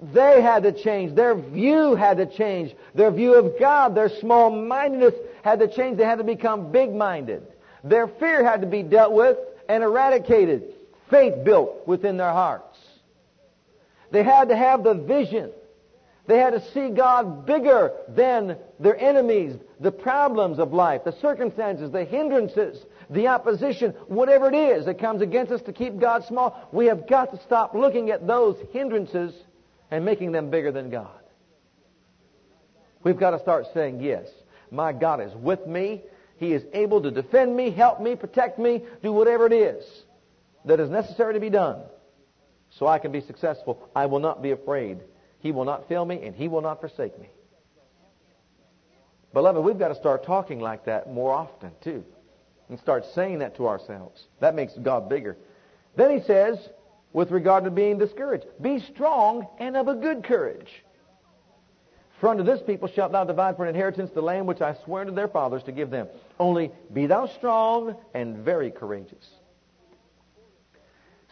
They 0.00 0.40
had 0.40 0.62
to 0.62 0.72
change. 0.72 1.14
Their 1.14 1.34
view 1.34 1.94
had 1.96 2.18
to 2.18 2.26
change. 2.26 2.74
Their 2.94 3.10
view 3.10 3.34
of 3.34 3.58
God, 3.58 3.94
their 3.94 4.08
small 4.08 4.50
mindedness 4.50 5.14
had 5.42 5.58
to 5.60 5.68
change. 5.68 5.98
They 5.98 6.04
had 6.04 6.18
to 6.18 6.24
become 6.24 6.70
big 6.70 6.94
minded. 6.94 7.42
Their 7.82 8.06
fear 8.06 8.44
had 8.44 8.60
to 8.60 8.66
be 8.66 8.82
dealt 8.82 9.12
with 9.12 9.38
and 9.68 9.82
eradicated. 9.82 10.74
Faith 11.10 11.44
built 11.44 11.86
within 11.86 12.16
their 12.16 12.32
hearts. 12.32 12.67
They 14.10 14.22
had 14.22 14.48
to 14.48 14.56
have 14.56 14.84
the 14.84 14.94
vision. 14.94 15.50
They 16.26 16.38
had 16.38 16.52
to 16.52 16.60
see 16.72 16.90
God 16.90 17.46
bigger 17.46 17.92
than 18.08 18.58
their 18.78 18.98
enemies, 18.98 19.56
the 19.80 19.90
problems 19.90 20.58
of 20.58 20.74
life, 20.74 21.04
the 21.04 21.16
circumstances, 21.20 21.90
the 21.90 22.04
hindrances, 22.04 22.84
the 23.08 23.28
opposition, 23.28 23.92
whatever 24.08 24.48
it 24.48 24.54
is 24.54 24.84
that 24.84 24.98
comes 24.98 25.22
against 25.22 25.50
us 25.50 25.62
to 25.62 25.72
keep 25.72 25.98
God 25.98 26.24
small. 26.24 26.68
We 26.70 26.86
have 26.86 27.06
got 27.08 27.32
to 27.32 27.42
stop 27.44 27.74
looking 27.74 28.10
at 28.10 28.26
those 28.26 28.56
hindrances 28.72 29.34
and 29.90 30.04
making 30.04 30.32
them 30.32 30.50
bigger 30.50 30.70
than 30.70 30.90
God. 30.90 31.08
We've 33.02 33.18
got 33.18 33.30
to 33.30 33.40
start 33.40 33.66
saying, 33.72 34.02
yes, 34.02 34.26
my 34.70 34.92
God 34.92 35.22
is 35.22 35.34
with 35.34 35.66
me. 35.66 36.02
He 36.36 36.52
is 36.52 36.62
able 36.74 37.00
to 37.02 37.10
defend 37.10 37.56
me, 37.56 37.70
help 37.70 38.02
me, 38.02 38.16
protect 38.16 38.58
me, 38.58 38.82
do 39.02 39.12
whatever 39.12 39.46
it 39.46 39.54
is 39.54 39.84
that 40.66 40.78
is 40.78 40.90
necessary 40.90 41.32
to 41.34 41.40
be 41.40 41.48
done 41.48 41.80
so 42.70 42.86
I 42.86 42.98
can 42.98 43.12
be 43.12 43.20
successful. 43.20 43.88
I 43.94 44.06
will 44.06 44.20
not 44.20 44.42
be 44.42 44.50
afraid. 44.50 45.00
He 45.40 45.52
will 45.52 45.64
not 45.64 45.88
fail 45.88 46.04
me 46.04 46.22
and 46.22 46.34
He 46.34 46.48
will 46.48 46.60
not 46.60 46.80
forsake 46.80 47.18
me. 47.18 47.28
Beloved, 49.32 49.62
we've 49.62 49.78
got 49.78 49.88
to 49.88 49.94
start 49.94 50.24
talking 50.24 50.60
like 50.60 50.86
that 50.86 51.12
more 51.12 51.32
often, 51.32 51.70
too. 51.82 52.04
And 52.68 52.78
start 52.78 53.04
saying 53.14 53.38
that 53.38 53.56
to 53.56 53.68
ourselves. 53.68 54.26
That 54.40 54.54
makes 54.54 54.72
God 54.74 55.08
bigger. 55.08 55.36
Then 55.96 56.10
he 56.18 56.24
says, 56.24 56.58
with 57.12 57.30
regard 57.30 57.64
to 57.64 57.70
being 57.70 57.98
discouraged. 57.98 58.46
Be 58.60 58.78
strong 58.78 59.46
and 59.58 59.76
of 59.76 59.88
a 59.88 59.94
good 59.94 60.24
courage. 60.24 60.84
For 62.20 62.28
unto 62.28 62.42
this 62.42 62.60
people 62.66 62.88
shalt 62.88 63.12
thou 63.12 63.24
divide 63.24 63.56
for 63.56 63.62
an 63.64 63.68
inheritance 63.68 64.10
the 64.12 64.20
land 64.20 64.46
which 64.46 64.60
I 64.60 64.74
swore 64.84 65.04
to 65.04 65.12
their 65.12 65.28
fathers 65.28 65.62
to 65.64 65.72
give 65.72 65.90
them. 65.90 66.08
Only 66.38 66.72
be 66.92 67.06
thou 67.06 67.26
strong 67.26 67.96
and 68.12 68.38
very 68.38 68.70
courageous. 68.70 69.26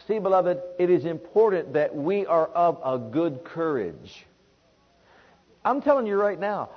See, 0.07 0.19
beloved, 0.19 0.61
it 0.79 0.89
is 0.89 1.05
important 1.05 1.73
that 1.73 1.93
we 1.93 2.25
are 2.25 2.47
of 2.47 2.79
a 2.83 2.97
good 2.97 3.43
courage. 3.43 4.25
I'm 5.65 5.81
telling 5.81 6.07
you 6.07 6.15
right 6.15 6.39
now, 6.39 6.69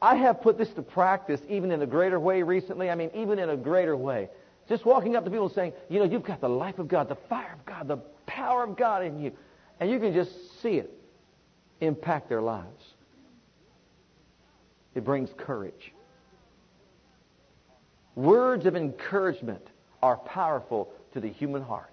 I 0.00 0.16
have 0.16 0.40
put 0.40 0.56
this 0.56 0.70
to 0.70 0.82
practice 0.82 1.40
even 1.48 1.70
in 1.70 1.82
a 1.82 1.86
greater 1.86 2.18
way 2.18 2.42
recently. 2.42 2.90
I 2.90 2.94
mean, 2.94 3.10
even 3.14 3.38
in 3.38 3.50
a 3.50 3.56
greater 3.56 3.96
way. 3.96 4.30
Just 4.68 4.86
walking 4.86 5.16
up 5.16 5.24
to 5.24 5.30
people 5.30 5.46
and 5.46 5.54
saying, 5.54 5.74
you 5.90 5.98
know, 5.98 6.06
you've 6.06 6.22
got 6.22 6.40
the 6.40 6.48
life 6.48 6.78
of 6.78 6.88
God, 6.88 7.08
the 7.08 7.16
fire 7.28 7.52
of 7.52 7.64
God, 7.66 7.88
the 7.88 7.98
power 8.26 8.64
of 8.64 8.76
God 8.76 9.04
in 9.04 9.20
you. 9.20 9.32
And 9.78 9.90
you 9.90 10.00
can 10.00 10.14
just 10.14 10.62
see 10.62 10.78
it 10.78 10.90
impact 11.80 12.28
their 12.28 12.40
lives. 12.40 12.84
It 14.94 15.04
brings 15.04 15.30
courage. 15.36 15.92
Words 18.14 18.66
of 18.66 18.76
encouragement 18.76 19.66
are 20.02 20.16
powerful 20.16 20.92
to 21.12 21.20
the 21.20 21.28
human 21.28 21.62
heart. 21.62 21.91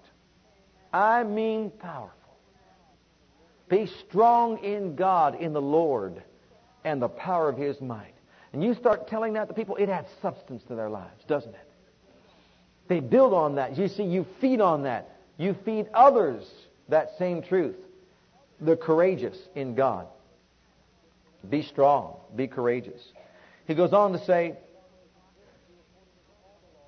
I 0.92 1.22
mean 1.22 1.70
powerful. 1.70 2.14
Be 3.68 3.86
strong 4.08 4.58
in 4.64 4.96
God, 4.96 5.40
in 5.40 5.52
the 5.52 5.62
Lord, 5.62 6.22
and 6.84 7.00
the 7.00 7.08
power 7.08 7.48
of 7.48 7.56
His 7.56 7.80
might. 7.80 8.14
And 8.52 8.64
you 8.64 8.74
start 8.74 9.06
telling 9.06 9.34
that 9.34 9.48
to 9.48 9.54
people, 9.54 9.76
it 9.76 9.88
adds 9.88 10.08
substance 10.20 10.64
to 10.64 10.74
their 10.74 10.90
lives, 10.90 11.22
doesn't 11.28 11.54
it? 11.54 11.70
They 12.88 12.98
build 12.98 13.32
on 13.32 13.54
that. 13.54 13.78
You 13.78 13.86
see, 13.86 14.02
you 14.02 14.26
feed 14.40 14.60
on 14.60 14.82
that. 14.82 15.16
You 15.38 15.54
feed 15.64 15.86
others 15.94 16.44
that 16.88 17.16
same 17.18 17.42
truth. 17.42 17.76
The 18.60 18.76
courageous 18.76 19.38
in 19.54 19.76
God. 19.76 20.08
Be 21.48 21.62
strong. 21.62 22.16
Be 22.34 22.48
courageous. 22.48 23.00
He 23.68 23.74
goes 23.74 23.92
on 23.92 24.12
to 24.12 24.24
say, 24.24 24.56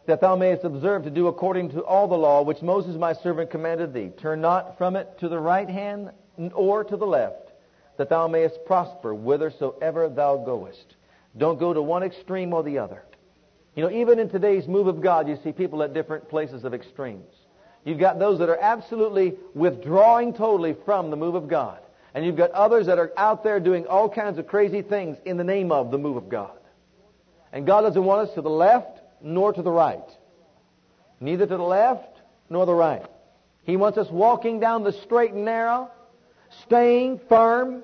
that 0.06 0.20
thou 0.20 0.34
mayest 0.36 0.64
observe 0.64 1.04
to 1.04 1.10
do 1.10 1.28
according 1.28 1.70
to 1.70 1.80
all 1.84 2.08
the 2.08 2.16
law 2.16 2.42
which 2.42 2.62
Moses 2.62 2.96
my 2.96 3.12
servant 3.12 3.50
commanded 3.50 3.92
thee. 3.92 4.10
Turn 4.20 4.40
not 4.40 4.76
from 4.78 4.96
it 4.96 5.18
to 5.20 5.28
the 5.28 5.38
right 5.38 5.68
hand 5.68 6.10
or 6.54 6.82
to 6.84 6.96
the 6.96 7.06
left, 7.06 7.52
that 7.98 8.08
thou 8.08 8.26
mayest 8.26 8.64
prosper 8.66 9.14
whithersoever 9.14 10.08
thou 10.08 10.36
goest. 10.36 10.96
Don't 11.36 11.58
go 11.58 11.72
to 11.72 11.80
one 11.80 12.02
extreme 12.02 12.52
or 12.52 12.62
the 12.62 12.78
other. 12.78 13.02
You 13.74 13.84
know, 13.84 13.90
even 13.90 14.18
in 14.18 14.28
today's 14.28 14.66
move 14.66 14.86
of 14.86 15.00
God, 15.00 15.28
you 15.28 15.38
see 15.42 15.52
people 15.52 15.82
at 15.82 15.94
different 15.94 16.28
places 16.28 16.64
of 16.64 16.74
extremes. 16.74 17.34
You've 17.84 17.98
got 17.98 18.18
those 18.18 18.38
that 18.38 18.48
are 18.48 18.58
absolutely 18.60 19.34
withdrawing 19.54 20.34
totally 20.34 20.76
from 20.84 21.10
the 21.10 21.16
move 21.16 21.34
of 21.34 21.48
God. 21.48 21.78
And 22.14 22.24
you've 22.24 22.36
got 22.36 22.50
others 22.50 22.86
that 22.86 22.98
are 22.98 23.12
out 23.16 23.42
there 23.42 23.60
doing 23.60 23.86
all 23.86 24.08
kinds 24.08 24.38
of 24.38 24.46
crazy 24.46 24.82
things 24.82 25.16
in 25.24 25.36
the 25.36 25.44
name 25.44 25.72
of 25.72 25.90
the 25.90 25.98
move 25.98 26.16
of 26.16 26.28
God. 26.28 26.58
And 27.52 27.66
God 27.66 27.82
doesn't 27.82 28.04
want 28.04 28.28
us 28.28 28.34
to 28.34 28.42
the 28.42 28.50
left 28.50 28.91
nor 29.22 29.52
to 29.52 29.62
the 29.62 29.70
right. 29.70 30.00
neither 31.20 31.46
to 31.46 31.56
the 31.56 31.62
left 31.62 32.20
nor 32.50 32.66
the 32.66 32.74
right. 32.74 33.06
He 33.64 33.76
wants 33.76 33.96
us 33.96 34.10
walking 34.10 34.58
down 34.60 34.82
the 34.82 34.92
straight 34.92 35.32
and 35.32 35.44
narrow, 35.44 35.90
staying 36.64 37.20
firm, 37.28 37.82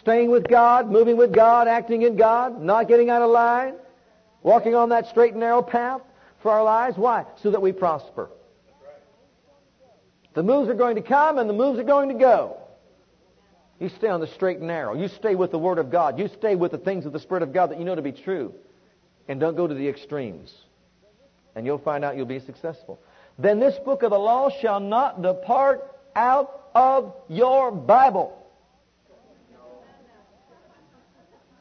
staying 0.00 0.30
with 0.30 0.48
God, 0.48 0.90
moving 0.90 1.16
with 1.16 1.32
God, 1.32 1.68
acting 1.68 2.02
in 2.02 2.16
God, 2.16 2.60
not 2.60 2.88
getting 2.88 3.10
out 3.10 3.22
of 3.22 3.30
line, 3.30 3.74
walking 4.42 4.74
on 4.74 4.88
that 4.88 5.06
straight 5.08 5.32
and 5.32 5.40
narrow 5.40 5.62
path 5.62 6.00
for 6.42 6.50
our 6.50 6.64
lives. 6.64 6.96
Why? 6.96 7.26
So 7.42 7.50
that 7.50 7.60
we 7.60 7.72
prosper. 7.72 8.30
The 10.34 10.42
moves 10.42 10.68
are 10.68 10.74
going 10.74 10.96
to 10.96 11.02
come 11.02 11.38
and 11.38 11.48
the 11.48 11.54
moves 11.54 11.78
are 11.78 11.84
going 11.84 12.08
to 12.08 12.14
go. 12.14 12.56
You 13.80 13.88
stay 13.90 14.08
on 14.08 14.20
the 14.20 14.26
straight 14.26 14.58
and 14.58 14.66
narrow. 14.66 14.94
You 14.94 15.08
stay 15.08 15.34
with 15.34 15.50
the 15.50 15.58
Word 15.58 15.78
of 15.78 15.90
God. 15.90 16.18
You 16.18 16.28
stay 16.28 16.56
with 16.56 16.72
the 16.72 16.78
things 16.78 17.06
of 17.06 17.12
the 17.12 17.20
Spirit 17.20 17.42
of 17.42 17.52
God 17.52 17.70
that 17.70 17.78
you 17.78 17.84
know 17.84 17.94
to 17.94 18.02
be 18.02 18.12
true. 18.12 18.54
And 19.28 19.38
don't 19.38 19.56
go 19.56 19.66
to 19.66 19.74
the 19.74 19.88
extremes. 19.88 20.52
And 21.58 21.66
you'll 21.66 21.78
find 21.78 22.04
out 22.04 22.16
you'll 22.16 22.24
be 22.24 22.38
successful. 22.38 23.00
Then 23.36 23.58
this 23.58 23.76
book 23.84 24.04
of 24.04 24.10
the 24.10 24.18
law 24.18 24.48
shall 24.60 24.78
not 24.78 25.22
depart 25.22 25.92
out 26.14 26.70
of 26.72 27.16
your 27.28 27.72
Bible 27.72 28.32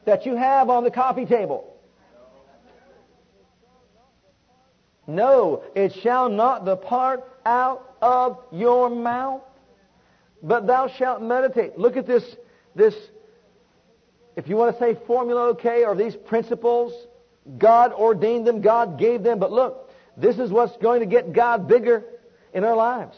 that 0.05 0.27
you 0.27 0.35
have 0.35 0.69
on 0.69 0.83
the 0.83 0.91
coffee 0.91 1.25
table. 1.25 1.73
No, 5.07 5.63
it 5.73 5.95
shall 5.95 6.29
not 6.29 6.63
depart 6.63 7.23
out 7.43 7.95
of 7.99 8.37
your 8.51 8.91
mouth, 8.91 9.41
but 10.43 10.67
thou 10.67 10.89
shalt 10.89 11.23
meditate. 11.23 11.75
Look 11.75 11.97
at 11.97 12.05
this, 12.05 12.23
this, 12.75 12.93
if 14.35 14.47
you 14.47 14.57
want 14.57 14.77
to 14.77 14.79
say 14.79 14.95
formula, 15.07 15.49
okay, 15.53 15.85
or 15.85 15.95
these 15.95 16.15
principles, 16.15 16.93
God 17.57 17.93
ordained 17.93 18.45
them, 18.45 18.61
God 18.61 18.99
gave 18.99 19.23
them, 19.23 19.39
but 19.39 19.51
look, 19.51 19.86
this 20.17 20.39
is 20.39 20.51
what's 20.51 20.75
going 20.77 20.99
to 20.99 21.05
get 21.05 21.31
God 21.31 21.67
bigger 21.67 22.03
in 22.53 22.63
our 22.63 22.75
lives. 22.75 23.17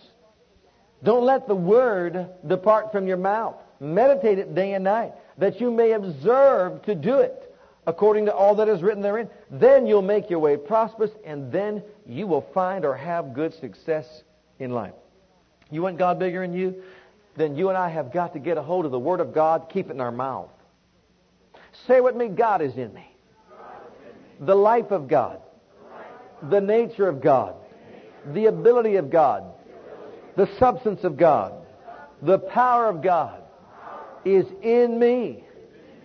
Don't 1.01 1.25
let 1.25 1.47
the 1.47 1.55
word 1.55 2.27
depart 2.45 2.91
from 2.91 3.07
your 3.07 3.17
mouth. 3.17 3.55
Meditate 3.79 4.37
it 4.37 4.53
day 4.53 4.73
and 4.73 4.83
night, 4.83 5.13
that 5.37 5.61
you 5.61 5.71
may 5.71 5.93
observe 5.93 6.81
to 6.83 6.93
do 6.93 7.19
it 7.19 7.55
according 7.87 8.25
to 8.25 8.33
all 8.33 8.55
that 8.55 8.67
is 8.67 8.81
written 8.81 9.01
therein. 9.01 9.29
Then 9.49 9.87
you'll 9.87 10.01
make 10.01 10.29
your 10.29 10.39
way 10.39 10.57
prosperous, 10.57 11.11
and 11.25 11.51
then 11.51 11.81
you 12.05 12.27
will 12.27 12.45
find 12.53 12.83
or 12.83 12.95
have 12.95 13.33
good 13.33 13.53
success 13.53 14.23
in 14.59 14.71
life. 14.71 14.93
You 15.71 15.81
want 15.81 15.97
God 15.97 16.19
bigger 16.19 16.43
in 16.43 16.53
you? 16.53 16.83
Then 17.37 17.55
you 17.55 17.69
and 17.69 17.77
I 17.77 17.89
have 17.89 18.11
got 18.11 18.33
to 18.33 18.39
get 18.39 18.57
a 18.57 18.61
hold 18.61 18.85
of 18.85 18.91
the 18.91 18.99
Word 18.99 19.21
of 19.21 19.33
God, 19.33 19.69
keep 19.71 19.87
it 19.87 19.91
in 19.91 20.01
our 20.01 20.11
mouth. 20.11 20.49
Say 21.87 22.01
with 22.01 22.15
me, 22.15 22.27
God 22.27 22.61
is 22.61 22.75
in 22.75 22.93
me. 22.93 23.07
The 24.41 24.55
life 24.55 24.91
of 24.91 25.07
God. 25.07 25.41
The 26.43 26.61
nature 26.61 27.07
of 27.07 27.21
God. 27.21 27.55
The 28.33 28.45
ability 28.45 28.95
of 28.95 29.09
God. 29.09 29.43
The 30.35 30.49
substance 30.57 31.03
of 31.03 31.17
God. 31.17 31.53
The 32.21 32.39
power 32.39 32.87
of 32.87 33.01
God 33.01 33.41
is 34.25 34.45
in 34.61 34.99
me. 34.99 35.43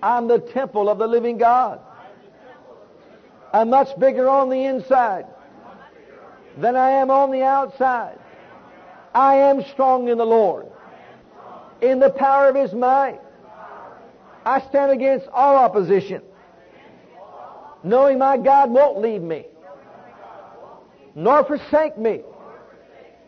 I'm 0.03 0.29
the 0.29 0.39
temple 0.39 0.89
of 0.89 0.99
the 0.99 1.07
living 1.07 1.39
God. 1.39 1.81
I'm 3.53 3.71
much 3.71 3.97
bigger 3.99 4.29
on 4.29 4.49
the 4.51 4.65
inside 4.65 5.27
than 6.59 6.77
I 6.77 6.91
am 6.91 7.11
on 7.11 7.31
the 7.31 7.43
outside. 7.43 8.19
I 9.15 9.37
am 9.37 9.65
strong 9.73 10.09
in 10.09 10.19
the 10.19 10.27
Lord. 10.27 10.67
In 11.81 12.01
the 12.01 12.11
power 12.11 12.49
of 12.49 12.57
His 12.57 12.73
might. 12.73 13.21
I 14.45 14.61
stand 14.69 14.93
against 14.93 15.27
all 15.33 15.57
opposition. 15.57 16.23
Knowing 17.83 18.19
my 18.19 18.37
God 18.37 18.71
won't 18.71 18.99
leave 18.99 19.23
me. 19.23 19.47
Nor 21.15 21.45
forsake 21.45 21.97
me. 21.97 22.23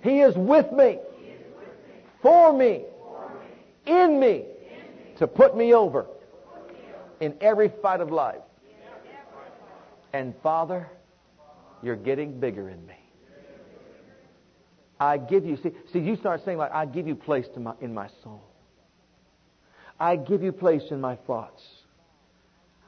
He 0.03 0.20
is 0.20 0.34
with 0.37 0.70
me. 0.72 0.99
For 2.22 2.53
me. 2.53 2.82
In 3.87 4.18
me. 4.20 4.45
To 5.18 5.26
put 5.26 5.57
me 5.57 5.72
over 5.72 6.07
in 7.20 7.34
every 7.41 7.70
fight 7.82 8.01
of 8.01 8.11
life. 8.11 8.43
And 10.12 10.34
Father, 10.43 10.89
you're 11.82 11.97
getting 11.97 12.41
bigger 12.41 12.68
in 12.68 12.84
me. 12.87 12.95
I 14.99 15.18
give 15.18 15.45
you, 15.45 15.59
see, 15.62 15.72
see, 15.93 15.99
you 15.99 16.16
start 16.16 16.43
saying 16.45 16.57
like, 16.57 16.72
I 16.72 16.87
give 16.87 17.07
you 17.07 17.14
place 17.14 17.47
my, 17.57 17.74
in 17.80 17.93
my 17.93 18.09
soul. 18.22 18.43
I 20.01 20.16
give 20.16 20.43
you 20.43 20.53
place 20.53 20.84
in 20.91 21.01
my 21.01 21.16
thoughts. 21.16 21.62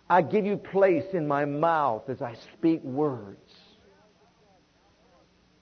I 0.08 0.22
give 0.22 0.46
you 0.46 0.56
place 0.56 1.04
in 1.12 1.28
my 1.28 1.44
mouth 1.44 2.08
as 2.08 2.22
I 2.22 2.34
speak 2.54 2.82
words. 2.82 3.47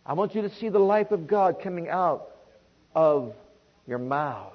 I 0.07 0.12
want 0.12 0.34
you 0.34 0.42
to 0.42 0.54
see 0.54 0.68
the 0.68 0.78
life 0.78 1.11
of 1.11 1.26
God 1.26 1.61
coming 1.62 1.88
out 1.88 2.30
of 2.94 3.34
your 3.86 3.98
mouth. 3.98 4.54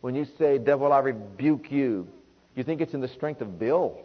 When 0.00 0.14
you 0.14 0.26
say, 0.38 0.58
devil, 0.58 0.92
I 0.92 1.00
rebuke 1.00 1.70
you, 1.70 2.08
you 2.54 2.64
think 2.64 2.80
it's 2.80 2.94
in 2.94 3.00
the 3.00 3.08
strength 3.08 3.40
of 3.40 3.58
Bill? 3.58 3.98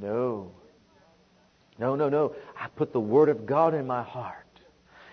No. 0.00 0.52
No, 1.78 1.96
no, 1.96 2.08
no. 2.08 2.34
I 2.58 2.68
put 2.68 2.92
the 2.92 3.00
Word 3.00 3.28
of 3.28 3.44
God 3.44 3.74
in 3.74 3.86
my 3.86 4.02
heart. 4.02 4.38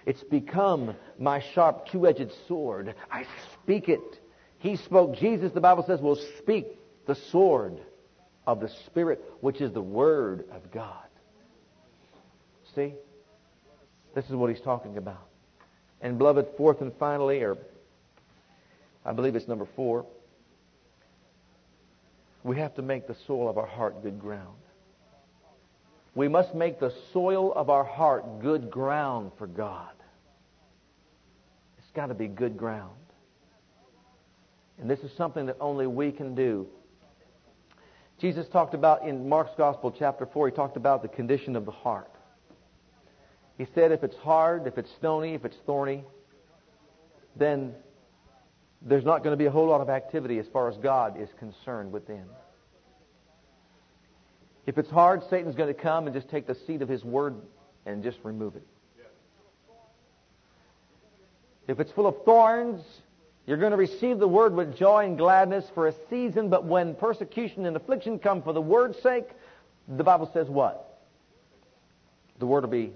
It's 0.05 0.24
become 0.24 0.95
my 1.18 1.43
sharp 1.53 1.88
two-edged 1.88 2.32
sword. 2.47 2.93
I 3.12 3.26
speak 3.53 3.89
it. 3.89 4.20
He 4.59 4.76
spoke. 4.76 5.16
Jesus, 5.16 5.51
the 5.51 5.62
Bible 5.62 5.84
says, 5.88 5.99
will 5.99 6.20
speak 6.38 6.68
the 7.07 7.16
sword 7.16 7.80
of 8.45 8.59
the 8.59 8.70
Spirit, 8.86 9.24
which 9.41 9.62
is 9.62 9.72
the 9.74 9.82
Word 9.82 10.45
of 10.51 10.72
God. 10.72 11.05
See? 12.76 12.93
This 14.15 14.26
is 14.26 14.32
what 14.32 14.49
he's 14.49 14.61
talking 14.61 14.97
about. 14.97 15.28
And 16.01 16.17
beloved, 16.17 16.47
fourth 16.57 16.82
and 16.82 16.91
finally, 16.99 17.41
or 17.41 17.57
I 19.05 19.13
believe 19.13 19.36
it's 19.36 19.47
number 19.47 19.67
four, 19.76 20.05
we 22.43 22.57
have 22.57 22.76
to 22.76 22.82
make 22.82 23.07
the 23.07 23.15
soil 23.28 23.49
of 23.49 23.57
our 23.57 23.67
heart 23.67 24.01
good 24.01 24.19
ground. 24.19 24.57
We 26.15 26.28
must 26.28 26.53
make 26.55 26.80
the 26.80 26.93
soil 27.13 27.53
of 27.53 27.69
our 27.69 27.84
heart 27.84 28.41
good 28.41 28.69
ground 28.69 29.32
for 29.38 29.47
God. 29.47 29.91
It's 31.78 31.91
got 31.95 32.07
to 32.07 32.13
be 32.13 32.28
good 32.28 32.57
ground. 32.57 32.91
And 34.80 34.89
this 34.89 34.99
is 34.99 35.11
something 35.15 35.45
that 35.45 35.57
only 35.61 35.88
we 35.88 36.11
can 36.11 36.36
do. 36.36 36.67
Jesus 38.19 38.47
talked 38.49 38.74
about 38.74 39.07
in 39.07 39.30
Mark's 39.30 39.55
Gospel, 39.57 39.93
chapter 39.97 40.26
4, 40.26 40.49
he 40.49 40.55
talked 40.55 40.78
about 40.78 41.01
the 41.01 41.07
condition 41.07 41.55
of 41.55 41.65
the 41.65 41.72
heart. 41.72 42.11
He 43.62 43.68
said 43.76 43.91
if 43.91 44.03
it's 44.03 44.18
hard, 44.18 44.66
if 44.66 44.80
it's 44.80 44.89
stony, 44.97 45.36
if 45.36 45.45
it's 45.45 45.57
thorny, 45.68 46.03
then 47.36 47.76
there's 48.82 49.05
not 49.05 49.24
going 49.24 49.34
to 49.34 49.38
be 49.38 49.45
a 49.45 49.51
whole 49.51 49.68
lot 49.68 49.82
of 49.82 49.89
activity 49.91 50.39
as 50.39 50.47
far 50.47 50.68
as 50.68 50.78
God 50.78 51.22
is 51.22 51.30
concerned 51.38 51.91
within. 51.91 52.24
If 54.66 54.80
it's 54.80 54.89
hard, 54.89 55.22
Satan's 55.30 55.53
going 55.53 55.72
to 55.72 55.80
come 55.80 56.07
and 56.07 56.16
just 56.16 56.28
take 56.28 56.47
the 56.47 56.55
seed 56.66 56.82
of 56.82 56.89
his 56.89 57.05
word 57.05 57.36
and 57.86 58.01
just 58.01 58.18
remove 58.24 58.55
it. 58.55 58.66
If 61.68 61.80
it's 61.80 61.91
full 61.91 62.07
of 62.07 62.16
thorns, 62.26 62.84
you're 63.45 63.57
going 63.57 63.74
to 63.74 63.78
receive 63.78 64.18
the 64.18 64.28
word 64.28 64.55
with 64.55 64.76
joy 64.76 65.05
and 65.05 65.20
gladness 65.20 65.66
for 65.76 65.88
a 65.88 65.93
season, 66.09 66.49
but 66.49 66.66
when 66.66 66.95
persecution 66.95 67.68
and 67.68 67.76
affliction 67.76 68.18
come 68.18 68.41
for 68.41 68.53
the 68.53 68.62
word's 68.62 68.99
sake, 69.03 69.30
the 69.88 70.03
Bible 70.03 70.32
says 70.34 70.49
what? 70.49 70.99
The 72.39 72.47
word 72.47 72.64
will 72.64 72.72
be 72.72 72.93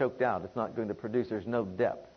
choked 0.00 0.22
out. 0.22 0.42
It's 0.46 0.56
not 0.56 0.74
going 0.74 0.88
to 0.88 0.94
produce. 0.94 1.28
There's 1.28 1.46
no 1.46 1.66
depth. 1.66 2.08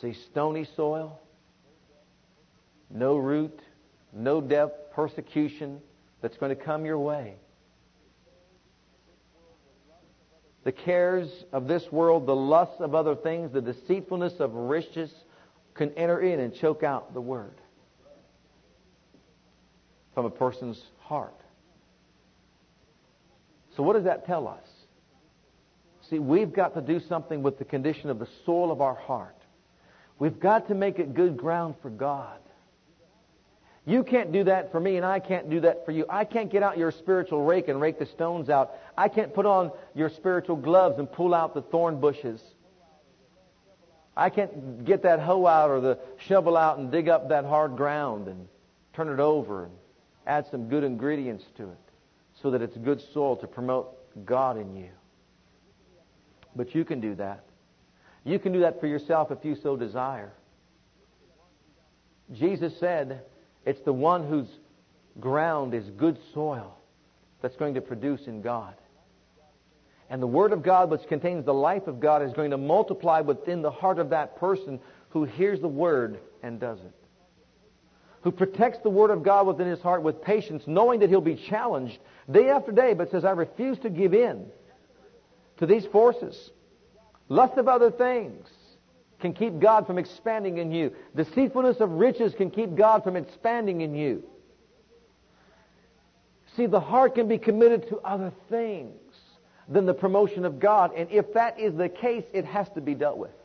See, 0.00 0.12
stony 0.30 0.68
soil, 0.76 1.18
no 2.90 3.16
root, 3.16 3.58
no 4.12 4.40
depth, 4.40 4.92
persecution 4.92 5.80
that's 6.22 6.36
going 6.36 6.56
to 6.56 6.64
come 6.64 6.86
your 6.86 7.00
way. 7.00 7.34
The 10.62 10.70
cares 10.70 11.28
of 11.52 11.66
this 11.66 11.90
world, 11.90 12.26
the 12.26 12.36
lusts 12.36 12.80
of 12.80 12.94
other 12.94 13.16
things, 13.16 13.52
the 13.52 13.60
deceitfulness 13.60 14.34
of 14.38 14.54
riches 14.54 15.10
can 15.74 15.90
enter 15.94 16.20
in 16.20 16.38
and 16.38 16.54
choke 16.54 16.84
out 16.84 17.14
the 17.14 17.20
word 17.20 17.60
from 20.14 20.24
a 20.24 20.30
person's 20.30 20.80
heart. 21.00 21.37
So, 23.78 23.84
what 23.84 23.92
does 23.92 24.06
that 24.06 24.26
tell 24.26 24.48
us? 24.48 24.68
See, 26.10 26.18
we've 26.18 26.52
got 26.52 26.74
to 26.74 26.80
do 26.80 26.98
something 27.08 27.44
with 27.44 27.60
the 27.60 27.64
condition 27.64 28.10
of 28.10 28.18
the 28.18 28.26
soul 28.44 28.72
of 28.72 28.80
our 28.80 28.96
heart. 28.96 29.36
We've 30.18 30.40
got 30.40 30.66
to 30.66 30.74
make 30.74 30.98
it 30.98 31.14
good 31.14 31.36
ground 31.36 31.76
for 31.80 31.88
God. 31.88 32.40
You 33.86 34.02
can't 34.02 34.32
do 34.32 34.42
that 34.44 34.72
for 34.72 34.80
me, 34.80 34.96
and 34.96 35.06
I 35.06 35.20
can't 35.20 35.48
do 35.48 35.60
that 35.60 35.86
for 35.86 35.92
you. 35.92 36.06
I 36.10 36.24
can't 36.24 36.50
get 36.50 36.64
out 36.64 36.76
your 36.76 36.90
spiritual 36.90 37.44
rake 37.44 37.68
and 37.68 37.80
rake 37.80 38.00
the 38.00 38.06
stones 38.06 38.50
out. 38.50 38.72
I 38.96 39.06
can't 39.06 39.32
put 39.32 39.46
on 39.46 39.70
your 39.94 40.10
spiritual 40.10 40.56
gloves 40.56 40.98
and 40.98 41.10
pull 41.10 41.32
out 41.32 41.54
the 41.54 41.62
thorn 41.62 42.00
bushes. 42.00 42.42
I 44.16 44.30
can't 44.30 44.84
get 44.84 45.04
that 45.04 45.20
hoe 45.20 45.46
out 45.46 45.70
or 45.70 45.80
the 45.80 46.00
shovel 46.26 46.56
out 46.56 46.78
and 46.78 46.90
dig 46.90 47.08
up 47.08 47.28
that 47.28 47.44
hard 47.44 47.76
ground 47.76 48.26
and 48.26 48.48
turn 48.92 49.08
it 49.08 49.20
over 49.20 49.66
and 49.66 49.72
add 50.26 50.46
some 50.50 50.68
good 50.68 50.82
ingredients 50.82 51.44
to 51.58 51.70
it. 51.70 51.87
So 52.42 52.50
that 52.50 52.62
it's 52.62 52.76
good 52.76 53.02
soil 53.12 53.36
to 53.36 53.46
promote 53.46 53.94
God 54.24 54.56
in 54.58 54.76
you. 54.76 54.90
But 56.56 56.74
you 56.74 56.84
can 56.84 57.00
do 57.00 57.14
that. 57.16 57.44
You 58.24 58.38
can 58.38 58.52
do 58.52 58.60
that 58.60 58.80
for 58.80 58.86
yourself 58.86 59.30
if 59.30 59.44
you 59.44 59.54
so 59.54 59.76
desire. 59.76 60.32
Jesus 62.32 62.78
said, 62.78 63.22
it's 63.64 63.80
the 63.82 63.92
one 63.92 64.28
whose 64.28 64.48
ground 65.20 65.74
is 65.74 65.88
good 65.90 66.18
soil 66.34 66.76
that's 67.40 67.56
going 67.56 67.74
to 67.74 67.80
produce 67.80 68.26
in 68.26 68.42
God. 68.42 68.74
And 70.10 70.22
the 70.22 70.26
Word 70.26 70.52
of 70.52 70.62
God, 70.62 70.90
which 70.90 71.06
contains 71.08 71.44
the 71.44 71.54
life 71.54 71.86
of 71.86 72.00
God, 72.00 72.22
is 72.22 72.32
going 72.32 72.50
to 72.50 72.56
multiply 72.56 73.20
within 73.20 73.62
the 73.62 73.70
heart 73.70 73.98
of 73.98 74.10
that 74.10 74.36
person 74.38 74.80
who 75.10 75.24
hears 75.24 75.60
the 75.60 75.68
Word 75.68 76.18
and 76.42 76.58
does 76.58 76.78
it. 76.80 76.94
Who 78.28 78.32
protects 78.32 78.80
the 78.80 78.90
Word 78.90 79.10
of 79.10 79.22
God 79.22 79.46
within 79.46 79.66
his 79.66 79.80
heart 79.80 80.02
with 80.02 80.20
patience, 80.20 80.64
knowing 80.66 81.00
that 81.00 81.08
he'll 81.08 81.22
be 81.22 81.34
challenged 81.48 81.98
day 82.30 82.50
after 82.50 82.70
day, 82.72 82.92
but 82.92 83.10
says, 83.10 83.24
I 83.24 83.30
refuse 83.30 83.78
to 83.78 83.88
give 83.88 84.12
in 84.12 84.44
to 85.56 85.64
these 85.64 85.86
forces. 85.86 86.50
Lust 87.30 87.56
of 87.56 87.68
other 87.68 87.90
things 87.90 88.46
can 89.18 89.32
keep 89.32 89.58
God 89.60 89.86
from 89.86 89.96
expanding 89.96 90.58
in 90.58 90.72
you. 90.72 90.94
Deceitfulness 91.16 91.80
of 91.80 91.92
riches 91.92 92.34
can 92.34 92.50
keep 92.50 92.74
God 92.74 93.02
from 93.02 93.16
expanding 93.16 93.80
in 93.80 93.94
you. 93.94 94.22
See, 96.54 96.66
the 96.66 96.80
heart 96.80 97.14
can 97.14 97.28
be 97.28 97.38
committed 97.38 97.88
to 97.88 97.96
other 98.00 98.34
things 98.50 99.00
than 99.70 99.86
the 99.86 99.94
promotion 99.94 100.44
of 100.44 100.60
God. 100.60 100.90
And 100.94 101.10
if 101.10 101.32
that 101.32 101.58
is 101.58 101.74
the 101.74 101.88
case, 101.88 102.24
it 102.34 102.44
has 102.44 102.68
to 102.74 102.82
be 102.82 102.94
dealt 102.94 103.16
with. 103.16 103.37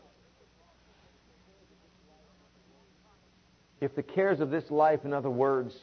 If 3.84 3.96
the 3.96 4.04
cares 4.04 4.40
of 4.40 4.50
this 4.50 4.72
life, 4.72 5.04
in 5.04 5.12
other 5.12 5.30
words, 5.30 5.76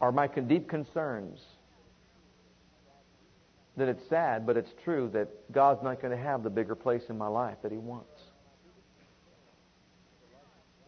are 0.00 0.10
my 0.10 0.26
deep 0.26 0.68
concerns, 0.68 1.40
then 3.76 3.88
it's 3.88 4.04
sad, 4.08 4.44
but 4.44 4.56
it's 4.56 4.72
true 4.82 5.08
that 5.12 5.52
God's 5.52 5.84
not 5.84 6.02
going 6.02 6.10
to 6.10 6.20
have 6.20 6.42
the 6.42 6.50
bigger 6.50 6.74
place 6.74 7.04
in 7.10 7.16
my 7.16 7.28
life 7.28 7.58
that 7.62 7.70
He 7.70 7.78
wants. 7.78 8.20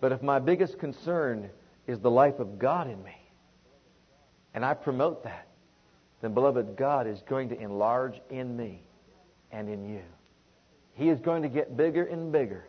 But 0.01 0.11
if 0.11 0.25
my 0.25 0.41
biggest 0.41 0.77
concern 0.81 1.51
is 1.87 2.01
the 2.01 2.11
life 2.11 2.41
of 2.41 2.59
God 2.59 2.91
in 2.91 3.01
me, 3.05 3.17
and 4.55 4.65
I 4.65 4.75
promote 4.75 5.23
that, 5.23 5.47
then, 6.21 6.35
beloved, 6.35 6.75
God 6.77 7.07
is 7.07 7.23
going 7.29 7.51
to 7.51 7.61
enlarge 7.61 8.21
in 8.29 8.57
me 8.57 8.83
and 9.53 9.69
in 9.69 9.89
you. 9.89 10.03
He 10.95 11.11
is 11.11 11.21
going 11.21 11.43
to 11.43 11.49
get 11.49 11.77
bigger 11.77 12.03
and 12.03 12.33
bigger 12.33 12.65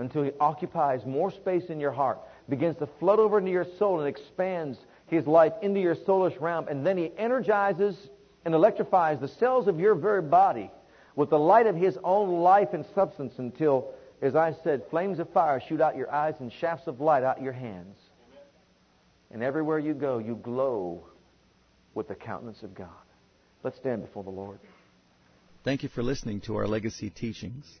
until 0.00 0.22
He 0.22 0.32
occupies 0.40 1.04
more 1.04 1.30
space 1.30 1.64
in 1.66 1.78
your 1.78 1.92
heart, 1.92 2.18
begins 2.48 2.76
to 2.78 2.88
flood 2.98 3.18
over 3.18 3.38
into 3.38 3.50
your 3.50 3.66
soul 3.78 4.00
and 4.00 4.08
expands 4.08 4.78
His 5.06 5.26
life 5.26 5.52
into 5.62 5.80
your 5.80 5.94
soulish 5.94 6.40
realm, 6.40 6.68
and 6.68 6.86
then 6.86 6.96
He 6.96 7.12
energizes 7.16 7.96
and 8.44 8.54
electrifies 8.54 9.20
the 9.20 9.28
cells 9.28 9.68
of 9.68 9.78
your 9.78 9.94
very 9.94 10.22
body 10.22 10.70
with 11.16 11.30
the 11.30 11.38
light 11.38 11.66
of 11.66 11.76
His 11.76 11.98
own 12.02 12.40
life 12.40 12.70
and 12.72 12.84
substance 12.94 13.34
until, 13.36 13.92
as 14.22 14.34
I 14.34 14.54
said, 14.64 14.82
flames 14.90 15.18
of 15.18 15.30
fire 15.30 15.60
shoot 15.60 15.80
out 15.80 15.96
your 15.96 16.10
eyes 16.10 16.34
and 16.40 16.50
shafts 16.50 16.86
of 16.86 17.00
light 17.00 17.22
out 17.22 17.42
your 17.42 17.52
hands. 17.52 17.96
And 19.30 19.42
everywhere 19.42 19.78
you 19.78 19.94
go, 19.94 20.18
you 20.18 20.34
glow 20.34 21.04
with 21.94 22.08
the 22.08 22.14
countenance 22.14 22.62
of 22.62 22.74
God. 22.74 22.88
Let's 23.62 23.76
stand 23.76 24.02
before 24.02 24.24
the 24.24 24.30
Lord. 24.30 24.58
Thank 25.62 25.82
you 25.82 25.90
for 25.90 26.02
listening 26.02 26.40
to 26.42 26.56
our 26.56 26.66
legacy 26.66 27.10
teachings. 27.10 27.80